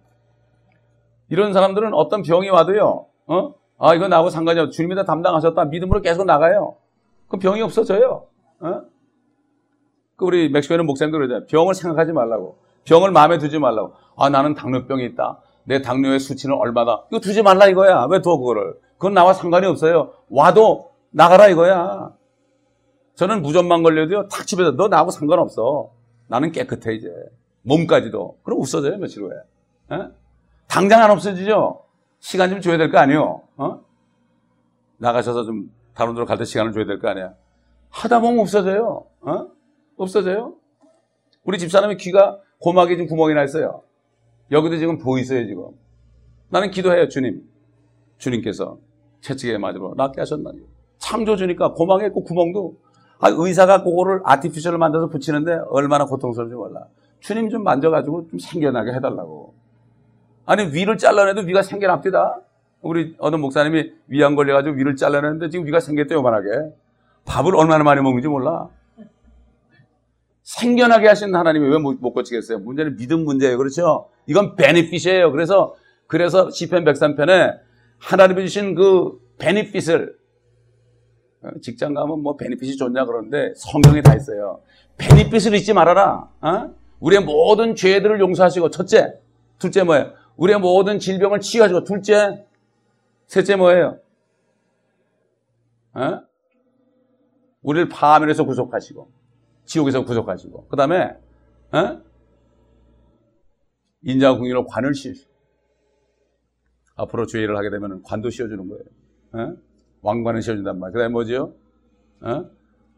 이런 1.31 1.53
사람들은 1.53 1.93
어떤 1.93 2.23
병이 2.23 2.49
와도요. 2.49 3.05
어? 3.27 3.53
아 3.79 3.95
이거 3.95 4.09
나하고 4.09 4.29
상관이 4.29 4.59
없어. 4.59 4.71
주님이 4.71 4.95
다 4.95 5.05
담당하셨다. 5.05 5.65
믿음으로 5.65 6.01
계속 6.01 6.25
나가요. 6.25 6.75
그 7.29 7.37
병이 7.37 7.61
없어져요. 7.61 8.27
어? 8.59 8.81
그 10.17 10.25
우리 10.25 10.49
멕시코에는 10.49 10.85
목사님도 10.85 11.17
그러잖아요. 11.17 11.47
병을 11.47 11.73
생각하지 11.73 12.11
말라고. 12.11 12.57
병을 12.83 13.11
마음에 13.11 13.37
두지 13.37 13.59
말라고. 13.59 13.93
아 14.17 14.29
나는 14.29 14.55
당뇨병이 14.55 15.05
있다. 15.05 15.39
내 15.63 15.81
당뇨의 15.81 16.19
수치는 16.19 16.53
얼마다. 16.57 17.05
이거 17.09 17.21
두지 17.21 17.43
말라 17.43 17.67
이거야. 17.67 18.07
왜둬 18.09 18.37
그거를. 18.37 18.77
그건 18.97 19.13
나와 19.13 19.31
상관이 19.33 19.65
없어요. 19.67 20.11
와도 20.29 20.91
나가라 21.11 21.47
이거야. 21.47 22.11
저는 23.15 23.41
무전만 23.41 23.83
걸려도요. 23.83 24.27
탁 24.27 24.45
집에서 24.45 24.71
너 24.75 24.89
나하고 24.89 25.11
상관없어. 25.11 25.91
나는 26.27 26.51
깨끗해 26.51 26.93
이제. 26.93 27.09
몸까지도. 27.61 28.39
그럼 28.43 28.59
없어져요 28.59 28.97
며칠 28.97 29.23
후에. 29.23 29.35
에? 29.93 30.20
당장 30.71 31.01
안 31.03 31.11
없어지죠. 31.11 31.81
시간 32.19 32.49
좀 32.49 32.61
줘야 32.61 32.77
될 32.77 32.89
거 32.89 32.97
아니에요. 32.97 33.41
어? 33.57 33.81
나가셔서 34.97 35.43
좀 35.43 35.69
다른 35.93 36.13
데로 36.13 36.25
갈 36.25 36.37
때 36.37 36.45
시간을 36.45 36.71
줘야 36.71 36.85
될 36.85 36.99
거 36.99 37.09
아니야. 37.09 37.33
하다 37.89 38.21
보면 38.21 38.39
없어져요. 38.39 39.05
어? 39.21 39.47
없어져요. 39.97 40.55
우리 41.43 41.59
집사람의 41.59 41.97
귀가 41.97 42.39
고막에 42.59 42.95
지금 42.95 43.07
구멍이 43.07 43.33
나 43.33 43.43
있어요. 43.43 43.81
여기도 44.49 44.77
지금 44.77 44.97
보이세요, 44.97 45.45
지금. 45.45 45.65
나는 46.49 46.71
기도해요, 46.71 47.09
주님. 47.09 47.41
주님께서 48.17 48.77
채찍에 49.19 49.57
맞으러 49.57 49.93
낫게 49.97 50.21
하셨나니. 50.21 50.59
창조 50.99 51.35
주니까 51.35 51.73
고막에 51.73 52.05
있고 52.07 52.23
구멍도 52.23 52.77
아, 53.19 53.27
의사가 53.29 53.83
그거를 53.83 54.21
아티피셜을 54.23 54.77
만들어서 54.77 55.07
붙이는데 55.09 55.59
얼마나 55.69 56.05
고통스러운지 56.05 56.55
몰라. 56.55 56.85
주님 57.19 57.49
좀 57.49 57.63
만져가지고 57.63 58.29
좀 58.29 58.39
생겨나게 58.39 58.93
해달라고. 58.93 59.53
아니, 60.51 60.63
위를 60.73 60.97
잘라내도 60.97 61.47
위가 61.47 61.61
생겨납니다. 61.61 62.41
우리 62.81 63.15
어느 63.19 63.37
목사님이 63.37 63.93
위안 64.07 64.35
걸려가지고 64.35 64.75
위를 64.75 64.97
잘라냈는데 64.97 65.49
지금 65.49 65.65
위가 65.65 65.79
생겼대요, 65.79 66.17
요만하게. 66.17 66.49
밥을 67.23 67.55
얼마나 67.55 67.85
많이 67.85 68.01
먹는지 68.01 68.27
몰라. 68.27 68.67
생겨나게 70.43 71.07
하신 71.07 71.33
하나님이 71.33 71.69
왜 71.69 71.77
못 71.79 71.97
고치겠어요? 72.01 72.59
문제는 72.59 72.97
믿음 72.97 73.23
문제예요. 73.23 73.57
그렇죠? 73.57 74.09
이건 74.25 74.57
베네핏이에요. 74.57 75.31
그래서, 75.31 75.73
그래서 76.07 76.49
시편 76.49 76.83
103편에 76.83 77.57
하나님이 77.99 78.41
주신 78.41 78.75
그 78.75 79.21
베네핏을 79.39 80.13
어, 81.43 81.49
직장 81.61 81.93
가면 81.93 82.21
뭐 82.23 82.35
베네핏이 82.35 82.75
좋냐 82.75 83.05
그러는데 83.05 83.53
성경에 83.55 84.01
다 84.01 84.15
있어요. 84.15 84.59
베네핏을 84.97 85.55
잊지 85.55 85.71
말아라. 85.71 86.27
어? 86.41 86.75
우리의 86.99 87.23
모든 87.23 87.73
죄들을 87.73 88.19
용서하시고 88.19 88.69
첫째, 88.71 89.13
둘째 89.57 89.83
뭐예요? 89.83 90.11
우리의 90.37 90.59
모든 90.59 90.99
질병을 90.99 91.39
치유하시고 91.39 91.83
둘째, 91.83 92.45
셋째 93.27 93.55
뭐예요? 93.55 93.99
어? 95.93 96.21
우리를 97.61 97.89
파멸해서 97.89 98.45
구속하시고 98.45 99.11
지옥에서 99.65 100.03
구속하시고 100.03 100.67
그 100.67 100.75
다음에 100.75 101.15
어? 101.73 102.01
인자와 104.03 104.37
궁유로 104.37 104.65
관을 104.65 104.93
씌우시고 104.93 105.31
앞으로 106.95 107.25
죄를 107.25 107.57
하게 107.57 107.69
되면 107.69 108.01
관도 108.03 108.29
씌워주는 108.29 108.67
거예요. 108.67 108.83
어? 109.33 109.57
왕관을 110.01 110.41
씌워준단 110.41 110.79
말이에요. 110.79 110.93
그 110.93 110.99
다음에 110.99 111.11
뭐지요? 111.11 111.53
어? 112.21 112.49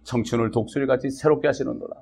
청춘을 0.03 0.51
독수리같이 0.51 1.09
새롭게 1.09 1.47
하시는도다. 1.47 1.95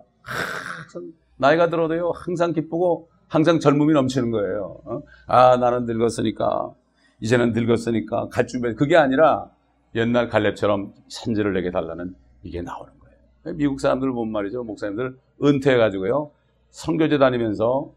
나이가 1.38 1.70
들어도요 1.70 2.12
항상 2.12 2.54
기쁘고 2.54 3.10
항상 3.32 3.62
젊음이 3.62 3.94
넘치는 3.94 4.30
거예요. 4.32 4.82
어? 4.84 5.02
아 5.26 5.56
나는 5.56 5.86
늙었으니까 5.86 6.74
이제는 7.22 7.54
늙었으니까 7.54 8.28
갈 8.28 8.46
준비 8.46 8.74
그게 8.76 8.98
아니라 8.98 9.50
옛날 9.96 10.28
갈렙처럼 10.28 10.94
산지를 11.08 11.54
내게 11.54 11.72
달라는 11.72 12.14
이게 12.44 12.62
나오는 12.62 12.92
거예요. 13.00 13.56
미국 13.56 13.80
사람들 13.80 14.12
보면 14.12 14.34
말이죠. 14.34 14.66
목사님들 14.66 15.18
은퇴해가지고요. 15.42 16.32
선교지 16.72 17.20
다니면서 17.20 17.94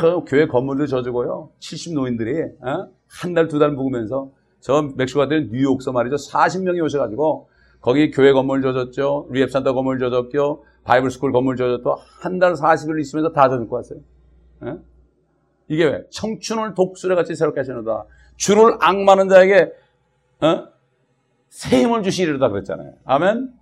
그 0.00 0.24
교회 0.26 0.46
건물도 0.46 0.86
져주고요. 0.86 1.50
70 1.58 1.92
노인들이 1.94 2.40
어? 2.62 2.88
한 3.06 3.34
달, 3.34 3.48
두 3.48 3.58
달 3.58 3.72
묵으면서 3.72 4.30
저 4.60 4.80
멕시코 4.96 5.20
가든 5.20 5.50
뉴욕서 5.52 5.92
말이죠. 5.92 6.16
40명이 6.16 6.82
오셔가지고 6.84 7.50
거기 7.82 8.10
교회 8.10 8.32
건물 8.32 8.62
져줬죠. 8.62 9.28
rehab 9.30 9.50
center 9.50 9.74
건물 9.74 9.98
져줬죠. 9.98 10.64
Bible 10.84 11.10
school 11.10 11.32
건물 11.32 11.56
져줬고 11.56 11.96
한달 12.22 12.54
40일 12.54 12.98
있으면서 13.00 13.32
다 13.32 13.50
져줬고 13.50 13.76
왔어요. 13.76 14.00
어? 14.60 14.78
이게 15.68 15.84
왜? 15.84 16.02
청춘을 16.10 16.74
독수리같이 16.74 17.34
새롭게 17.34 17.60
하신다. 17.60 18.04
주를 18.36 18.76
악마는 18.80 19.28
자에게 19.28 19.72
어? 20.40 20.68
새 21.48 21.82
힘을 21.82 22.02
주시리로다 22.02 22.48
그랬잖아요. 22.48 22.92
아멘. 23.04 23.52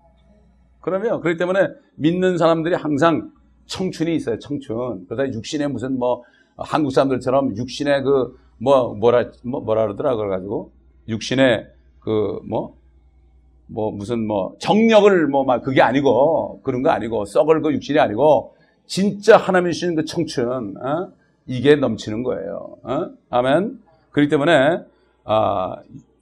그러면 0.81 1.21
그렇기 1.21 1.39
때문에 1.39 1.69
믿는 1.97 2.39
사람들이 2.39 2.75
항상 2.75 3.33
청춘이 3.67 4.15
있어요. 4.15 4.39
청춘. 4.39 5.07
그러다 5.09 5.33
육신의 5.33 5.69
무슨 5.69 5.99
뭐 5.99 6.23
한국 6.57 6.91
사람들처럼 6.91 7.57
육신의 7.57 8.03
그 8.03 8.47
뭐 8.59 8.95
뭐라 8.95 9.31
뭐 9.45 9.61
뭐라 9.61 9.83
그러더라 9.83 10.17
그래 10.17 10.29
가지고 10.29 10.73
육신의 11.09 11.67
그 12.01 12.41
뭐뭐 12.49 12.77
뭐 13.67 13.91
무슨 13.91 14.27
뭐 14.27 14.55
정력을 14.59 15.27
뭐 15.29 15.45
막 15.45 15.63
그게 15.63 15.83
아니고 15.83 16.61
그런 16.63 16.83
거 16.83 16.91
아니고 16.91 17.25
썩을 17.27 17.61
그 17.61 17.73
육신이 17.73 17.99
아니고 17.99 18.56
진짜 18.87 19.37
하나님이 19.37 19.72
주시는 19.72 19.97
그 19.97 20.05
청춘, 20.05 20.76
어? 20.78 21.09
이게 21.47 21.76
넘치는 21.76 22.22
거예요. 22.22 22.76
어? 22.82 23.11
아멘. 23.30 23.78
그렇기 24.11 24.28
때문에 24.28 24.80
아, 25.24 25.76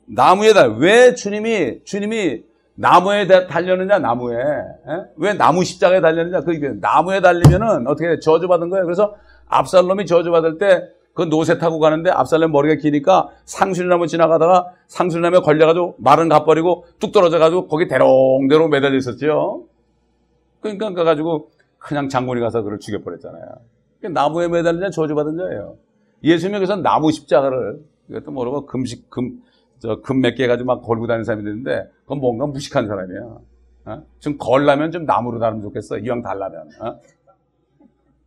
나무에 0.07 0.53
달, 0.53 0.77
왜 0.79 1.15
주님이 1.15 1.81
주님이 1.85 2.43
나무에 2.75 3.27
달렸느냐 3.27 3.99
나무에 4.01 4.37
에? 4.37 5.05
왜 5.17 5.35
나무 5.35 5.63
십자가에 5.63 6.01
달렸느냐 6.01 6.41
그 6.41 6.79
나무에 6.81 7.21
달리면은 7.21 7.87
어떻게 7.87 8.19
저주받은 8.19 8.69
거예요. 8.71 8.85
그래서 8.85 9.15
압살롬이 9.49 10.07
저주받을 10.07 10.59
때 10.59 10.95
그 11.15 11.23
노새 11.23 11.59
타고 11.59 11.79
가는데 11.79 12.11
압살롬 12.11 12.51
머리가 12.51 12.75
기니까 12.75 13.29
상술나무 13.45 14.09
지나가다가 14.09 14.73
상술나무에 14.89 15.41
걸려가지고 15.41 15.95
말은 15.99 16.29
가버리고 16.29 16.87
뚝 16.99 17.13
떨어져가지고 17.13 17.69
거기 17.69 17.87
대롱대롱 17.87 18.69
매달려 18.71 18.97
있었죠. 18.97 19.63
그러니까 20.61 20.93
가가지고 20.93 21.51
그냥 21.85 22.09
장군이 22.09 22.41
가서 22.41 22.63
그를 22.63 22.79
죽여버렸잖아요. 22.79 23.45
나무에 24.11 24.49
매달리냐 24.49 24.91
저주받은 24.91 25.37
자예요. 25.37 25.77
예수님께서 26.23 26.77
나무 26.77 27.13
십자가를 27.13 27.81
이것도 28.09 28.31
모르고 28.31 28.67
금식 28.67 29.11
금 29.11 29.43
저금몇 29.81 30.35
개 30.35 30.47
가지고 30.47 30.67
막 30.67 30.83
걸고 30.83 31.07
다니는 31.07 31.25
사람이 31.25 31.43
있는데 31.43 31.91
그건 32.03 32.21
뭔가 32.21 32.47
무식한 32.47 32.87
사람이야. 32.87 33.21
어? 33.87 34.03
좀 34.19 34.39
걸라면 34.39 34.93
좀 34.93 35.05
나무로 35.05 35.39
달으면 35.39 35.63
좋겠어. 35.63 35.99
이왕 35.99 36.23
달라면. 36.23 36.69
어? 36.81 37.01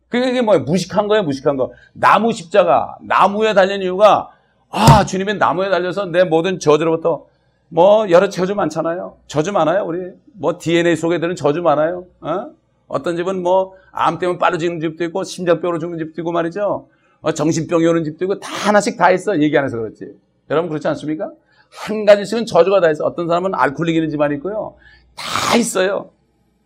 그게 0.08 0.40
뭐야? 0.40 0.60
무식한 0.60 1.08
거야, 1.08 1.22
무식한 1.22 1.56
거. 1.56 1.72
나무 1.92 2.32
십자가, 2.32 2.96
나무에 3.02 3.54
달린 3.54 3.82
이유가 3.82 4.30
아 4.70 5.04
주님이 5.04 5.34
나무에 5.34 5.68
달려서 5.68 6.06
내 6.06 6.22
모든 6.22 6.60
저주로부터 6.60 7.26
뭐 7.68 8.08
여러 8.10 8.28
저주 8.28 8.54
많잖아요. 8.54 9.16
저주 9.26 9.52
많아요, 9.52 9.84
우리. 9.84 10.12
뭐 10.34 10.58
DNA 10.58 10.94
속에 10.94 11.18
드는 11.18 11.34
저주 11.34 11.60
많아요. 11.60 12.06
어? 12.20 12.57
어떤 12.88 13.16
집은 13.16 13.42
뭐 13.42 13.74
암 13.98 14.18
때문에 14.18 14.38
빠르 14.38 14.58
죽는 14.58 14.80
집도 14.80 15.02
있고 15.04 15.24
심장병으로 15.24 15.78
죽는 15.80 15.98
집도 15.98 16.20
있고 16.20 16.30
말이죠. 16.30 16.88
어, 17.20 17.32
정신병이 17.32 17.84
오는 17.84 18.04
집도 18.04 18.24
있고 18.26 18.38
다 18.38 18.48
하나씩 18.68 18.96
다 18.96 19.10
있어. 19.10 19.40
얘기 19.40 19.58
안 19.58 19.64
해서 19.64 19.76
그렇지. 19.76 20.06
여러분 20.50 20.68
그렇지 20.68 20.86
않습니까? 20.88 21.32
한 21.70 22.04
가지씩은 22.04 22.46
저주가 22.46 22.80
다 22.80 22.90
있어. 22.90 23.04
어떤 23.04 23.26
사람은 23.26 23.54
알코올 23.54 23.88
이기는 23.88 24.08
집안이 24.08 24.36
있고요. 24.36 24.76
다 25.16 25.56
있어요. 25.56 26.10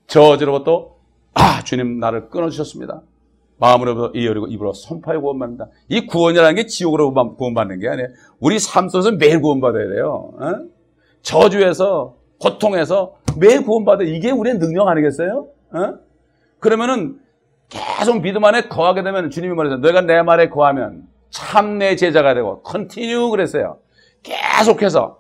저주로부터 0.07 0.95
아 1.35 1.63
주님 1.65 1.99
나를 1.99 2.29
끊어주셨습니다. 2.29 3.01
마음으로부터 3.57 4.19
이어리고 4.19 4.49
입으로 4.49 4.73
선포하여 4.75 5.21
구원받는다. 5.21 5.69
이 5.89 6.07
구원이라는 6.07 6.55
게 6.57 6.67
지옥으로 6.67 7.15
구원받는 7.37 7.81
게 7.81 7.89
아니에요. 7.89 8.09
우리 8.41 8.59
삶 8.59 8.89
속에서 8.91 9.13
매일 9.13 9.41
구원받아야 9.41 9.89
돼요. 9.89 10.33
어? 10.39 10.69
저주에서 11.23 12.17
고통에서 12.41 13.15
매일 13.39 13.65
구원받아. 13.65 14.05
이게 14.05 14.31
우리의 14.33 14.59
능력 14.59 14.89
아니겠어요? 14.89 15.47
어? 15.73 15.95
그러면은 16.63 17.19
계속 17.69 18.23
믿음 18.23 18.45
안에 18.45 18.69
거하게 18.69 19.03
되면 19.03 19.31
주님이 19.31 19.55
말해서 19.55 19.77
너가 19.79 20.03
내 20.03 20.23
말에 20.23 20.49
거하면 20.49 21.09
참 21.31 21.79
내 21.79 21.97
제자가 21.97 22.35
되고 22.35 22.63
continue 22.63 23.31
그랬어요. 23.31 23.79
계속해서 24.23 25.19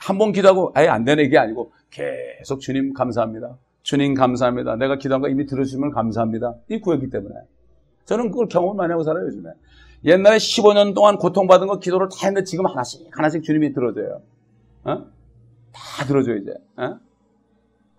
한 0.00 0.18
번 0.18 0.32
기도하고 0.32 0.72
아예 0.74 0.88
안 0.88 1.04
되는 1.04 1.28
게 1.28 1.36
아니고 1.38 1.72
계속 1.90 2.60
주님 2.60 2.92
감사합니다. 2.94 3.56
주님 3.82 4.14
감사합니다. 4.14 4.76
내가 4.76 4.96
기도한 4.96 5.20
거 5.20 5.28
이미 5.28 5.44
들으시면 5.46 5.90
감사합니다. 5.90 6.54
이 6.70 6.80
구였기 6.80 7.10
때문에 7.10 7.34
저는 8.06 8.30
그걸 8.30 8.48
경험을 8.48 8.74
많이 8.76 8.90
하고 8.92 9.02
살아요 9.04 9.26
요즘에. 9.26 9.50
옛날에 10.04 10.38
15년 10.38 10.94
동안 10.94 11.18
고통받은 11.18 11.66
거 11.66 11.78
기도를 11.78 12.08
다 12.08 12.26
했는데 12.26 12.44
지금 12.44 12.66
하나씩 12.66 13.06
하나씩 13.12 13.42
주님이 13.42 13.72
들어줘요. 13.74 14.22
어? 14.84 15.04
다 15.72 16.04
들어줘 16.06 16.34
이제. 16.36 16.52
어? 16.76 16.98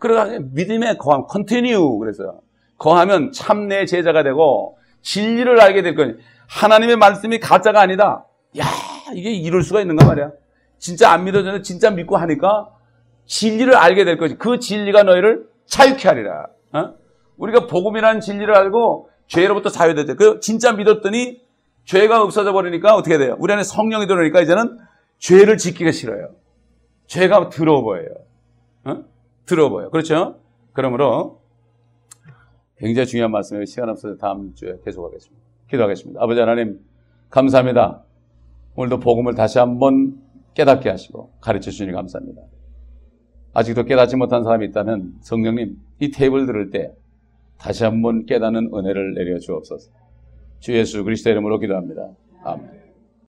그래가지고 0.03 0.49
믿음의 0.51 0.97
거함, 0.97 1.27
continue 1.27 1.97
그래서요. 1.97 2.41
거하면 2.77 3.31
참내 3.31 3.85
제자가 3.85 4.21
되고 4.23 4.77
진리를 5.01 5.61
알게 5.61 5.81
될 5.81 5.95
거니 5.95 6.15
하나님의 6.49 6.97
말씀이 6.97 7.39
가짜가 7.39 7.79
아니다. 7.79 8.25
야 8.59 8.65
이게 9.15 9.31
이럴 9.31 9.63
수가 9.63 9.79
있는가 9.79 10.05
말이야. 10.05 10.31
진짜 10.77 11.11
안 11.11 11.23
믿어져도 11.23 11.61
진짜 11.61 11.89
믿고 11.89 12.17
하니까 12.17 12.69
진리를 13.27 13.73
알게 13.73 14.03
될 14.03 14.17
거지. 14.17 14.35
그 14.35 14.59
진리가 14.59 15.03
너희를 15.03 15.45
자유케 15.67 16.09
하리라. 16.09 16.47
어? 16.73 16.95
우리가 17.37 17.67
복음이라는 17.67 18.19
진리를 18.19 18.53
알고 18.53 19.09
죄로부터 19.27 19.69
자유되죠. 19.69 20.17
그 20.17 20.41
진짜 20.41 20.73
믿었더니 20.73 21.41
죄가 21.85 22.21
없어져 22.21 22.51
버리니까 22.51 22.95
어떻게 22.95 23.17
돼요? 23.17 23.37
우리 23.39 23.53
안에 23.53 23.63
성령이 23.63 24.07
들어오니까 24.07 24.41
이제는 24.41 24.79
죄를 25.19 25.57
짓기가 25.57 25.91
싫어요. 25.93 26.31
죄가 27.07 27.49
더러워 27.49 27.83
보여요. 27.83 28.09
어? 28.83 29.12
더러워 29.47 29.69
보여요. 29.69 29.89
그렇죠? 29.89 30.39
그러므로 30.73 31.41
굉장히 32.77 33.07
중요한 33.07 33.31
말씀이에요. 33.31 33.65
시간 33.65 33.89
없어서 33.89 34.17
다음 34.17 34.53
주에 34.53 34.77
계속하겠습니다. 34.83 35.43
기도하겠습니다. 35.69 36.21
아버지 36.21 36.39
하나님, 36.39 36.79
감사합니다. 37.29 38.03
오늘도 38.75 38.99
복음을 38.99 39.35
다시 39.35 39.59
한번 39.59 40.19
깨닫게 40.53 40.89
하시고 40.89 41.31
가르쳐 41.39 41.71
주시니 41.71 41.91
감사합니다. 41.91 42.41
아직도 43.53 43.83
깨닫지 43.83 44.15
못한 44.15 44.43
사람이 44.43 44.65
있다면 44.67 45.15
성령님, 45.21 45.77
이 45.99 46.11
탭을 46.11 46.47
들을 46.47 46.69
때 46.71 46.93
다시 47.57 47.83
한번 47.83 48.25
깨닫는 48.25 48.71
은혜를 48.73 49.13
내려 49.13 49.39
주옵소서. 49.39 49.91
주 50.59 50.73
예수 50.73 51.03
그리스도 51.03 51.29
이름으로 51.29 51.59
기도합니다. 51.59 52.09
아멘. 52.43 52.82